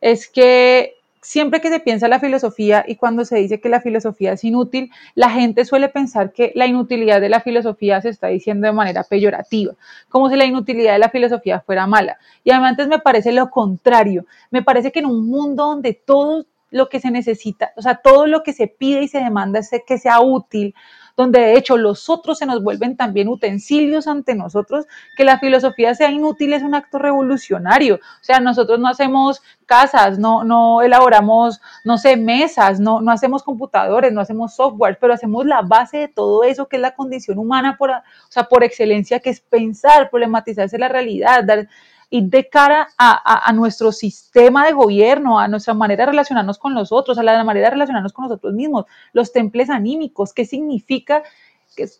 es 0.00 0.28
que 0.28 0.99
siempre 1.22 1.60
que 1.60 1.68
se 1.68 1.80
piensa 1.80 2.08
la 2.08 2.20
filosofía 2.20 2.84
y 2.86 2.96
cuando 2.96 3.24
se 3.24 3.36
dice 3.36 3.60
que 3.60 3.68
la 3.68 3.80
filosofía 3.80 4.32
es 4.32 4.44
inútil, 4.44 4.90
la 5.14 5.30
gente 5.30 5.64
suele 5.64 5.88
pensar 5.88 6.32
que 6.32 6.52
la 6.54 6.66
inutilidad 6.66 7.20
de 7.20 7.28
la 7.28 7.40
filosofía 7.40 8.00
se 8.00 8.08
está 8.08 8.28
diciendo 8.28 8.66
de 8.66 8.72
manera 8.72 9.04
peyorativa, 9.04 9.74
como 10.08 10.30
si 10.30 10.36
la 10.36 10.46
inutilidad 10.46 10.94
de 10.94 10.98
la 10.98 11.10
filosofía 11.10 11.60
fuera 11.60 11.86
mala. 11.86 12.18
Y 12.44 12.50
además 12.50 12.88
me 12.88 12.98
parece 12.98 13.32
lo 13.32 13.50
contrario, 13.50 14.24
me 14.50 14.62
parece 14.62 14.92
que 14.92 15.00
en 15.00 15.06
un 15.06 15.26
mundo 15.26 15.66
donde 15.66 15.92
todo 15.94 16.46
lo 16.70 16.88
que 16.88 17.00
se 17.00 17.10
necesita, 17.10 17.72
o 17.76 17.82
sea, 17.82 17.96
todo 17.96 18.26
lo 18.26 18.42
que 18.42 18.52
se 18.52 18.68
pide 18.68 19.02
y 19.02 19.08
se 19.08 19.18
demanda 19.18 19.58
es 19.58 19.70
que 19.86 19.98
sea 19.98 20.20
útil, 20.20 20.74
donde 21.16 21.40
de 21.40 21.54
hecho 21.56 21.76
los 21.76 22.08
otros 22.08 22.38
se 22.38 22.46
nos 22.46 22.62
vuelven 22.62 22.96
también 22.96 23.28
utensilios 23.28 24.06
ante 24.06 24.34
nosotros, 24.34 24.86
que 25.16 25.24
la 25.24 25.38
filosofía 25.38 25.94
sea 25.94 26.10
inútil 26.10 26.52
es 26.52 26.62
un 26.62 26.74
acto 26.74 26.98
revolucionario. 26.98 27.96
O 27.96 28.24
sea, 28.24 28.40
nosotros 28.40 28.78
no 28.78 28.88
hacemos 28.88 29.42
casas, 29.66 30.18
no, 30.18 30.42
no 30.42 30.82
elaboramos, 30.82 31.60
no 31.84 31.96
sé, 31.96 32.16
mesas, 32.16 32.80
no, 32.80 33.00
no 33.00 33.12
hacemos 33.12 33.42
computadores, 33.42 34.12
no 34.12 34.20
hacemos 34.20 34.54
software, 34.54 34.98
pero 35.00 35.14
hacemos 35.14 35.46
la 35.46 35.62
base 35.62 35.98
de 35.98 36.08
todo 36.08 36.42
eso 36.42 36.68
que 36.68 36.76
es 36.76 36.82
la 36.82 36.94
condición 36.94 37.38
humana 37.38 37.76
por, 37.78 37.90
o 37.90 38.02
sea, 38.28 38.44
por 38.44 38.64
excelencia, 38.64 39.20
que 39.20 39.30
es 39.30 39.40
pensar, 39.40 40.10
problematizarse 40.10 40.78
la 40.78 40.88
realidad, 40.88 41.44
dar, 41.44 41.68
y 42.10 42.28
de 42.28 42.48
cara 42.48 42.88
a, 42.98 43.52
nuestro 43.52 43.92
sistema 43.92 44.66
de 44.66 44.72
gobierno, 44.72 45.38
a 45.38 45.46
nuestra 45.46 45.74
manera 45.74 46.04
de 46.04 46.10
relacionarnos 46.10 46.58
con 46.58 46.74
los 46.74 46.90
otros, 46.90 47.16
a 47.18 47.22
la 47.22 47.44
manera 47.44 47.68
de 47.68 47.70
relacionarnos 47.70 48.12
con 48.12 48.24
nosotros 48.24 48.52
mismos, 48.52 48.86
los 49.12 49.32
temples 49.32 49.70
anímicos, 49.70 50.34
qué 50.34 50.44
significa 50.44 51.22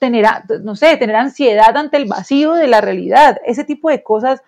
tener, 0.00 0.26
no 0.62 0.74
sé, 0.74 0.96
tener 0.96 1.14
ansiedad 1.14 1.76
ante 1.76 1.96
el 1.96 2.06
vacío 2.06 2.54
de 2.54 2.66
la 2.66 2.80
realidad, 2.80 3.38
ese 3.46 3.62
tipo 3.62 3.88
de 3.88 4.02
cosas 4.02 4.42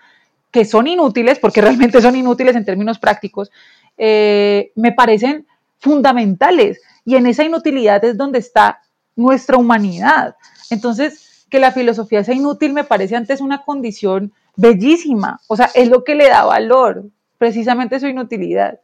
que 0.51 0.65
son 0.65 0.89
inútiles, 0.89 1.39
porque 1.39 1.61
realmente 1.61 2.03
son 2.03 2.17
inútiles 2.17 2.57
en 2.57 2.65
términos 2.65 2.99
prácticos, 2.99 3.53
eh, 3.97 4.73
me 4.75 4.91
parecen 4.91 5.47
fundamentales. 5.79 6.81
Y 7.05 7.15
en 7.15 7.27
esa 7.27 7.45
inutilidad 7.45 8.05
es 8.05 8.17
donde 8.17 8.41
está 8.41 8.81
nuestra 9.15 9.57
humanidad. 9.57 10.37
Entonces, 10.71 11.47
que 11.49 11.59
la 11.59 11.71
filosofía 11.71 12.25
sea 12.25 12.35
inútil 12.35 12.73
me 12.73 12.85
parece 12.85 13.15
antes 13.15 13.41
una 13.41 13.63
condición 13.63 14.33
bellísima. 14.57 15.41
O 15.49 15.57
sea, 15.57 15.71
es 15.75 15.89
lo 15.89 16.05
que 16.05 16.15
le 16.15 16.29
da 16.29 16.45
valor, 16.45 17.05
precisamente 17.39 18.01
su 18.01 18.07
inutilidad. 18.07 18.81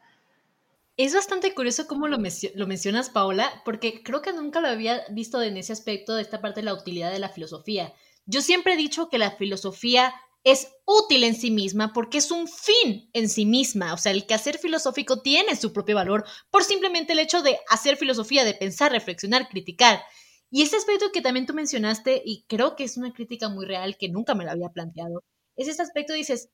Es 0.96 1.14
bastante 1.14 1.54
curioso 1.54 1.86
cómo 1.86 2.08
lo, 2.08 2.18
mencionas, 2.18 3.08
Paola, 3.10 3.62
porque 3.64 4.02
creo 4.02 4.20
que 4.20 4.32
nunca 4.32 4.60
lo 4.60 4.66
había 4.66 5.04
visto 5.10 5.40
en 5.40 5.56
ese 5.56 5.72
aspecto 5.72 6.16
de 6.16 6.22
esta 6.22 6.40
parte 6.40 6.60
de 6.60 6.64
la 6.64 6.74
utilidad 6.74 7.12
de 7.12 7.20
la 7.20 7.28
filosofía. 7.28 7.92
Yo 8.26 8.42
siempre 8.42 8.74
he 8.74 8.76
dicho 8.76 9.08
que 9.08 9.16
la 9.16 9.30
filosofía 9.30 10.12
es 10.42 10.72
útil 10.86 11.22
en 11.22 11.36
sí 11.36 11.52
misma 11.52 11.92
porque 11.92 12.18
es 12.18 12.32
un 12.32 12.48
fin 12.48 13.10
en 13.12 13.28
sí 13.28 13.46
misma. 13.46 13.94
O 13.94 13.96
sea, 13.96 14.10
el 14.10 14.26
quehacer 14.26 14.58
filosófico 14.58 15.22
tiene 15.22 15.54
su 15.54 15.72
propio 15.72 15.94
valor 15.94 16.24
por 16.50 16.64
simplemente 16.64 17.12
el 17.12 17.20
hecho 17.20 17.42
de 17.42 17.58
hacer 17.70 17.96
filosofía, 17.96 18.44
de 18.44 18.54
pensar, 18.54 18.90
reflexionar, 18.90 19.48
criticar. 19.48 20.02
Y 20.50 20.62
ese 20.62 20.76
aspecto 20.76 21.12
que 21.12 21.20
también 21.20 21.46
tú 21.46 21.54
mencionaste, 21.54 22.22
y 22.24 22.44
creo 22.48 22.74
que 22.74 22.82
es 22.82 22.96
una 22.96 23.12
crítica 23.12 23.48
muy 23.48 23.66
real 23.66 23.96
que 23.98 24.08
nunca 24.08 24.34
me 24.34 24.44
lo 24.44 24.50
había 24.50 24.70
planteado, 24.70 25.22
es 25.58 25.68
ese 25.68 25.82
aspecto, 25.82 26.14
dices, 26.14 26.48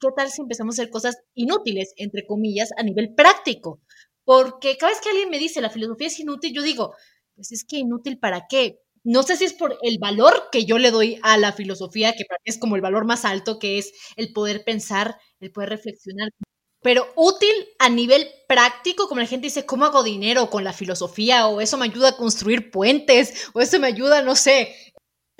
¿qué 0.00 0.08
tal 0.16 0.30
si 0.30 0.42
empezamos 0.42 0.78
a 0.78 0.82
hacer 0.82 0.90
cosas 0.90 1.16
inútiles, 1.34 1.94
entre 1.96 2.26
comillas, 2.26 2.70
a 2.76 2.82
nivel 2.82 3.14
práctico? 3.14 3.80
Porque 4.24 4.76
cada 4.76 4.92
vez 4.92 5.00
que 5.00 5.10
alguien 5.10 5.30
me 5.30 5.38
dice 5.38 5.60
la 5.60 5.70
filosofía 5.70 6.08
es 6.08 6.20
inútil, 6.20 6.52
yo 6.54 6.62
digo, 6.62 6.94
pues 7.34 7.52
es 7.52 7.64
que 7.64 7.78
inútil 7.78 8.18
para 8.18 8.46
qué? 8.48 8.78
No 9.02 9.22
sé 9.22 9.36
si 9.36 9.44
es 9.44 9.54
por 9.54 9.78
el 9.82 9.98
valor 9.98 10.48
que 10.52 10.66
yo 10.66 10.78
le 10.78 10.90
doy 10.90 11.18
a 11.22 11.38
la 11.38 11.52
filosofía, 11.52 12.12
que 12.12 12.24
para 12.26 12.38
mí 12.44 12.50
es 12.50 12.58
como 12.58 12.76
el 12.76 12.82
valor 12.82 13.06
más 13.06 13.24
alto, 13.24 13.58
que 13.58 13.78
es 13.78 13.92
el 14.16 14.32
poder 14.32 14.62
pensar, 14.64 15.16
el 15.40 15.52
poder 15.52 15.70
reflexionar. 15.70 16.30
Pero 16.82 17.06
útil 17.16 17.50
a 17.78 17.90
nivel 17.90 18.28
práctico, 18.48 19.08
como 19.08 19.20
la 19.20 19.26
gente 19.26 19.46
dice, 19.46 19.66
¿cómo 19.66 19.84
hago 19.84 20.02
dinero 20.02 20.48
con 20.50 20.64
la 20.64 20.72
filosofía? 20.72 21.46
O 21.46 21.60
eso 21.60 21.76
me 21.76 21.86
ayuda 21.86 22.10
a 22.10 22.16
construir 22.16 22.70
puentes, 22.70 23.48
o 23.54 23.60
eso 23.60 23.78
me 23.78 23.86
ayuda, 23.86 24.22
no 24.22 24.34
sé, 24.34 24.74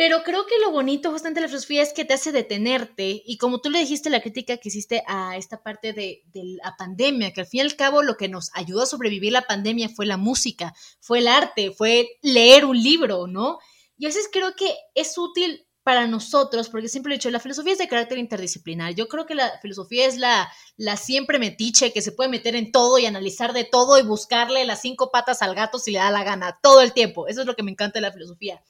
pero 0.01 0.23
creo 0.23 0.47
que 0.47 0.59
lo 0.65 0.71
bonito 0.71 1.11
justamente 1.11 1.41
de 1.41 1.43
la 1.43 1.49
filosofía 1.49 1.83
es 1.83 1.93
que 1.93 2.07
te 2.07 2.15
hace 2.15 2.33
detenerte 2.33 3.23
y 3.23 3.37
como 3.37 3.61
tú 3.61 3.69
le 3.69 3.81
dijiste 3.81 4.09
la 4.09 4.23
crítica 4.23 4.57
que 4.57 4.71
hiciste 4.71 5.03
a 5.07 5.37
esta 5.37 5.63
parte 5.63 5.93
de, 5.93 6.23
la 6.33 6.75
pandemia, 6.79 7.35
que 7.35 7.43
al 7.43 7.47
fin 7.47 7.59
y 7.59 7.65
al 7.65 7.77
cabo 7.77 8.03
lo 8.03 8.17
que 8.17 8.27
nos 8.27 8.51
ayudó 8.55 8.81
a 8.81 8.87
sobrevivir 8.87 9.31
la 9.31 9.43
pandemia 9.43 9.91
fue 9.91 10.07
la 10.07 10.17
música, 10.17 10.73
fue 11.01 11.19
el 11.19 11.29
arte, 11.29 11.73
fue 11.73 12.09
leer 12.23 12.65
un 12.65 12.83
libro, 12.83 13.27
¿no? 13.27 13.59
Y 13.99 14.07
a 14.07 14.09
veces 14.09 14.31
creo 14.33 14.57
que 14.57 14.75
es 14.95 15.19
útil 15.19 15.67
para 15.83 16.07
nosotros, 16.07 16.71
porque 16.71 16.89
siempre 16.89 17.13
he 17.13 17.19
dicho, 17.19 17.29
la 17.29 17.39
filosofía 17.39 17.75
es 17.75 17.79
de 17.79 17.89
carácter 17.89 18.17
interdisciplinar. 18.17 18.95
Yo 18.95 19.07
creo 19.07 19.27
que 19.27 19.35
la 19.35 19.59
filosofía 19.61 20.07
es 20.07 20.17
la, 20.17 20.51
la 20.79 20.97
siempre 20.97 21.39
metiche 21.39 21.93
que 21.93 22.01
se 22.01 22.13
puede 22.13 22.31
meter 22.31 22.57
en 22.57 22.73
todo 22.73 22.99
y 22.99 23.05
analizar 23.05 23.53
de 23.53 23.65
todo 23.65 23.99
y 23.99 24.03
buscarle 24.03 24.65
las 24.65 24.81
cinco 24.81 25.11
patas 25.11 25.43
al 25.43 25.55
gato 25.55 25.79
si 25.79 25.91
le 25.91 25.99
da 25.99 26.11
la 26.11 26.25
gana, 26.25 26.59
todo 26.63 26.81
el 26.81 26.95
tiempo. 26.95 27.29
Eso 27.29 27.43
es 27.43 27.47
lo 27.47 27.55
que 27.55 27.63
me 27.63 27.73
encanta 27.73 27.99
de 27.99 28.07
la 28.07 28.13
filosofía. 28.13 28.63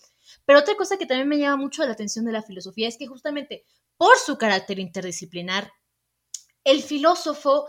Pero 0.51 0.59
otra 0.59 0.75
cosa 0.75 0.99
que 0.99 1.07
también 1.07 1.29
me 1.29 1.39
llama 1.39 1.63
mucho 1.63 1.85
la 1.85 1.93
atención 1.93 2.25
de 2.25 2.33
la 2.33 2.43
filosofía 2.43 2.89
es 2.89 2.99
que 2.99 3.07
justamente 3.07 3.65
por 3.97 4.17
su 4.17 4.37
carácter 4.37 4.81
interdisciplinar, 4.81 5.73
el 6.65 6.83
filósofo 6.83 7.69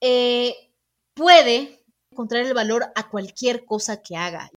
eh, 0.00 0.54
puede 1.12 1.84
encontrar 2.10 2.46
el 2.46 2.54
valor 2.54 2.86
a 2.94 3.10
cualquier 3.10 3.66
cosa 3.66 4.00
que 4.00 4.16
haga 4.16 4.50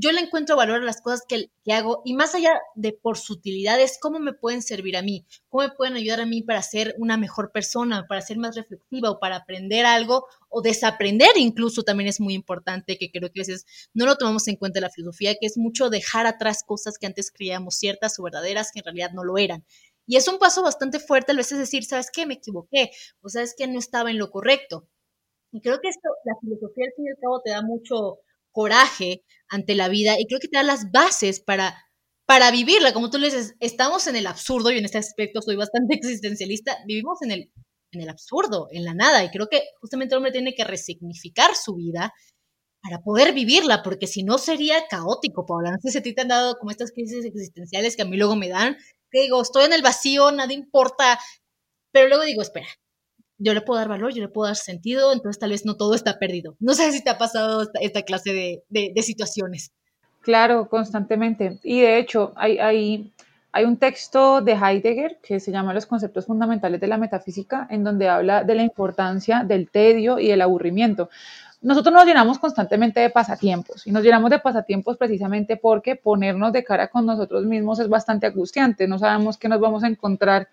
yo 0.00 0.12
le 0.12 0.20
encuentro 0.20 0.56
valor 0.56 0.80
a 0.80 0.84
las 0.84 1.02
cosas 1.02 1.22
que, 1.28 1.50
hago 1.70 2.00
y 2.04 2.14
más 2.14 2.34
allá 2.34 2.58
de 2.74 2.92
por 2.92 3.18
su 3.18 3.34
utilidad 3.34 3.78
es 3.80 3.98
cómo 4.00 4.18
me 4.18 4.32
pueden 4.32 4.62
servir 4.62 4.96
a 4.96 5.02
mí, 5.02 5.26
cómo 5.48 5.64
me 5.64 5.74
pueden 5.74 5.94
ayudar 5.94 6.20
a 6.20 6.26
mí 6.26 6.42
para 6.42 6.62
ser 6.62 6.94
una 6.98 7.16
mejor 7.16 7.52
persona, 7.52 8.06
para 8.08 8.22
ser 8.22 8.38
más 8.38 8.56
reflexiva 8.56 9.10
o 9.10 9.20
para 9.20 9.36
aprender 9.36 9.84
algo 9.84 10.26
o 10.48 10.62
desaprender 10.62 11.30
incluso 11.36 11.82
también 11.82 12.08
es 12.08 12.18
muy 12.18 12.34
importante 12.34 12.96
que 12.98 13.10
creo 13.10 13.30
que 13.30 13.40
a 13.40 13.42
veces 13.42 13.66
no 13.92 14.06
lo 14.06 14.16
tomamos 14.16 14.48
en 14.48 14.56
cuenta 14.56 14.78
en 14.78 14.84
la 14.84 14.90
filosofía, 14.90 15.34
que 15.34 15.46
es 15.46 15.58
mucho 15.58 15.90
dejar 15.90 16.26
atrás 16.26 16.64
cosas 16.64 16.98
que 16.98 17.06
antes 17.06 17.30
creíamos 17.30 17.76
ciertas 17.76 18.18
o 18.18 18.22
verdaderas 18.22 18.72
que 18.72 18.80
en 18.80 18.86
realidad 18.86 19.10
no 19.12 19.22
lo 19.22 19.38
eran. 19.38 19.64
Y 20.06 20.16
es 20.16 20.26
un 20.28 20.38
paso 20.38 20.62
bastante 20.62 20.98
fuerte 20.98 21.32
a 21.32 21.36
veces 21.36 21.58
decir, 21.58 21.84
¿sabes 21.84 22.10
qué? 22.10 22.26
Me 22.26 22.34
equivoqué 22.34 22.90
o 23.22 23.28
sabes 23.28 23.54
que 23.56 23.68
no 23.68 23.78
estaba 23.78 24.10
en 24.10 24.18
lo 24.18 24.30
correcto. 24.30 24.88
Y 25.52 25.60
creo 25.60 25.80
que 25.80 25.88
esto, 25.88 26.08
la 26.24 26.34
filosofía 26.40 26.86
al 26.86 26.92
fin 26.96 27.06
y 27.06 27.10
al 27.10 27.18
cabo 27.20 27.40
te 27.42 27.50
da 27.50 27.62
mucho, 27.62 28.18
coraje 28.52 29.22
ante 29.48 29.74
la 29.74 29.88
vida 29.88 30.18
y 30.18 30.26
creo 30.26 30.40
que 30.40 30.48
te 30.48 30.56
da 30.56 30.62
las 30.62 30.90
bases 30.90 31.40
para, 31.40 31.76
para 32.26 32.50
vivirla. 32.50 32.92
Como 32.92 33.10
tú 33.10 33.18
le 33.18 33.26
dices, 33.26 33.54
estamos 33.60 34.06
en 34.06 34.16
el 34.16 34.26
absurdo 34.26 34.70
y 34.70 34.78
en 34.78 34.84
este 34.84 34.98
aspecto 34.98 35.42
soy 35.42 35.56
bastante 35.56 35.94
existencialista, 35.96 36.78
vivimos 36.86 37.22
en 37.22 37.32
el, 37.32 37.52
en 37.92 38.00
el 38.00 38.08
absurdo, 38.08 38.68
en 38.70 38.84
la 38.84 38.94
nada 38.94 39.24
y 39.24 39.30
creo 39.30 39.48
que 39.48 39.62
justamente 39.80 40.14
el 40.14 40.18
hombre 40.18 40.32
tiene 40.32 40.54
que 40.54 40.64
resignificar 40.64 41.54
su 41.56 41.74
vida 41.74 42.12
para 42.82 43.02
poder 43.02 43.34
vivirla, 43.34 43.82
porque 43.82 44.06
si 44.06 44.22
no 44.22 44.38
sería 44.38 44.86
caótico, 44.88 45.44
Paula. 45.46 45.70
No 45.70 45.76
sé 45.82 45.90
si 45.90 45.98
a 45.98 46.02
ti 46.02 46.14
te 46.14 46.22
han 46.22 46.28
dado 46.28 46.56
como 46.58 46.70
estas 46.70 46.92
crisis 46.92 47.24
existenciales 47.24 47.96
que 47.96 48.02
a 48.02 48.06
mí 48.06 48.16
luego 48.16 48.36
me 48.36 48.48
dan, 48.48 48.76
que 49.10 49.22
digo, 49.22 49.42
estoy 49.42 49.64
en 49.64 49.72
el 49.72 49.82
vacío, 49.82 50.32
nada 50.32 50.52
importa, 50.52 51.18
pero 51.92 52.08
luego 52.08 52.24
digo, 52.24 52.42
espera, 52.42 52.68
yo 53.40 53.54
le 53.54 53.62
puedo 53.62 53.80
dar 53.80 53.88
valor, 53.88 54.12
yo 54.12 54.22
le 54.22 54.28
puedo 54.28 54.46
dar 54.46 54.56
sentido, 54.56 55.12
entonces 55.12 55.40
tal 55.40 55.50
vez 55.50 55.64
no 55.64 55.76
todo 55.76 55.94
está 55.94 56.18
perdido. 56.18 56.56
No 56.60 56.74
sé 56.74 56.92
si 56.92 57.02
te 57.02 57.10
ha 57.10 57.18
pasado 57.18 57.66
esta, 57.80 58.02
clase 58.02 58.62
de, 58.68 59.02
situaciones. 59.02 59.72
Claro, 60.20 60.68
constantemente. 60.68 61.58
Y 61.62 61.80
de 61.80 61.98
hecho, 61.98 62.32
hay, 62.36 62.58
hay, 62.58 63.12
hay 63.52 63.64
un 63.64 63.78
texto 63.78 64.42
de 64.42 64.52
Heidegger 64.52 65.18
que 65.22 65.40
se 65.40 65.50
llama 65.50 65.72
Los 65.72 65.86
conceptos 65.86 66.26
fundamentales 66.26 66.80
de 66.80 66.86
la 66.86 66.98
metafísica, 66.98 67.66
en 67.70 67.82
donde 67.82 68.08
habla 68.08 68.44
de 68.44 68.54
la 68.54 68.62
importancia 68.62 69.42
del 69.42 69.70
tedio 69.70 70.18
y 70.18 70.28
del 70.28 70.42
aburrimiento. 70.42 71.08
Nosotros 71.62 71.94
nos 71.94 72.06
llenamos 72.06 72.38
constantemente 72.38 73.00
de 73.00 73.10
pasatiempos 73.10 73.86
y 73.86 73.92
nos 73.92 74.02
llenamos 74.02 74.30
de 74.30 74.38
pasatiempos 74.38 74.96
precisamente 74.96 75.58
porque 75.58 75.94
ponernos 75.94 76.52
de 76.52 76.64
cara 76.64 76.88
con 76.88 77.04
nosotros 77.04 77.44
mismos 77.44 77.80
es 77.80 77.88
bastante 77.88 78.26
angustiante. 78.26 78.88
No 78.88 78.98
sabemos 78.98 79.36
qué 79.36 79.48
nos 79.48 79.60
vamos 79.60 79.84
a 79.84 79.88
encontrar 79.88 80.48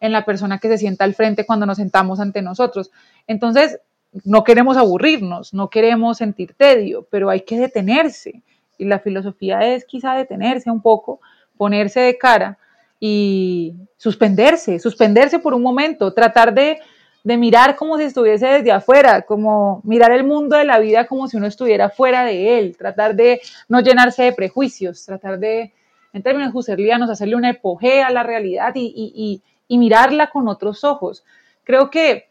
en 0.00 0.12
la 0.12 0.24
persona 0.24 0.58
que 0.58 0.68
se 0.68 0.78
sienta 0.78 1.04
al 1.04 1.14
frente 1.14 1.46
cuando 1.46 1.66
nos 1.66 1.78
sentamos 1.78 2.20
ante 2.20 2.42
nosotros. 2.42 2.90
Entonces, 3.26 3.80
no 4.24 4.44
queremos 4.44 4.76
aburrirnos, 4.76 5.52
no 5.52 5.68
queremos 5.68 6.18
sentir 6.18 6.54
tedio, 6.54 7.06
pero 7.10 7.30
hay 7.30 7.40
que 7.42 7.58
detenerse. 7.58 8.42
Y 8.78 8.84
la 8.84 8.98
filosofía 8.98 9.60
es 9.60 9.84
quizá 9.84 10.14
detenerse 10.14 10.70
un 10.70 10.80
poco, 10.80 11.20
ponerse 11.56 12.00
de 12.00 12.18
cara 12.18 12.58
y 13.00 13.74
suspenderse, 13.96 14.78
suspenderse 14.78 15.38
por 15.38 15.54
un 15.54 15.62
momento, 15.62 16.12
tratar 16.12 16.54
de, 16.54 16.78
de 17.24 17.36
mirar 17.36 17.76
como 17.76 17.98
si 17.98 18.04
estuviese 18.04 18.46
desde 18.46 18.72
afuera, 18.72 19.22
como 19.22 19.80
mirar 19.84 20.12
el 20.12 20.24
mundo 20.24 20.56
de 20.56 20.64
la 20.64 20.78
vida 20.78 21.06
como 21.06 21.28
si 21.28 21.36
uno 21.36 21.46
estuviera 21.46 21.90
fuera 21.90 22.24
de 22.24 22.58
él, 22.58 22.76
tratar 22.76 23.14
de 23.14 23.40
no 23.68 23.80
llenarse 23.80 24.22
de 24.22 24.32
prejuicios, 24.32 25.04
tratar 25.04 25.38
de, 25.38 25.72
en 26.12 26.22
términos 26.22 26.52
husserlianos, 26.54 27.10
hacerle 27.10 27.36
una 27.36 27.50
epogea 27.50 28.06
a 28.06 28.12
la 28.12 28.22
realidad 28.22 28.72
y, 28.74 29.42
mirarla 29.68 30.30
con 30.30 30.48
otros 30.48 30.84
ojos. 30.84 31.24
Creo 31.64 31.90
que 31.90 32.26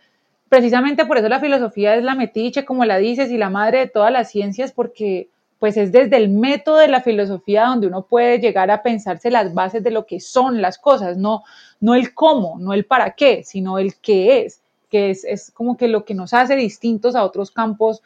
precisamente 0.49 1.05
por 1.05 1.17
eso 1.17 1.27
la 1.27 1.39
filosofía 1.39 1.95
es 1.95 2.03
la 2.03 2.15
metiche, 2.15 2.65
como 2.65 2.85
la 2.85 2.97
dices, 2.97 3.31
y 3.31 3.37
la 3.37 3.49
madre 3.49 3.79
de 3.79 3.87
todas 3.87 4.11
las 4.11 4.29
ciencias, 4.29 4.71
porque 4.71 5.29
pues 5.59 5.77
es 5.77 5.91
desde 5.91 6.17
el 6.17 6.29
método 6.29 6.77
de 6.77 6.87
la 6.87 7.01
filosofía 7.01 7.65
donde 7.65 7.87
uno 7.87 8.05
puede 8.05 8.39
llegar 8.39 8.69
a 8.71 8.83
pensarse 8.83 9.31
las 9.31 9.53
bases 9.53 9.83
de 9.83 9.91
lo 9.91 10.05
que 10.05 10.19
son 10.19 10.61
las 10.61 10.77
cosas, 10.77 11.17
no, 11.17 11.43
no 11.79 11.95
el 11.95 12.13
cómo, 12.13 12.57
no 12.59 12.73
el 12.73 12.85
para 12.85 13.11
qué, 13.11 13.43
sino 13.43 13.79
el 13.79 13.95
qué 13.95 14.41
es. 14.45 14.61
que 14.89 15.09
es, 15.09 15.23
es 15.23 15.51
como 15.51 15.77
que 15.77 15.87
lo 15.87 16.05
que 16.05 16.13
nos 16.13 16.33
hace 16.33 16.55
distintos 16.55 17.15
a 17.15 17.23
otros 17.23 17.51
campos 17.51 18.01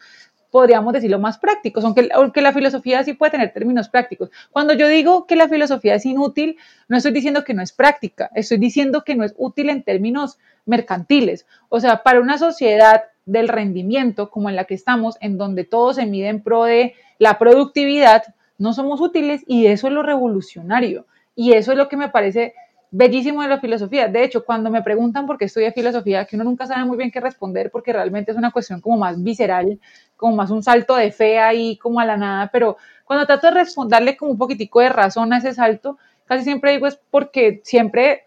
podríamos 0.52 0.94
decirlo, 0.94 1.20
más 1.20 1.38
prácticos, 1.38 1.84
aunque, 1.86 2.10
aunque 2.14 2.42
la 2.42 2.54
filosofía 2.54 3.04
sí 3.04 3.14
puede 3.14 3.32
tener 3.32 3.54
términos 3.54 3.90
prácticos. 3.90 4.30
Cuando 4.52 4.74
yo 4.74 4.88
digo 4.88 5.26
que 5.26 5.36
la 5.36 5.48
filosofía 5.48 5.96
es 5.96 6.06
inútil, 6.06 6.58
no 6.88 6.98
estoy 6.98 7.12
diciendo 7.12 7.44
que 7.44 7.54
no 7.54 7.62
es 7.62 7.72
práctica, 7.72 8.30
estoy 8.36 8.58
diciendo 8.58 9.04
que 9.04 9.16
no 9.16 9.24
es 9.24 9.34
útil 9.38 9.70
en 9.70 9.84
términos 9.84 10.40
mercantiles. 10.66 11.46
O 11.70 11.80
sea, 11.80 12.04
para 12.04 12.20
una 12.20 12.38
sociedad 12.38 13.04
del 13.26 13.48
rendimiento 13.48 14.30
como 14.32 14.50
en 14.50 14.56
la 14.56 14.66
que 14.66 14.74
estamos, 14.74 15.18
en 15.22 15.38
donde 15.38 15.64
todo 15.64 15.94
se 15.94 16.06
mide 16.06 16.30
en 16.30 16.42
pro 16.42 16.64
de 16.64 16.96
la 17.20 17.38
productividad, 17.38 18.24
no 18.58 18.74
somos 18.74 19.02
útiles 19.02 19.44
y 19.48 19.68
eso 19.68 19.88
es 19.88 19.94
lo 19.94 20.04
revolucionario. 20.04 21.06
Y 21.36 21.54
eso 21.54 21.72
es 21.72 21.78
lo 21.78 21.88
que 21.88 21.96
me 21.96 22.10
parece 22.10 22.54
bellísimo 22.92 23.42
de 23.42 23.48
la 23.50 23.60
filosofía. 23.60 24.08
De 24.08 24.24
hecho, 24.24 24.44
cuando 24.44 24.70
me 24.70 24.82
preguntan 24.82 25.28
por 25.28 25.38
qué 25.38 25.46
estudio 25.46 25.72
filosofía, 25.72 26.26
que 26.26 26.36
uno 26.36 26.46
nunca 26.46 26.66
sabe 26.66 26.86
muy 26.86 26.98
bien 26.98 27.12
qué 27.12 27.20
responder 27.20 27.70
porque 27.72 27.94
realmente 27.94 28.32
es 28.32 28.38
una 28.38 28.52
cuestión 28.52 28.82
como 28.82 28.98
más 28.98 29.22
visceral, 29.22 29.80
como 30.16 30.36
más 30.36 30.50
un 30.50 30.64
salto 30.64 30.96
de 30.96 31.12
fe 31.12 31.40
ahí 31.40 31.78
como 31.78 32.00
a 32.00 32.06
la 32.06 32.18
nada, 32.18 32.50
pero 32.52 32.78
cuando 33.06 33.26
trato 33.26 33.48
de 33.48 33.54
responderle 33.54 34.18
como 34.18 34.32
un 34.32 34.38
poquitico 34.38 34.80
de 34.80 34.90
razón 34.90 35.32
a 35.34 35.38
ese 35.38 35.54
salto, 35.54 35.98
casi 36.26 36.44
siempre 36.44 36.72
digo 36.72 36.88
es 36.88 37.00
porque 37.10 37.62
siempre 37.64 38.24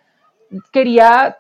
quería 0.71 1.39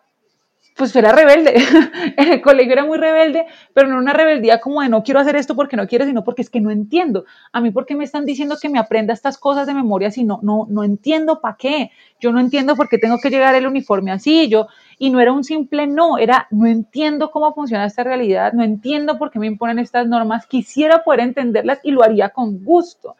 pues 0.76 0.94
era 0.96 1.12
rebelde. 1.12 1.54
en 2.16 2.32
el 2.32 2.40
colegio 2.40 2.72
era 2.72 2.84
muy 2.84 2.98
rebelde, 2.98 3.46
pero 3.74 3.88
no 3.88 3.98
una 3.98 4.12
rebeldía 4.12 4.60
como 4.60 4.82
de 4.82 4.88
no 4.88 5.02
quiero 5.02 5.20
hacer 5.20 5.36
esto 5.36 5.54
porque 5.54 5.76
no 5.76 5.86
quiero, 5.86 6.04
sino 6.04 6.24
porque 6.24 6.42
es 6.42 6.50
que 6.50 6.60
no 6.60 6.70
entiendo. 6.70 7.24
A 7.52 7.60
mí, 7.60 7.70
¿por 7.70 7.86
qué 7.86 7.94
me 7.94 8.04
están 8.04 8.24
diciendo 8.24 8.56
que 8.60 8.68
me 8.68 8.78
aprenda 8.78 9.12
estas 9.12 9.38
cosas 9.38 9.66
de 9.66 9.74
memoria 9.74 10.10
si 10.10 10.24
no, 10.24 10.40
no, 10.42 10.66
no 10.68 10.84
entiendo 10.84 11.40
para 11.40 11.56
qué? 11.56 11.90
Yo 12.20 12.32
no 12.32 12.40
entiendo 12.40 12.76
por 12.76 12.88
qué 12.88 12.98
tengo 12.98 13.18
que 13.18 13.30
llegar 13.30 13.54
el 13.54 13.66
uniforme 13.66 14.12
así. 14.12 14.48
Yo, 14.48 14.68
y 14.98 15.10
no 15.10 15.20
era 15.20 15.32
un 15.32 15.44
simple 15.44 15.86
no, 15.86 16.18
era 16.18 16.46
no 16.50 16.66
entiendo 16.66 17.30
cómo 17.30 17.52
funciona 17.54 17.84
esta 17.84 18.04
realidad, 18.04 18.52
no 18.52 18.62
entiendo 18.62 19.18
por 19.18 19.30
qué 19.30 19.38
me 19.38 19.46
imponen 19.46 19.78
estas 19.78 20.06
normas, 20.06 20.46
quisiera 20.46 21.02
poder 21.04 21.20
entenderlas 21.20 21.80
y 21.82 21.90
lo 21.90 22.02
haría 22.02 22.30
con 22.30 22.64
gusto. 22.64 23.16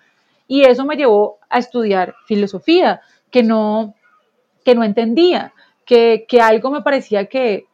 Y 0.48 0.62
eso 0.62 0.84
me 0.84 0.96
llevó 0.96 1.38
a 1.48 1.58
estudiar 1.58 2.14
filosofía, 2.26 3.00
que 3.30 3.42
no, 3.42 3.94
que 4.64 4.74
no 4.74 4.84
entendía 4.84 5.52
que, 5.84 6.26
algo 6.40 6.70
me 6.70 6.82
parecía 6.82 7.26
que, 7.26 7.66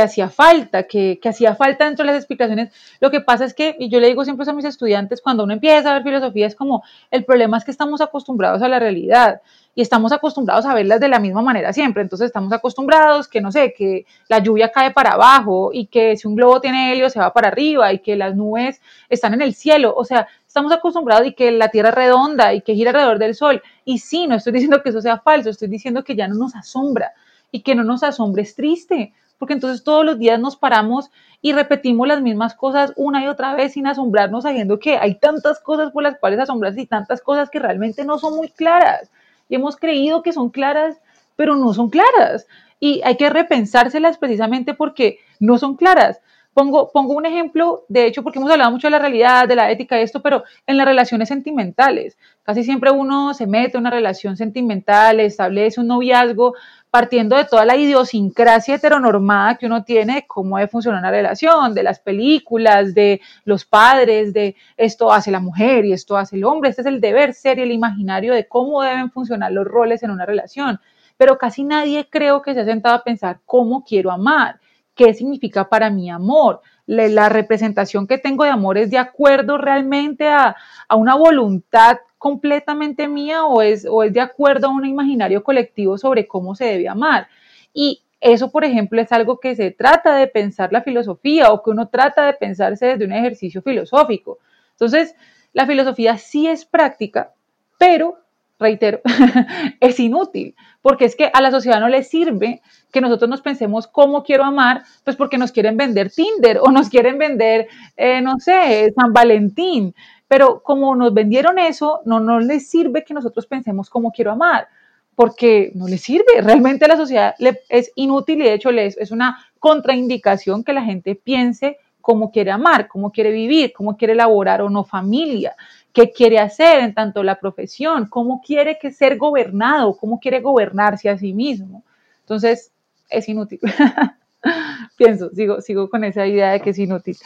hacía 0.00 0.28
falta, 0.28 0.82
que, 0.84 1.18
hacía 1.24 1.54
falta 1.54 1.86
dentro 1.86 2.04
de 2.04 2.12
las 2.12 2.20
explicaciones. 2.20 2.72
Lo 3.00 3.10
que 3.10 3.20
pasa 3.20 3.44
es 3.44 3.54
que, 3.54 3.76
y 3.78 3.88
yo 3.88 4.00
le 4.00 4.08
digo 4.08 4.24
siempre 4.24 4.48
a 4.48 4.52
mis 4.52 4.64
estudiantes, 4.64 5.22
cuando 5.22 5.44
uno 5.44 5.52
empieza 5.52 5.90
a 5.90 5.94
ver 5.94 6.02
filosofía, 6.02 6.46
es 6.46 6.54
como, 6.54 6.82
el 7.10 7.24
problema 7.24 7.58
es 7.58 7.64
que 7.64 7.70
estamos 7.70 8.00
acostumbrados 8.00 8.62
a 8.62 8.68
la 8.68 8.78
realidad 8.78 9.40
y 9.74 9.82
estamos 9.82 10.10
acostumbrados 10.10 10.64
a 10.64 10.74
verlas 10.74 11.00
de 11.00 11.08
la 11.08 11.20
misma 11.20 11.42
manera 11.42 11.72
siempre. 11.72 12.02
Entonces 12.02 12.26
estamos 12.26 12.50
acostumbrados 12.52 13.28
que, 13.28 13.42
no 13.42 13.52
sé, 13.52 13.74
que 13.76 14.06
la 14.28 14.38
lluvia 14.38 14.72
cae 14.72 14.90
para 14.90 15.12
abajo 15.12 15.70
y 15.72 15.86
que 15.86 16.16
si 16.16 16.26
un 16.26 16.34
globo 16.34 16.62
tiene 16.62 16.92
helio 16.92 17.10
se 17.10 17.20
va 17.20 17.32
para 17.32 17.48
arriba 17.48 17.92
y 17.92 17.98
que 17.98 18.16
las 18.16 18.34
nubes 18.34 18.80
están 19.10 19.34
en 19.34 19.42
el 19.42 19.54
cielo. 19.54 19.94
O 19.94 20.04
sea, 20.04 20.28
estamos 20.46 20.72
acostumbrados 20.72 21.26
y 21.26 21.34
que 21.34 21.52
la 21.52 21.68
Tierra 21.68 21.90
es 21.90 21.94
redonda 21.94 22.54
y 22.54 22.62
que 22.62 22.74
gira 22.74 22.90
alrededor 22.90 23.18
del 23.18 23.34
Sol. 23.34 23.62
Y 23.84 23.98
sí, 23.98 24.26
no 24.26 24.36
estoy 24.36 24.54
diciendo 24.54 24.82
que 24.82 24.88
eso 24.88 25.02
sea 25.02 25.18
falso, 25.18 25.50
estoy 25.50 25.68
diciendo 25.68 26.02
que 26.02 26.16
ya 26.16 26.26
no 26.26 26.36
nos 26.36 26.56
asombra 26.56 27.12
y 27.50 27.62
que 27.62 27.74
no 27.74 27.84
nos 27.84 28.02
asombre 28.02 28.42
es 28.42 28.54
triste, 28.54 29.12
porque 29.38 29.54
entonces 29.54 29.84
todos 29.84 30.04
los 30.04 30.18
días 30.18 30.40
nos 30.40 30.56
paramos 30.56 31.10
y 31.42 31.52
repetimos 31.52 32.08
las 32.08 32.22
mismas 32.22 32.54
cosas 32.54 32.92
una 32.96 33.22
y 33.22 33.28
otra 33.28 33.54
vez 33.54 33.72
sin 33.72 33.86
asombrarnos, 33.86 34.44
sabiendo 34.44 34.78
que 34.78 34.96
hay 34.96 35.16
tantas 35.16 35.60
cosas 35.60 35.92
por 35.92 36.02
las 36.02 36.18
cuales 36.18 36.40
asombrarse 36.40 36.80
y 36.80 36.86
tantas 36.86 37.20
cosas 37.20 37.50
que 37.50 37.58
realmente 37.58 38.04
no 38.04 38.18
son 38.18 38.36
muy 38.36 38.48
claras. 38.48 39.10
Y 39.48 39.54
hemos 39.54 39.76
creído 39.76 40.22
que 40.22 40.32
son 40.32 40.50
claras, 40.50 40.98
pero 41.36 41.54
no 41.56 41.72
son 41.74 41.90
claras. 41.90 42.46
Y 42.80 43.00
hay 43.04 43.16
que 43.16 43.30
repensárselas 43.30 44.18
precisamente 44.18 44.74
porque 44.74 45.18
no 45.38 45.58
son 45.58 45.76
claras. 45.76 46.20
Pongo, 46.56 46.90
pongo 46.90 47.12
un 47.12 47.26
ejemplo, 47.26 47.84
de 47.86 48.06
hecho, 48.06 48.22
porque 48.22 48.38
hemos 48.38 48.50
hablado 48.50 48.70
mucho 48.70 48.86
de 48.86 48.92
la 48.92 48.98
realidad, 48.98 49.46
de 49.46 49.56
la 49.56 49.70
ética, 49.70 49.96
de 49.96 50.04
esto, 50.04 50.22
pero 50.22 50.42
en 50.66 50.78
las 50.78 50.86
relaciones 50.86 51.28
sentimentales. 51.28 52.16
Casi 52.44 52.64
siempre 52.64 52.90
uno 52.90 53.34
se 53.34 53.46
mete 53.46 53.76
en 53.76 53.82
una 53.82 53.90
relación 53.90 54.38
sentimental, 54.38 55.20
establece 55.20 55.82
un 55.82 55.88
noviazgo, 55.88 56.54
partiendo 56.90 57.36
de 57.36 57.44
toda 57.44 57.66
la 57.66 57.76
idiosincrasia 57.76 58.76
heteronormada 58.76 59.56
que 59.56 59.66
uno 59.66 59.84
tiene 59.84 60.14
de 60.14 60.26
cómo 60.26 60.56
debe 60.56 60.70
funcionar 60.70 61.00
una 61.00 61.10
relación, 61.10 61.74
de 61.74 61.82
las 61.82 62.00
películas, 62.00 62.94
de 62.94 63.20
los 63.44 63.66
padres, 63.66 64.32
de 64.32 64.56
esto 64.78 65.12
hace 65.12 65.30
la 65.30 65.40
mujer 65.40 65.84
y 65.84 65.92
esto 65.92 66.16
hace 66.16 66.36
el 66.36 66.44
hombre. 66.44 66.70
Este 66.70 66.80
es 66.80 66.86
el 66.86 67.02
deber 67.02 67.34
ser 67.34 67.58
y 67.58 67.64
el 67.64 67.72
imaginario 67.72 68.32
de 68.32 68.48
cómo 68.48 68.80
deben 68.80 69.10
funcionar 69.10 69.52
los 69.52 69.66
roles 69.66 70.02
en 70.02 70.10
una 70.10 70.24
relación. 70.24 70.80
Pero 71.18 71.36
casi 71.36 71.64
nadie 71.64 72.08
creo 72.08 72.40
que 72.40 72.54
se 72.54 72.60
ha 72.60 72.64
sentado 72.64 72.94
a 72.94 73.04
pensar 73.04 73.40
cómo 73.44 73.84
quiero 73.84 74.10
amar, 74.10 74.58
qué 74.96 75.14
significa 75.14 75.68
para 75.68 75.90
mí 75.90 76.10
amor. 76.10 76.62
La, 76.86 77.28
representación 77.28 78.06
que 78.06 78.18
tengo 78.18 78.44
de 78.44 78.50
amor 78.50 78.78
es 78.78 78.90
de 78.90 78.98
acuerdo 78.98 79.58
realmente 79.58 80.28
a, 80.28 80.56
a 80.88 80.96
una 80.96 81.14
voluntad 81.14 81.98
completamente 82.18 83.06
mía 83.06 83.44
o 83.44 83.62
es, 83.62 83.86
o 83.88 84.02
es 84.02 84.12
de 84.12 84.20
acuerdo 84.20 84.68
a 84.68 84.70
un 84.70 84.84
imaginario 84.84 85.44
colectivo 85.44 85.98
sobre 85.98 86.26
cómo 86.26 86.54
se 86.54 86.64
debe 86.64 86.88
amar. 86.88 87.28
Y 87.72 88.02
eso, 88.20 88.50
por 88.50 88.64
ejemplo, 88.64 89.00
es 89.00 89.12
algo 89.12 89.38
que 89.38 89.54
se 89.54 89.70
trata 89.70 90.16
de 90.16 90.26
pensar 90.26 90.72
la 90.72 90.82
filosofía 90.82 91.52
o 91.52 91.62
que 91.62 91.70
uno 91.70 91.88
trata 91.88 92.26
de 92.26 92.32
pensarse 92.32 92.86
desde 92.86 93.04
un 93.04 93.12
ejercicio 93.12 93.62
filosófico. 93.62 94.38
Entonces, 94.72 95.14
la 95.52 95.66
filosofía 95.66 96.18
sí 96.18 96.46
es 96.46 96.64
práctica, 96.64 97.32
pero, 97.78 98.18
reitero, 98.58 99.00
es 99.80 100.00
inútil, 100.00 100.54
porque 100.82 101.04
es 101.04 101.16
que 101.16 101.30
a 101.32 101.40
la 101.40 101.50
sociedad 101.50 101.80
no 101.80 101.88
le 101.88 102.02
sirve 102.02 102.62
que 102.92 103.00
nosotros 103.00 103.28
nos 103.28 103.42
pensemos 103.42 103.86
cómo 103.86 104.22
quiero 104.22 104.44
amar, 104.44 104.82
pues 105.04 105.16
porque 105.16 105.38
nos 105.38 105.52
quieren 105.52 105.76
vender 105.76 106.10
Tinder 106.10 106.58
o 106.60 106.70
nos 106.70 106.88
quieren 106.88 107.18
vender, 107.18 107.68
eh, 107.96 108.20
no 108.20 108.38
sé, 108.38 108.92
San 108.94 109.12
Valentín. 109.12 109.94
Pero 110.28 110.62
como 110.62 110.96
nos 110.96 111.14
vendieron 111.14 111.58
eso, 111.58 112.00
no 112.04 112.18
nos 112.20 112.44
les 112.44 112.68
sirve 112.68 113.04
que 113.04 113.14
nosotros 113.14 113.46
pensemos 113.46 113.90
cómo 113.90 114.10
quiero 114.10 114.32
amar, 114.32 114.68
porque 115.14 115.70
no 115.74 115.86
les 115.86 116.00
sirve. 116.00 116.40
Realmente 116.40 116.84
a 116.84 116.88
la 116.88 116.96
sociedad 116.96 117.34
es 117.68 117.92
inútil 117.94 118.40
y 118.40 118.44
de 118.44 118.54
hecho 118.54 118.70
es 118.70 119.10
una 119.10 119.38
contraindicación 119.58 120.64
que 120.64 120.72
la 120.72 120.82
gente 120.82 121.14
piense 121.14 121.78
cómo 122.06 122.30
quiere 122.30 122.52
amar, 122.52 122.86
cómo 122.86 123.10
quiere 123.10 123.32
vivir, 123.32 123.72
cómo 123.72 123.96
quiere 123.96 124.12
elaborar 124.12 124.62
o 124.62 124.70
no 124.70 124.84
familia, 124.84 125.56
qué 125.96 126.12
quiere 126.12 126.38
hacer 126.38 126.80
en 126.80 126.92
tanto 126.92 127.22
la 127.22 127.40
profesión, 127.40 128.06
cómo 128.06 128.42
quiere 128.42 128.78
que 128.78 128.92
ser 128.92 129.16
gobernado, 129.16 129.96
cómo 129.96 130.20
quiere 130.20 130.42
gobernarse 130.42 131.08
a 131.08 131.16
sí 131.16 131.32
mismo. 131.32 131.84
Entonces, 132.20 132.70
es 133.08 133.26
inútil. 133.30 133.60
Pienso, 134.98 135.30
sigo, 135.30 135.62
sigo 135.62 135.88
con 135.88 136.04
esa 136.04 136.26
idea 136.26 136.50
de 136.50 136.60
que 136.60 136.70
es 136.70 136.78
inútil. 136.78 137.16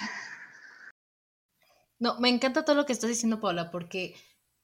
No, 1.98 2.20
me 2.20 2.28
encanta 2.28 2.64
todo 2.64 2.76
lo 2.76 2.86
que 2.86 2.92
estás 2.92 3.10
diciendo, 3.10 3.40
Paula, 3.40 3.72
porque 3.72 4.14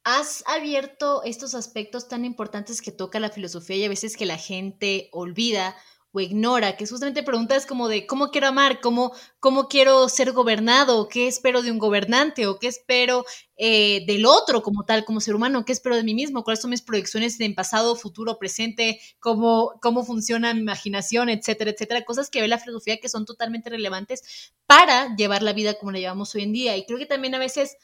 has 0.05 0.45
abierto 0.47 1.25
estos 1.25 1.57
aspectos 1.57 2.07
tan 2.07 2.25
importantes 2.25 2.83
que 2.83 2.93
toca 2.93 3.19
la 3.19 3.31
filosofía 3.31 3.75
y 3.75 3.85
a 3.87 3.89
veces 3.89 4.17
que 4.17 4.25
la 4.25 4.39
gente 4.39 5.09
olvida 5.11 5.75
o 6.13 6.21
ignora, 6.21 6.77
que 6.77 6.87
justamente 6.87 7.23
preguntas 7.23 7.67
como 7.67 7.89
de 7.89 8.07
cómo 8.07 8.31
quiero 8.31 8.49
amar, 8.49 8.81
cómo, 8.81 9.13
cómo 9.41 9.69
quiero 9.69 10.09
ser 10.09 10.33
gobernado, 10.33 11.09
qué 11.09 11.29
espero 11.29 11.63
de 11.63 11.71
un 11.71 11.79
gobernante, 11.79 12.47
o 12.47 12.59
qué 12.59 12.69
espero 12.69 13.25
eh, 13.57 14.05
del 14.07 14.27
otro 14.27 14.63
como 14.63 14.85
tal, 14.85 15.05
como 15.05 15.21
ser 15.21 15.35
humano, 15.35 15.65
qué 15.65 15.73
espero 15.73 15.97
de 15.97 16.05
mí 16.05 16.15
mismo, 16.15 16.45
cuáles 16.45 16.61
son 16.63 16.71
mis 16.71 16.83
proyecciones 16.83 17.39
en 17.41 17.55
pasado, 17.55 17.97
futuro, 17.97 18.39
presente, 18.39 19.01
cómo, 19.19 19.79
cómo 19.83 20.05
funciona 20.05 20.55
mi 20.55 20.61
imaginación, 20.61 21.29
etcétera, 21.29 21.71
etcétera, 21.71 22.05
cosas 22.05 22.31
que 22.31 22.41
ve 22.41 22.49
la 22.49 22.59
filosofía 22.59 22.99
que 22.99 23.09
son 23.09 23.25
totalmente 23.25 23.71
relevantes 23.71 24.53
para 24.67 25.15
llevar 25.17 25.43
la 25.43 25.53
vida 25.53 25.75
como 25.75 25.93
la 25.93 25.99
llevamos 25.99 26.35
hoy 26.35 26.43
en 26.43 26.53
día. 26.53 26.77
Y 26.77 26.87
creo 26.87 26.99
que 26.99 27.07
también 27.07 27.35
a 27.35 27.39
veces 27.39 27.77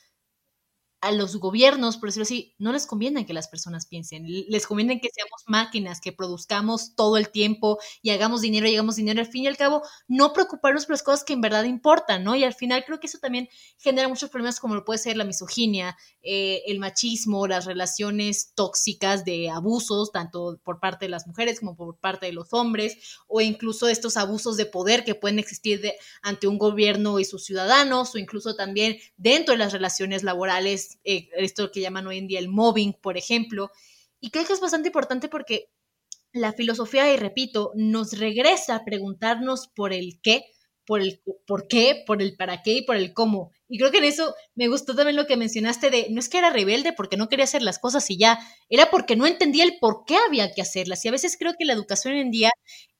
a 1.03 1.11
los 1.11 1.37
gobiernos, 1.37 1.97
por 1.97 2.09
decirlo 2.09 2.23
así, 2.23 2.55
no 2.59 2.73
les 2.73 2.87
conviene 2.87 3.27
que 3.27 3.35
las 3.35 3.49
personas 3.49 3.87
piensen, 3.87 4.25
les 4.25 4.67
conviene 4.69 5.01
que 5.01 5.09
seamos 5.13 5.43
máquinas, 5.49 6.01
que 6.01 6.13
produzcamos 6.13 6.95
todo 6.95 7.17
el 7.17 7.31
tiempo 7.31 7.81
y 8.03 8.11
hagamos 8.11 8.41
dinero 8.41 8.69
y 8.69 8.75
hagamos 8.75 8.95
dinero. 8.95 9.19
Al 9.19 9.27
fin 9.27 9.43
y 9.43 9.47
al 9.49 9.57
cabo, 9.57 9.83
no 10.07 10.33
preocuparnos 10.33 10.87
por 10.87 10.95
las 10.95 11.03
cosas 11.03 11.25
que 11.25 11.33
en 11.33 11.41
verdad 11.41 11.65
importan, 11.65 12.23
¿no? 12.23 12.37
Y 12.37 12.45
al 12.45 12.55
final 12.55 12.85
creo 12.87 13.01
que 13.01 13.09
eso 13.09 13.19
también 13.19 13.49
genera 13.79 14.07
muchos 14.07 14.31
problemas 14.31 14.61
como 14.61 14.77
lo 14.77 14.85
puede 14.85 14.99
ser 14.99 15.17
la 15.17 15.25
misoginia, 15.25 15.97
eh, 16.23 16.63
el 16.67 16.79
machismo, 16.79 17.49
las 17.49 17.65
relaciones 17.65 18.53
tóxicas 18.55 19.25
de 19.25 19.51
abusos, 19.51 20.13
tanto 20.13 20.61
por 20.63 20.79
parte 20.79 21.07
de 21.07 21.11
las 21.11 21.27
mujeres 21.27 21.59
como 21.59 21.75
por 21.75 21.99
parte 21.99 22.27
de 22.27 22.33
los 22.33 22.53
hombres, 22.53 23.19
o 23.27 23.41
incluso 23.41 23.89
estos 23.89 24.17
abusos 24.17 24.57
de 24.57 24.67
poder 24.67 25.03
que 25.03 25.17
pueden 25.17 25.41
existir 25.41 25.83
ante 26.23 26.47
un 26.47 26.59
gobierno 26.59 27.19
y 27.19 27.25
sus 27.25 27.45
ciudadanos, 27.45 28.15
o 28.15 28.19
incluso 28.19 28.55
también 28.55 28.99
dentro 29.17 29.53
de 29.53 29.59
las 29.59 29.73
relaciones 29.73 30.23
laborales 30.23 30.92
eh, 31.05 31.29
esto 31.37 31.71
que 31.71 31.81
llaman 31.81 32.07
hoy 32.07 32.19
en 32.19 32.27
día 32.27 32.39
el 32.39 32.49
mobbing, 32.49 32.95
por 32.95 33.17
ejemplo. 33.17 33.71
Y 34.21 34.31
creo 34.31 34.45
que 34.47 34.53
es 34.53 34.61
bastante 34.61 34.89
importante 34.89 35.29
porque 35.29 35.71
la 36.33 36.53
filosofía, 36.53 37.13
y 37.13 37.17
repito, 37.17 37.73
nos 37.75 38.19
regresa 38.19 38.77
a 38.77 38.85
preguntarnos 38.85 39.69
por 39.69 39.93
el 39.93 40.21
qué, 40.23 40.45
por 40.87 41.01
el 41.01 41.23
por 41.47 41.69
qué, 41.69 42.03
por 42.07 42.23
el 42.23 42.37
para 42.37 42.63
qué 42.63 42.73
y 42.73 42.83
por 42.83 42.97
el 42.97 43.13
cómo. 43.13 43.53
Y 43.69 43.79
creo 43.79 43.91
que 43.91 43.99
en 43.99 44.05
eso 44.05 44.35
me 44.55 44.69
gustó 44.69 44.95
también 44.95 45.17
lo 45.17 45.27
que 45.27 45.37
mencionaste 45.37 45.91
de, 45.91 46.09
no 46.11 46.21
es 46.21 46.29
que 46.29 46.39
era 46.39 46.51
rebelde 46.51 46.93
porque 46.93 47.17
no 47.17 47.29
quería 47.29 47.45
hacer 47.45 47.63
las 47.63 47.79
cosas 47.79 48.11
y 48.11 48.19
ya, 48.19 48.39
era 48.69 48.91
porque 48.91 49.17
no 49.17 49.27
entendía 49.27 49.65
el 49.65 49.79
por 49.81 50.05
qué 50.07 50.17
había 50.17 50.53
que 50.53 50.63
hacerlas. 50.63 51.05
Y 51.05 51.09
a 51.09 51.13
veces 51.13 51.37
creo 51.39 51.55
que 51.59 51.65
la 51.65 51.73
educación 51.73 52.15
en 52.15 52.31
día 52.31 52.51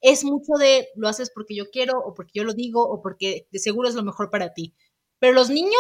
es 0.01 0.25
mucho 0.25 0.55
de, 0.59 0.89
lo 0.97 1.09
haces 1.09 1.31
porque 1.35 1.55
yo 1.55 1.71
quiero 1.71 1.99
o 1.99 2.15
porque 2.15 2.33
yo 2.35 2.45
lo 2.45 2.55
digo 2.55 2.83
o 2.85 3.03
porque 3.03 3.47
de 3.51 3.59
seguro 3.59 3.89
es 3.89 3.95
lo 3.95 4.03
mejor 4.03 4.31
para 4.31 4.55
ti. 4.55 4.75
Pero 5.19 5.33
los 5.33 5.51
niños 5.51 5.79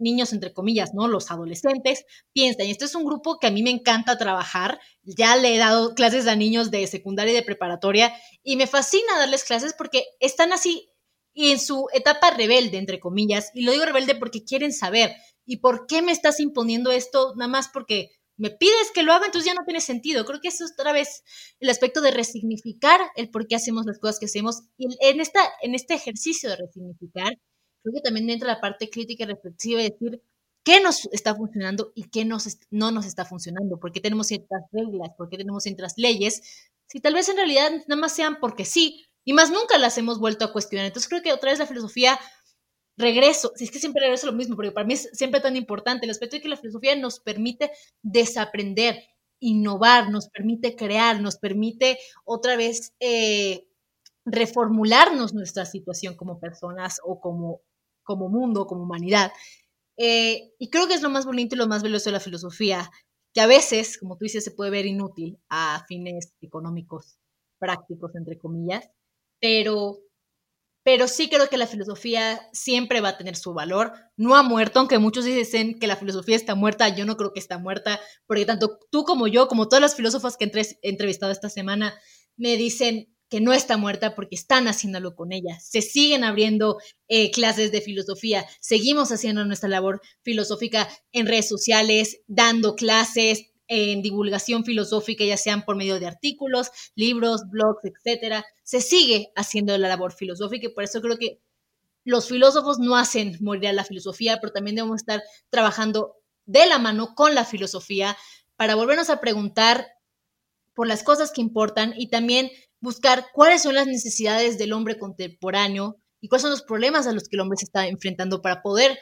niños 0.00 0.32
entre 0.32 0.52
comillas, 0.52 0.94
¿no? 0.94 1.08
Los 1.08 1.30
adolescentes, 1.30 2.04
piensan, 2.32 2.66
y 2.66 2.70
esto 2.70 2.84
es 2.84 2.94
un 2.94 3.04
grupo 3.04 3.38
que 3.38 3.46
a 3.46 3.50
mí 3.50 3.62
me 3.62 3.70
encanta 3.70 4.18
trabajar, 4.18 4.80
ya 5.02 5.36
le 5.36 5.54
he 5.54 5.58
dado 5.58 5.94
clases 5.94 6.26
a 6.26 6.36
niños 6.36 6.70
de 6.70 6.86
secundaria 6.86 7.32
y 7.32 7.36
de 7.36 7.42
preparatoria, 7.42 8.14
y 8.42 8.56
me 8.56 8.66
fascina 8.66 9.18
darles 9.18 9.44
clases 9.44 9.74
porque 9.76 10.04
están 10.20 10.52
así 10.52 10.90
en 11.34 11.58
su 11.58 11.86
etapa 11.92 12.30
rebelde, 12.30 12.78
entre 12.78 13.00
comillas, 13.00 13.50
y 13.54 13.62
lo 13.62 13.72
digo 13.72 13.84
rebelde 13.84 14.14
porque 14.14 14.44
quieren 14.44 14.72
saber, 14.72 15.14
¿y 15.44 15.58
por 15.58 15.86
qué 15.86 16.02
me 16.02 16.12
estás 16.12 16.40
imponiendo 16.40 16.90
esto? 16.90 17.34
Nada 17.36 17.48
más 17.48 17.68
porque 17.68 18.10
me 18.40 18.50
pides 18.50 18.90
que 18.94 19.02
lo 19.02 19.12
haga, 19.12 19.26
entonces 19.26 19.52
ya 19.52 19.54
no 19.54 19.66
tiene 19.66 19.82
sentido. 19.82 20.24
Creo 20.24 20.40
que 20.40 20.48
es 20.48 20.62
otra 20.62 20.92
vez 20.92 21.22
el 21.60 21.68
aspecto 21.68 22.00
de 22.00 22.10
resignificar 22.10 22.98
el 23.14 23.30
por 23.30 23.46
qué 23.46 23.54
hacemos 23.54 23.84
las 23.84 23.98
cosas 23.98 24.18
que 24.18 24.24
hacemos. 24.24 24.62
Y 24.78 24.86
en, 25.06 25.20
esta, 25.20 25.40
en 25.60 25.74
este 25.74 25.92
ejercicio 25.92 26.48
de 26.48 26.56
resignificar, 26.56 27.34
creo 27.82 27.94
que 27.94 28.00
también 28.00 28.30
entra 28.30 28.48
la 28.48 28.60
parte 28.60 28.90
crítica 28.90 29.24
y 29.24 29.26
reflexiva 29.26 29.82
decir 29.82 30.22
qué 30.64 30.80
nos 30.80 31.06
está 31.12 31.34
funcionando 31.34 31.92
y 31.94 32.04
qué 32.10 32.24
nos 32.24 32.58
no 32.70 32.90
nos 32.90 33.06
está 33.06 33.24
funcionando, 33.24 33.78
por 33.80 33.92
qué 33.92 34.00
tenemos 34.00 34.26
ciertas 34.28 34.62
reglas, 34.72 35.10
por 35.16 35.28
qué 35.28 35.38
tenemos 35.38 35.62
ciertas 35.62 35.94
leyes, 35.96 36.70
si 36.86 37.00
tal 37.00 37.14
vez 37.14 37.28
en 37.28 37.36
realidad 37.36 37.70
nada 37.86 38.00
más 38.00 38.14
sean 38.14 38.38
porque 38.40 38.64
sí, 38.64 39.06
y 39.24 39.32
más 39.32 39.50
nunca 39.50 39.78
las 39.78 39.96
hemos 39.98 40.18
vuelto 40.18 40.44
a 40.44 40.52
cuestionar. 40.52 40.86
Entonces 40.86 41.08
creo 41.08 41.22
que 41.22 41.32
otra 41.32 41.50
vez 41.50 41.58
la 41.58 41.66
filosofía, 41.66 42.18
regreso, 42.96 43.52
si 43.56 43.64
es 43.64 43.70
que 43.70 43.78
siempre 43.78 44.02
regreso 44.02 44.26
lo 44.26 44.32
mismo, 44.32 44.56
porque 44.56 44.72
para 44.72 44.86
mí 44.86 44.94
es 44.94 45.08
siempre 45.12 45.40
tan 45.40 45.56
importante 45.56 46.04
el 46.04 46.10
aspecto 46.10 46.36
de 46.36 46.42
que 46.42 46.48
la 46.48 46.56
filosofía 46.56 46.96
nos 46.96 47.20
permite 47.20 47.70
desaprender, 48.02 49.02
innovar, 49.40 50.10
nos 50.10 50.28
permite 50.28 50.76
crear, 50.76 51.20
nos 51.20 51.36
permite 51.36 51.98
otra 52.24 52.56
vez 52.56 52.92
eh, 53.00 53.66
reformularnos 54.24 55.32
nuestra 55.32 55.64
situación 55.64 56.14
como 56.16 56.40
personas 56.40 57.00
o 57.04 57.20
como 57.20 57.62
como 58.10 58.28
mundo, 58.28 58.66
como 58.66 58.82
humanidad. 58.82 59.30
Eh, 59.96 60.52
y 60.58 60.68
creo 60.68 60.88
que 60.88 60.94
es 60.94 61.02
lo 61.02 61.10
más 61.10 61.26
bonito 61.26 61.54
y 61.54 61.58
lo 61.58 61.68
más 61.68 61.84
valioso 61.84 62.06
de 62.06 62.14
la 62.14 62.20
filosofía, 62.20 62.90
que 63.32 63.40
a 63.40 63.46
veces, 63.46 63.98
como 63.98 64.16
tú 64.16 64.24
dices, 64.24 64.42
se 64.42 64.50
puede 64.50 64.72
ver 64.72 64.86
inútil 64.86 65.38
a 65.48 65.84
fines 65.86 66.34
económicos 66.40 67.18
prácticos, 67.60 68.16
entre 68.16 68.36
comillas, 68.36 68.90
pero, 69.40 70.00
pero 70.82 71.06
sí 71.06 71.28
creo 71.28 71.48
que 71.48 71.56
la 71.56 71.68
filosofía 71.68 72.40
siempre 72.52 73.00
va 73.00 73.10
a 73.10 73.18
tener 73.18 73.36
su 73.36 73.54
valor. 73.54 73.92
No 74.16 74.34
ha 74.34 74.42
muerto, 74.42 74.80
aunque 74.80 74.98
muchos 74.98 75.24
dicen 75.24 75.78
que 75.78 75.86
la 75.86 75.96
filosofía 75.96 76.34
está 76.34 76.56
muerta, 76.56 76.88
yo 76.88 77.04
no 77.04 77.16
creo 77.16 77.32
que 77.32 77.38
está 77.38 77.58
muerta, 77.58 78.00
porque 78.26 78.44
tanto 78.44 78.80
tú 78.90 79.04
como 79.04 79.28
yo, 79.28 79.46
como 79.46 79.68
todas 79.68 79.82
las 79.82 79.94
filósofas 79.94 80.36
que 80.36 80.46
he 80.46 80.88
entrevistado 80.88 81.30
esta 81.30 81.48
semana, 81.48 81.94
me 82.36 82.56
dicen, 82.56 83.09
que 83.30 83.40
no 83.40 83.52
está 83.52 83.76
muerta 83.76 84.14
porque 84.14 84.34
están 84.34 84.66
haciéndolo 84.66 85.14
con 85.14 85.32
ella. 85.32 85.58
Se 85.60 85.80
siguen 85.80 86.24
abriendo 86.24 86.78
eh, 87.08 87.30
clases 87.30 87.72
de 87.72 87.80
filosofía, 87.80 88.44
seguimos 88.60 89.12
haciendo 89.12 89.44
nuestra 89.44 89.68
labor 89.68 90.02
filosófica 90.22 90.88
en 91.12 91.26
redes 91.26 91.48
sociales, 91.48 92.20
dando 92.26 92.74
clases 92.74 93.46
en 93.68 94.02
divulgación 94.02 94.64
filosófica, 94.64 95.24
ya 95.24 95.36
sean 95.36 95.64
por 95.64 95.76
medio 95.76 96.00
de 96.00 96.06
artículos, 96.08 96.72
libros, 96.96 97.42
blogs, 97.48 97.84
etcétera. 97.84 98.44
Se 98.64 98.80
sigue 98.80 99.30
haciendo 99.36 99.78
la 99.78 99.88
labor 99.88 100.12
filosófica 100.12 100.66
y 100.66 100.74
por 100.74 100.82
eso 100.82 101.00
creo 101.00 101.16
que 101.16 101.40
los 102.04 102.28
filósofos 102.28 102.80
no 102.80 102.96
hacen 102.96 103.38
morir 103.40 103.68
a 103.68 103.72
la 103.72 103.84
filosofía, 103.84 104.38
pero 104.40 104.52
también 104.52 104.74
debemos 104.74 104.96
estar 104.96 105.22
trabajando 105.50 106.16
de 106.46 106.66
la 106.66 106.80
mano 106.80 107.14
con 107.14 107.36
la 107.36 107.44
filosofía 107.44 108.16
para 108.56 108.74
volvernos 108.74 109.08
a 109.08 109.20
preguntar 109.20 109.86
por 110.74 110.88
las 110.88 111.04
cosas 111.04 111.30
que 111.30 111.40
importan 111.40 111.94
y 111.96 112.08
también 112.08 112.50
buscar 112.80 113.26
cuáles 113.34 113.62
son 113.62 113.74
las 113.74 113.86
necesidades 113.86 114.58
del 114.58 114.72
hombre 114.72 114.98
contemporáneo 114.98 115.96
y 116.20 116.28
cuáles 116.28 116.42
son 116.42 116.50
los 116.52 116.62
problemas 116.62 117.06
a 117.06 117.12
los 117.12 117.24
que 117.28 117.36
el 117.36 117.40
hombre 117.40 117.56
se 117.58 117.66
está 117.66 117.86
enfrentando 117.88 118.42
para 118.42 118.62
poder, 118.62 118.98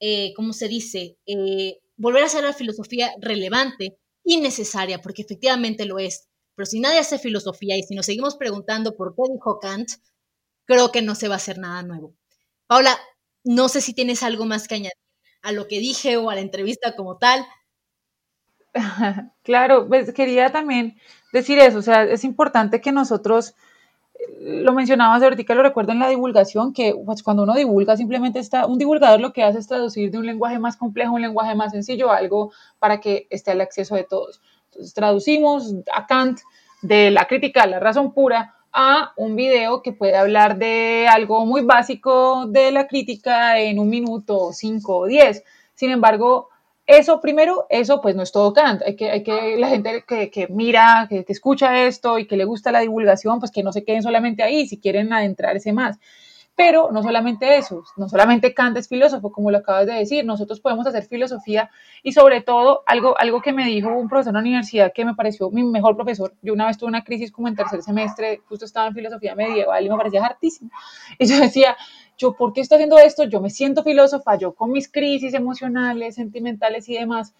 eh, 0.00 0.32
¿cómo 0.34 0.52
se 0.52 0.68
dice?, 0.68 1.16
eh, 1.26 1.78
volver 1.96 2.22
a 2.22 2.26
hacer 2.26 2.44
la 2.44 2.52
filosofía 2.52 3.12
relevante 3.20 3.98
y 4.24 4.38
necesaria, 4.38 5.00
porque 5.00 5.22
efectivamente 5.22 5.84
lo 5.86 5.98
es. 5.98 6.28
Pero 6.54 6.66
si 6.66 6.80
nadie 6.80 6.98
hace 6.98 7.18
filosofía 7.18 7.76
y 7.76 7.82
si 7.82 7.94
nos 7.94 8.06
seguimos 8.06 8.36
preguntando 8.36 8.96
por 8.96 9.14
qué 9.16 9.22
dijo 9.32 9.58
Kant, 9.60 9.90
creo 10.66 10.92
que 10.92 11.02
no 11.02 11.14
se 11.14 11.28
va 11.28 11.34
a 11.34 11.38
hacer 11.38 11.58
nada 11.58 11.82
nuevo. 11.82 12.14
Paula, 12.68 12.98
no 13.44 13.68
sé 13.68 13.80
si 13.80 13.94
tienes 13.94 14.22
algo 14.22 14.46
más 14.46 14.68
que 14.68 14.76
añadir 14.76 14.92
a 15.42 15.52
lo 15.52 15.68
que 15.68 15.80
dije 15.80 16.16
o 16.16 16.30
a 16.30 16.34
la 16.36 16.40
entrevista 16.42 16.96
como 16.96 17.18
tal. 17.18 17.44
Claro, 19.42 19.88
pues 19.88 20.12
quería 20.12 20.50
también 20.52 20.98
decir 21.32 21.58
eso, 21.58 21.78
o 21.78 21.82
sea, 21.82 22.04
es 22.04 22.24
importante 22.24 22.80
que 22.80 22.92
nosotros, 22.92 23.54
eh, 24.18 24.62
lo 24.62 24.72
mencionabas 24.72 25.22
ahorita, 25.22 25.54
lo 25.54 25.62
recuerdo 25.62 25.92
en 25.92 25.98
la 25.98 26.08
divulgación, 26.08 26.72
que 26.72 26.94
pues, 27.04 27.22
cuando 27.22 27.42
uno 27.42 27.54
divulga 27.54 27.96
simplemente 27.96 28.38
está, 28.38 28.66
un 28.66 28.78
divulgador 28.78 29.20
lo 29.20 29.32
que 29.32 29.42
hace 29.42 29.58
es 29.58 29.66
traducir 29.66 30.10
de 30.10 30.18
un 30.18 30.26
lenguaje 30.26 30.58
más 30.58 30.76
complejo 30.76 31.12
a 31.12 31.14
un 31.14 31.22
lenguaje 31.22 31.54
más 31.54 31.72
sencillo, 31.72 32.10
algo 32.10 32.52
para 32.78 33.00
que 33.00 33.26
esté 33.30 33.52
al 33.52 33.60
acceso 33.60 33.94
de 33.94 34.04
todos. 34.04 34.40
Entonces 34.66 34.94
traducimos 34.94 35.74
a 35.94 36.06
Kant 36.06 36.40
de 36.82 37.10
la 37.10 37.26
crítica 37.26 37.66
la 37.66 37.80
razón 37.80 38.12
pura 38.12 38.54
a 38.72 39.12
un 39.16 39.34
video 39.34 39.82
que 39.82 39.92
puede 39.92 40.16
hablar 40.16 40.58
de 40.58 41.08
algo 41.10 41.44
muy 41.46 41.62
básico 41.62 42.46
de 42.46 42.70
la 42.70 42.86
crítica 42.86 43.58
en 43.58 43.78
un 43.78 43.88
minuto, 43.88 44.52
cinco 44.52 44.98
o 44.98 45.06
diez. 45.06 45.42
Sin 45.74 45.90
embargo, 45.90 46.50
eso 46.88 47.20
primero, 47.20 47.66
eso 47.68 48.00
pues 48.00 48.16
no 48.16 48.22
es 48.22 48.32
todo 48.32 48.54
Kant. 48.54 48.80
Hay 48.84 48.96
que, 48.96 49.10
hay 49.10 49.22
que 49.22 49.58
la 49.58 49.68
gente 49.68 50.04
que, 50.08 50.30
que 50.30 50.48
mira, 50.48 51.06
que, 51.08 51.24
que, 51.24 51.32
escucha 51.34 51.86
esto 51.86 52.18
y 52.18 52.26
que 52.26 52.38
le 52.38 52.46
gusta 52.46 52.72
la 52.72 52.80
divulgación, 52.80 53.38
pues 53.40 53.52
que 53.52 53.62
no 53.62 53.72
se 53.72 53.84
queden 53.84 54.02
solamente 54.02 54.42
ahí 54.42 54.66
si 54.66 54.80
quieren 54.80 55.12
adentrarse 55.12 55.72
más. 55.74 55.98
Pero 56.56 56.90
no 56.90 57.02
solamente 57.02 57.56
eso, 57.56 57.84
no 57.96 58.08
solamente 58.08 58.52
Kant 58.54 58.76
es 58.78 58.88
filósofo, 58.88 59.30
como 59.30 59.50
lo 59.50 59.58
acabas 59.58 59.86
de 59.86 59.92
decir, 59.92 60.24
nosotros 60.24 60.60
podemos 60.60 60.86
hacer 60.86 61.04
filosofía 61.04 61.70
y 62.02 62.12
sobre 62.12 62.40
todo 62.40 62.82
algo, 62.86 63.16
algo 63.16 63.42
que 63.42 63.52
me 63.52 63.66
dijo 63.66 63.90
un 63.90 64.08
profesor 64.08 64.30
en 64.30 64.34
la 64.34 64.40
universidad 64.40 64.92
que 64.92 65.04
me 65.04 65.14
pareció 65.14 65.50
mi 65.50 65.62
mejor 65.62 65.94
profesor. 65.94 66.34
Yo 66.42 66.54
una 66.54 66.66
vez 66.66 66.78
tuve 66.78 66.88
una 66.88 67.04
crisis 67.04 67.30
como 67.30 67.46
en 67.48 67.54
tercer 67.54 67.82
semestre, 67.82 68.40
justo 68.48 68.64
estaba 68.64 68.88
en 68.88 68.94
filosofía 68.94 69.36
medieval 69.36 69.84
y 69.84 69.88
me 69.90 69.96
parecía 69.96 70.24
hartísimo. 70.24 70.70
Y 71.18 71.26
yo 71.26 71.38
decía, 71.38 71.76
yo, 72.18 72.34
¿por 72.34 72.52
qué 72.52 72.60
estoy 72.60 72.76
haciendo 72.76 72.98
esto? 72.98 73.24
Yo 73.24 73.40
me 73.40 73.48
siento 73.48 73.84
filósofa, 73.84 74.36
yo 74.36 74.52
con 74.52 74.72
mis 74.72 74.90
crisis 74.90 75.34
emocionales, 75.34 76.16
sentimentales 76.16 76.88
y 76.88 76.94
demás. 76.94 77.32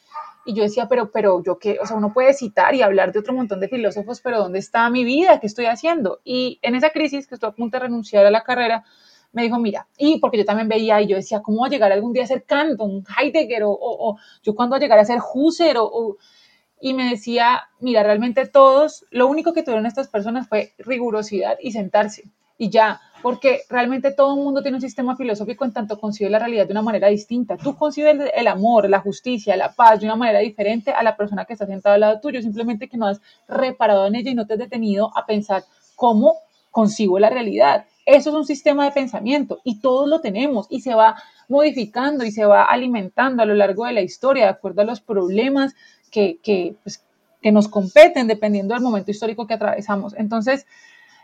Y 0.46 0.54
yo 0.54 0.62
decía, 0.62 0.86
pero, 0.88 1.10
pero 1.10 1.42
yo 1.42 1.58
qué, 1.58 1.78
o 1.82 1.86
sea, 1.86 1.96
uno 1.96 2.12
puede 2.12 2.32
citar 2.32 2.74
y 2.76 2.82
hablar 2.82 3.12
de 3.12 3.18
otro 3.18 3.34
montón 3.34 3.58
de 3.58 3.68
filósofos, 3.68 4.20
pero 4.20 4.38
¿dónde 4.38 4.60
está 4.60 4.88
mi 4.88 5.04
vida? 5.04 5.40
¿Qué 5.40 5.48
estoy 5.48 5.66
haciendo? 5.66 6.20
Y 6.24 6.60
en 6.62 6.76
esa 6.76 6.90
crisis, 6.90 7.26
que 7.26 7.34
estoy 7.34 7.50
a 7.50 7.52
punto 7.52 7.76
de 7.76 7.82
renunciar 7.82 8.24
a 8.24 8.30
la 8.30 8.44
carrera, 8.44 8.84
me 9.32 9.42
dijo, 9.42 9.58
mira, 9.58 9.88
y 9.98 10.20
porque 10.20 10.38
yo 10.38 10.44
también 10.44 10.68
veía 10.68 11.02
y 11.02 11.08
yo 11.08 11.16
decía, 11.16 11.42
¿cómo 11.42 11.58
voy 11.58 11.68
a 11.68 11.70
llegar 11.70 11.92
algún 11.92 12.12
día 12.12 12.22
a 12.22 12.28
ser 12.28 12.44
Kant, 12.44 12.80
un 12.80 13.04
Heidegger, 13.18 13.64
o, 13.64 13.76
o, 13.80 14.16
yo 14.42 14.54
cuándo 14.54 14.74
voy 14.74 14.78
a 14.78 14.80
llegar 14.86 14.98
a 15.00 15.04
ser 15.04 15.18
Husserl, 15.34 15.78
o, 15.80 16.16
y 16.80 16.94
me 16.94 17.10
decía, 17.10 17.64
mira, 17.80 18.04
realmente 18.04 18.46
todos, 18.46 19.04
lo 19.10 19.26
único 19.26 19.52
que 19.52 19.64
tuvieron 19.64 19.86
estas 19.86 20.08
personas 20.08 20.48
fue 20.48 20.72
rigurosidad 20.78 21.58
y 21.60 21.72
sentarse 21.72 22.30
y 22.58 22.70
ya, 22.70 23.00
porque 23.22 23.62
realmente 23.68 24.12
todo 24.12 24.34
el 24.34 24.42
mundo 24.42 24.62
tiene 24.62 24.76
un 24.76 24.80
sistema 24.80 25.16
filosófico 25.16 25.64
en 25.64 25.72
tanto 25.72 25.98
concibe 25.98 26.30
la 26.30 26.38
realidad 26.38 26.66
de 26.66 26.72
una 26.72 26.82
manera 26.82 27.08
distinta. 27.08 27.56
Tú 27.56 27.76
concibes 27.76 28.30
el, 28.34 28.46
amor, 28.46 28.88
la 28.88 29.00
justicia, 29.00 29.56
la 29.56 29.72
paz 29.72 30.00
de 30.00 30.06
una 30.06 30.16
manera 30.16 30.38
diferente 30.40 30.92
a 30.92 31.02
la 31.02 31.16
persona 31.16 31.44
que 31.44 31.54
está 31.54 31.66
sentada 31.66 31.94
al 31.94 32.00
lado 32.00 32.20
tuyo, 32.20 32.40
simplemente 32.42 32.88
que 32.88 32.96
no 32.96 33.06
has 33.06 33.20
reparado 33.48 34.06
en 34.06 34.14
ella 34.14 34.30
y 34.30 34.34
no 34.34 34.46
te 34.46 34.54
has 34.54 34.58
detenido 34.58 35.10
a 35.16 35.26
pensar 35.26 35.64
cómo 35.96 36.36
concibo 36.70 37.18
la 37.18 37.30
realidad. 37.30 37.86
Eso 38.06 38.30
es 38.30 38.36
un 38.36 38.46
sistema 38.46 38.84
de 38.84 38.92
pensamiento 38.92 39.60
y 39.64 39.80
todos 39.80 40.08
lo 40.08 40.20
tenemos 40.20 40.66
y 40.70 40.80
se 40.80 40.94
va 40.94 41.16
modificando 41.48 42.24
y 42.24 42.30
se 42.30 42.44
va 42.44 42.64
alimentando 42.64 43.42
a 43.42 43.46
lo 43.46 43.54
largo 43.54 43.84
de 43.84 43.92
la 43.92 44.00
historia 44.00 44.44
de 44.44 44.50
acuerdo 44.50 44.82
a 44.82 44.84
los 44.84 45.00
problemas 45.00 45.74
que, 46.10 46.38
que, 46.42 46.74
pues, 46.82 47.04
que 47.42 47.52
nos 47.52 47.68
competen 47.68 48.26
dependiendo 48.26 48.74
del 48.74 48.82
momento 48.82 49.10
histórico 49.10 49.46
que 49.46 49.54
atravesamos. 49.54 50.14
Entonces, 50.16 50.66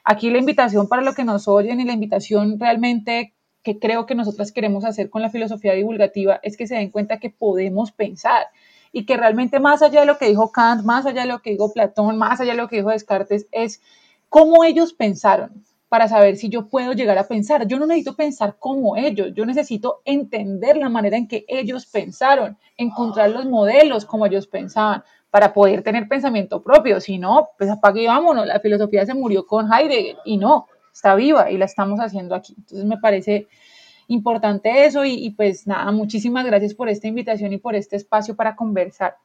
Aquí 0.05 0.30
la 0.30 0.38
invitación 0.38 0.86
para 0.86 1.02
lo 1.02 1.14
que 1.14 1.24
nos 1.24 1.48
oyen 1.48 1.80
y 1.80 1.84
la 1.84 1.94
invitación 1.94 2.61
realmente 2.61 3.34
que 3.62 3.78
creo 3.78 4.05
que 4.05 4.14
nosotras 4.14 4.52
queremos 4.52 4.84
hacer 4.84 5.09
con 5.09 5.22
la 5.22 5.30
filosofía 5.30 5.72
divulgativa 5.72 6.38
es 6.42 6.57
que 6.57 6.66
se 6.66 6.74
den 6.74 6.90
cuenta 6.90 7.18
que 7.18 7.30
podemos 7.30 7.90
pensar 7.90 8.48
y 8.92 9.07
que 9.07 9.16
realmente 9.16 9.59
más 9.59 9.82
allá 9.82 10.00
de 10.00 10.07
lo 10.07 10.18
que 10.18 10.28
dijo 10.28 10.52
Kant, 10.52 10.84
más 10.84 11.07
allá 11.07 11.22
de 11.22 11.28
lo 11.28 11.40
que 11.40 11.50
dijo 11.50 11.72
Platón, 11.72 12.18
más 12.18 12.40
allá 12.40 12.52
de 12.52 12.59
lo 12.59 12.68
que 12.68 12.76
dijo 12.76 12.90
Descartes, 12.90 13.46
es 13.50 13.80
cómo 14.28 14.62
ellos 14.62 14.92
pensaron 14.92 15.64
para 15.88 16.09
saber 16.09 16.36
si 16.36 16.48
yo 16.48 16.68
puedo 16.68 16.92
llegar 16.92 17.16
a 17.18 17.26
pensar. 17.26 17.66
Yo 17.66 17.78
no 17.78 17.86
necesito 17.86 18.14
pensar 18.14 18.57
como 18.59 18.96
ellos, 18.96 19.28
yo 19.34 19.46
necesito 19.46 20.02
entender 20.05 20.76
la 20.76 20.88
manera 20.88 21.16
en 21.16 21.26
que 21.26 21.44
ellos 21.48 21.86
pensaron, 21.86 22.59
encontrar 22.76 23.30
los 23.30 23.46
modelos 23.46 24.05
como 24.05 24.26
ellos 24.26 24.46
pensaban, 24.46 25.02
para 25.35 25.53
poder 25.53 25.82
tener 25.82 26.07
pensamiento 26.07 26.62
propio. 26.62 27.01
Si 27.01 27.18
no, 27.18 27.49
pues 27.59 27.68
apague 27.68 28.05
y 28.05 28.07
vámonos. 28.07 28.47
La 28.47 28.61
filosofía 28.61 29.05
se 29.05 29.14
murió 29.14 29.45
con 29.45 29.66
Heidegger 29.66 30.18
y 30.24 30.37
no, 30.37 30.68
está 30.93 31.16
viva 31.16 31.51
y 31.51 31.59
la 31.59 31.64
estamos 31.64 31.99
haciendo 31.99 32.37
aquí. 32.37 32.55
Entonces 32.57 32.87
me 32.87 32.99
parece 32.99 33.49
importante 34.07 34.85
eso 34.85 35.05
y, 35.05 35.30
pues 35.30 35.66
nada, 35.66 35.91
muchísimas 35.91 36.47
gracias 36.47 36.72
por 36.74 36.89
esta 36.89 37.09
invitación 37.09 37.53
y 37.53 37.59
por 37.59 37.74
este 37.74 37.97
espacio 37.97 38.37
para 38.37 38.55
conversar. 38.55 39.16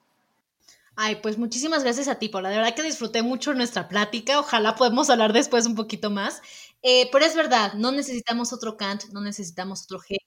Ay, 0.96 1.18
pues 1.22 1.38
muchísimas 1.38 1.84
gracias 1.84 2.08
a 2.08 2.16
ti, 2.16 2.28
Paula. 2.28 2.50
De 2.50 2.58
verdad 2.58 2.74
que 2.74 2.82
disfruté 2.82 3.22
mucho 3.22 3.54
nuestra 3.54 3.88
plática. 3.88 4.40
Ojalá 4.40 4.74
podamos 4.74 5.12
hablar 5.12 5.32
después 5.32 5.68
un 5.68 5.76
poquito 5.76 6.10
más. 6.10 6.42
Eh, 6.82 7.08
pero 7.12 7.24
es 7.24 7.36
verdad, 7.36 7.74
no 7.74 7.92
necesitamos 7.92 8.52
otro 8.52 8.78
Kant, 8.78 9.04
no 9.12 9.22
necesitamos 9.22 9.84
otro 9.84 10.00
Hegel, 10.00 10.26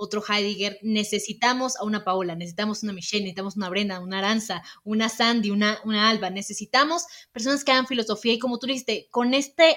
otro 0.00 0.22
Heidegger. 0.26 0.78
Necesitamos 0.82 1.76
a 1.76 1.84
una 1.84 2.04
Paula, 2.04 2.34
necesitamos 2.34 2.82
una 2.82 2.94
Michelle, 2.94 3.22
necesitamos 3.24 3.56
una 3.56 3.68
Brenda, 3.68 4.00
una 4.00 4.18
Aranza, 4.18 4.62
una 4.82 5.10
Sandy, 5.10 5.50
una, 5.50 5.78
una 5.84 6.08
Alba. 6.08 6.30
Necesitamos 6.30 7.04
personas 7.32 7.64
que 7.64 7.72
hagan 7.72 7.86
filosofía 7.86 8.32
y 8.32 8.38
como 8.38 8.58
tú 8.58 8.66
dijiste, 8.66 9.08
con 9.10 9.34
este, 9.34 9.76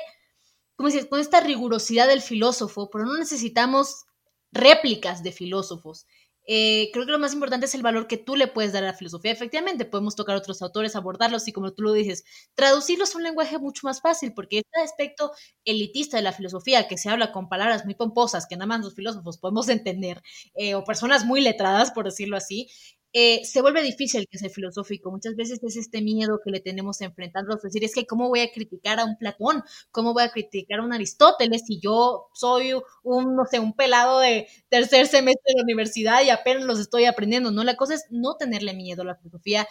¿cómo 0.75 0.87
dices? 0.87 1.07
Con 1.07 1.19
esta 1.19 1.41
rigurosidad 1.41 2.07
del 2.07 2.21
filósofo, 2.21 2.89
pero 2.89 3.05
no 3.05 3.17
necesitamos 3.17 4.05
réplicas 4.53 5.23
de 5.23 5.33
filósofos. 5.33 6.07
Eh, 6.45 6.89
creo 6.93 7.05
que 7.05 7.11
lo 7.11 7.19
más 7.19 7.33
importante 7.33 7.65
es 7.67 7.75
el 7.75 7.81
valor 7.81 8.07
que 8.07 8.17
tú 8.17 8.35
le 8.35 8.47
puedes 8.47 8.73
dar 8.73 8.83
a 8.83 8.87
la 8.87 8.93
filosofía. 8.93 9.31
Efectivamente, 9.31 9.85
podemos 9.85 10.15
tocar 10.15 10.35
otros 10.35 10.61
autores, 10.61 10.95
abordarlos 10.95 11.47
y 11.47 11.53
como 11.53 11.73
tú 11.73 11.83
lo 11.83 11.93
dices, 11.93 12.23
traducirlos 12.55 13.13
a 13.15 13.17
un 13.17 13.23
lenguaje 13.23 13.57
mucho 13.59 13.87
más 13.87 14.01
fácil, 14.01 14.33
porque 14.33 14.59
este 14.59 14.81
aspecto 14.81 15.31
elitista 15.65 16.17
de 16.17 16.23
la 16.23 16.33
filosofía, 16.33 16.87
que 16.87 16.97
se 16.97 17.09
habla 17.09 17.31
con 17.31 17.49
palabras 17.49 17.85
muy 17.85 17.95
pomposas, 17.95 18.47
que 18.47 18.55
nada 18.57 18.67
más 18.67 18.81
los 18.81 18.95
filósofos 18.95 19.37
podemos 19.37 19.67
entender, 19.69 20.21
eh, 20.55 20.75
o 20.75 20.83
personas 20.83 21.25
muy 21.25 21.41
letradas, 21.41 21.91
por 21.91 22.05
decirlo 22.05 22.37
así, 22.37 22.69
eh, 23.13 23.45
se 23.45 23.61
vuelve 23.61 23.83
difícil 23.83 24.27
que 24.29 24.37
sea 24.39 24.49
filosófico. 24.49 25.11
Muchas 25.11 25.35
veces 25.35 25.59
es 25.63 25.75
este 25.77 26.01
miedo 26.01 26.39
que 26.43 26.51
le 26.51 26.59
tenemos 26.59 26.99
enfrentando, 27.01 27.55
es 27.55 27.61
decir, 27.61 27.83
es 27.83 27.93
que 27.93 28.05
cómo 28.07 28.27
voy 28.29 28.41
a 28.41 28.51
criticar 28.51 28.99
a 28.99 29.05
un 29.05 29.17
Platón, 29.17 29.63
cómo 29.91 30.13
voy 30.13 30.23
a 30.23 30.31
criticar 30.31 30.79
a 30.79 30.83
un 30.83 30.93
Aristóteles 30.93 31.63
si 31.67 31.79
yo 31.79 32.27
soy 32.33 32.73
un, 33.03 33.35
no 33.35 33.45
sé, 33.45 33.59
un 33.59 33.73
pelado 33.73 34.19
de 34.19 34.47
tercer 34.69 35.07
semestre 35.07 35.43
de 35.53 35.55
la 35.57 35.63
universidad 35.63 36.23
y 36.23 36.29
apenas 36.31 36.63
los 36.63 36.79
estoy 36.79 37.05
aprendiendo, 37.05 37.51
¿no? 37.51 37.63
La 37.63 37.77
cosa 37.77 37.93
es 37.95 38.05
no 38.09 38.35
tenerle 38.37 38.73
miedo 38.73 39.03
a 39.03 39.05
la 39.05 39.15
filosofía. 39.15 39.67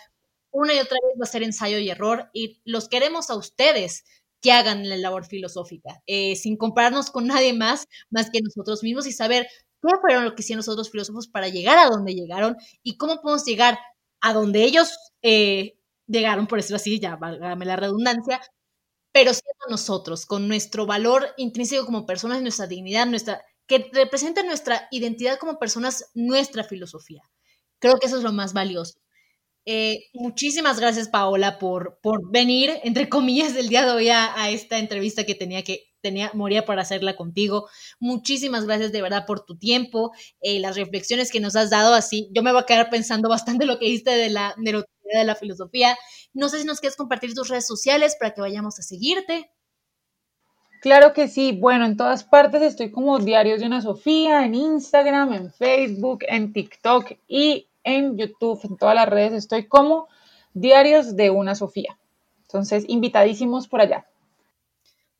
Una 0.52 0.74
y 0.74 0.78
otra 0.78 0.98
vez 1.02 1.14
va 1.20 1.24
a 1.24 1.26
ser 1.26 1.42
ensayo 1.42 1.78
y 1.78 1.90
error 1.90 2.30
y 2.32 2.60
los 2.64 2.88
queremos 2.88 3.30
a 3.30 3.36
ustedes 3.36 4.04
que 4.40 4.52
hagan 4.52 4.88
la 4.88 4.96
labor 4.96 5.24
filosófica, 5.24 6.02
eh, 6.06 6.36
sin 6.36 6.56
compararnos 6.56 7.10
con 7.10 7.26
nadie 7.28 7.52
más, 7.54 7.86
más 8.10 8.30
que 8.30 8.40
nosotros 8.42 8.82
mismos 8.82 9.06
y 9.06 9.12
saber 9.12 9.46
qué 9.82 9.96
fueron 10.00 10.24
lo 10.24 10.34
que 10.34 10.42
hicieron 10.42 10.58
los 10.58 10.68
otros 10.68 10.90
filósofos 10.90 11.28
para 11.28 11.48
llegar 11.48 11.78
a 11.78 11.88
donde 11.90 12.14
llegaron 12.14 12.56
y 12.82 12.96
cómo 12.96 13.20
podemos 13.20 13.44
llegar 13.44 13.78
a 14.20 14.32
donde 14.32 14.64
ellos 14.64 14.96
eh, 15.22 15.78
llegaron, 16.06 16.46
por 16.46 16.58
decirlo 16.58 16.76
así, 16.76 17.00
ya 17.00 17.16
válgame 17.16 17.64
la 17.66 17.76
redundancia, 17.76 18.40
pero 19.12 19.32
siendo 19.34 19.66
nosotros, 19.68 20.26
con 20.26 20.48
nuestro 20.48 20.86
valor 20.86 21.28
intrínseco 21.36 21.84
como 21.84 22.06
personas, 22.06 22.42
nuestra 22.42 22.66
dignidad, 22.66 23.06
nuestra, 23.06 23.44
que 23.66 23.90
representa 23.92 24.42
nuestra 24.42 24.88
identidad 24.90 25.38
como 25.38 25.58
personas, 25.58 26.10
nuestra 26.14 26.64
filosofía. 26.64 27.22
Creo 27.78 27.98
que 27.98 28.06
eso 28.06 28.18
es 28.18 28.22
lo 28.22 28.32
más 28.32 28.52
valioso. 28.52 28.94
Eh, 29.64 30.06
muchísimas 30.14 30.80
gracias, 30.80 31.08
Paola, 31.08 31.58
por, 31.58 31.98
por 32.02 32.30
venir, 32.30 32.80
entre 32.84 33.08
comillas, 33.08 33.54
del 33.54 33.68
día 33.68 33.84
de 33.84 33.92
hoy 33.92 34.08
a, 34.08 34.50
esta 34.50 34.78
entrevista 34.78 35.24
que 35.24 35.34
tenía 35.34 35.62
que 35.62 35.91
tenía, 36.02 36.30
moría 36.34 36.64
para 36.66 36.82
hacerla 36.82 37.16
contigo. 37.16 37.68
Muchísimas 38.00 38.66
gracias 38.66 38.92
de 38.92 39.00
verdad 39.00 39.24
por 39.26 39.44
tu 39.44 39.56
tiempo, 39.56 40.12
eh, 40.40 40.60
las 40.60 40.76
reflexiones 40.76 41.30
que 41.30 41.40
nos 41.40 41.56
has 41.56 41.70
dado. 41.70 41.94
Así, 41.94 42.28
yo 42.32 42.42
me 42.42 42.52
voy 42.52 42.62
a 42.62 42.66
quedar 42.66 42.90
pensando 42.90 43.28
bastante 43.30 43.64
lo 43.64 43.78
que 43.78 43.86
diste 43.86 44.10
de 44.10 44.30
la 44.30 44.54
neuroteoría 44.58 45.20
de 45.20 45.24
la 45.24 45.34
filosofía. 45.34 45.96
No 46.34 46.48
sé 46.48 46.58
si 46.58 46.66
nos 46.66 46.80
quieres 46.80 46.96
compartir 46.96 47.34
tus 47.34 47.48
redes 47.48 47.66
sociales 47.66 48.16
para 48.18 48.34
que 48.34 48.40
vayamos 48.40 48.78
a 48.78 48.82
seguirte. 48.82 49.50
Claro 50.82 51.12
que 51.12 51.28
sí. 51.28 51.52
Bueno, 51.52 51.86
en 51.86 51.96
todas 51.96 52.24
partes 52.24 52.60
estoy 52.60 52.90
como 52.90 53.20
Diarios 53.20 53.60
de 53.60 53.66
una 53.66 53.80
Sofía, 53.80 54.44
en 54.44 54.56
Instagram, 54.56 55.32
en 55.32 55.52
Facebook, 55.52 56.24
en 56.26 56.52
TikTok 56.52 57.12
y 57.28 57.68
en 57.84 58.16
YouTube, 58.16 58.60
en 58.64 58.76
todas 58.76 58.94
las 58.94 59.08
redes 59.08 59.32
estoy 59.32 59.66
como 59.66 60.08
Diarios 60.54 61.16
de 61.16 61.30
una 61.30 61.54
Sofía. 61.54 61.98
Entonces, 62.42 62.84
invitadísimos 62.88 63.68
por 63.68 63.80
allá. 63.80 64.06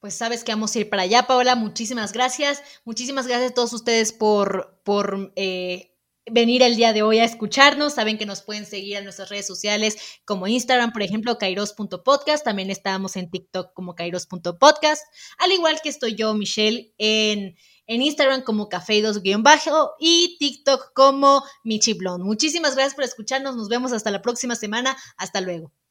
Pues 0.02 0.14
sabes 0.14 0.42
que 0.42 0.50
vamos 0.50 0.74
a 0.74 0.80
ir 0.80 0.90
para 0.90 1.02
allá, 1.02 1.28
Paola. 1.28 1.54
Muchísimas 1.54 2.12
gracias. 2.12 2.60
Muchísimas 2.84 3.28
gracias 3.28 3.52
a 3.52 3.54
todos 3.54 3.72
ustedes 3.72 4.12
por, 4.12 4.80
por 4.82 5.32
eh, 5.36 5.94
venir 6.28 6.64
el 6.64 6.74
día 6.74 6.92
de 6.92 7.04
hoy 7.04 7.20
a 7.20 7.24
escucharnos. 7.24 7.92
Saben 7.92 8.18
que 8.18 8.26
nos 8.26 8.42
pueden 8.42 8.66
seguir 8.66 8.96
en 8.96 9.04
nuestras 9.04 9.28
redes 9.28 9.46
sociales 9.46 9.96
como 10.24 10.48
Instagram, 10.48 10.92
por 10.92 11.02
ejemplo, 11.02 11.38
kairos.podcast. 11.38 12.44
También 12.44 12.68
estamos 12.68 13.14
en 13.14 13.30
TikTok 13.30 13.72
como 13.74 13.94
kairos.podcast. 13.94 15.04
Al 15.38 15.52
igual 15.52 15.80
que 15.80 15.90
estoy 15.90 16.16
yo, 16.16 16.34
Michelle, 16.34 16.92
en 16.98 17.54
en 17.86 18.02
Instagram 18.02 18.42
como 18.42 18.68
cafeidos-bajo 18.68 19.92
y 20.00 20.36
TikTok 20.38 20.92
como 20.94 21.44
Michi 21.62 21.92
Blond. 21.92 22.24
Muchísimas 22.24 22.74
gracias 22.74 22.96
por 22.96 23.04
escucharnos. 23.04 23.54
Nos 23.54 23.68
vemos 23.68 23.92
hasta 23.92 24.10
la 24.10 24.20
próxima 24.20 24.56
semana. 24.56 24.96
Hasta 25.16 25.40
luego. 25.40 25.72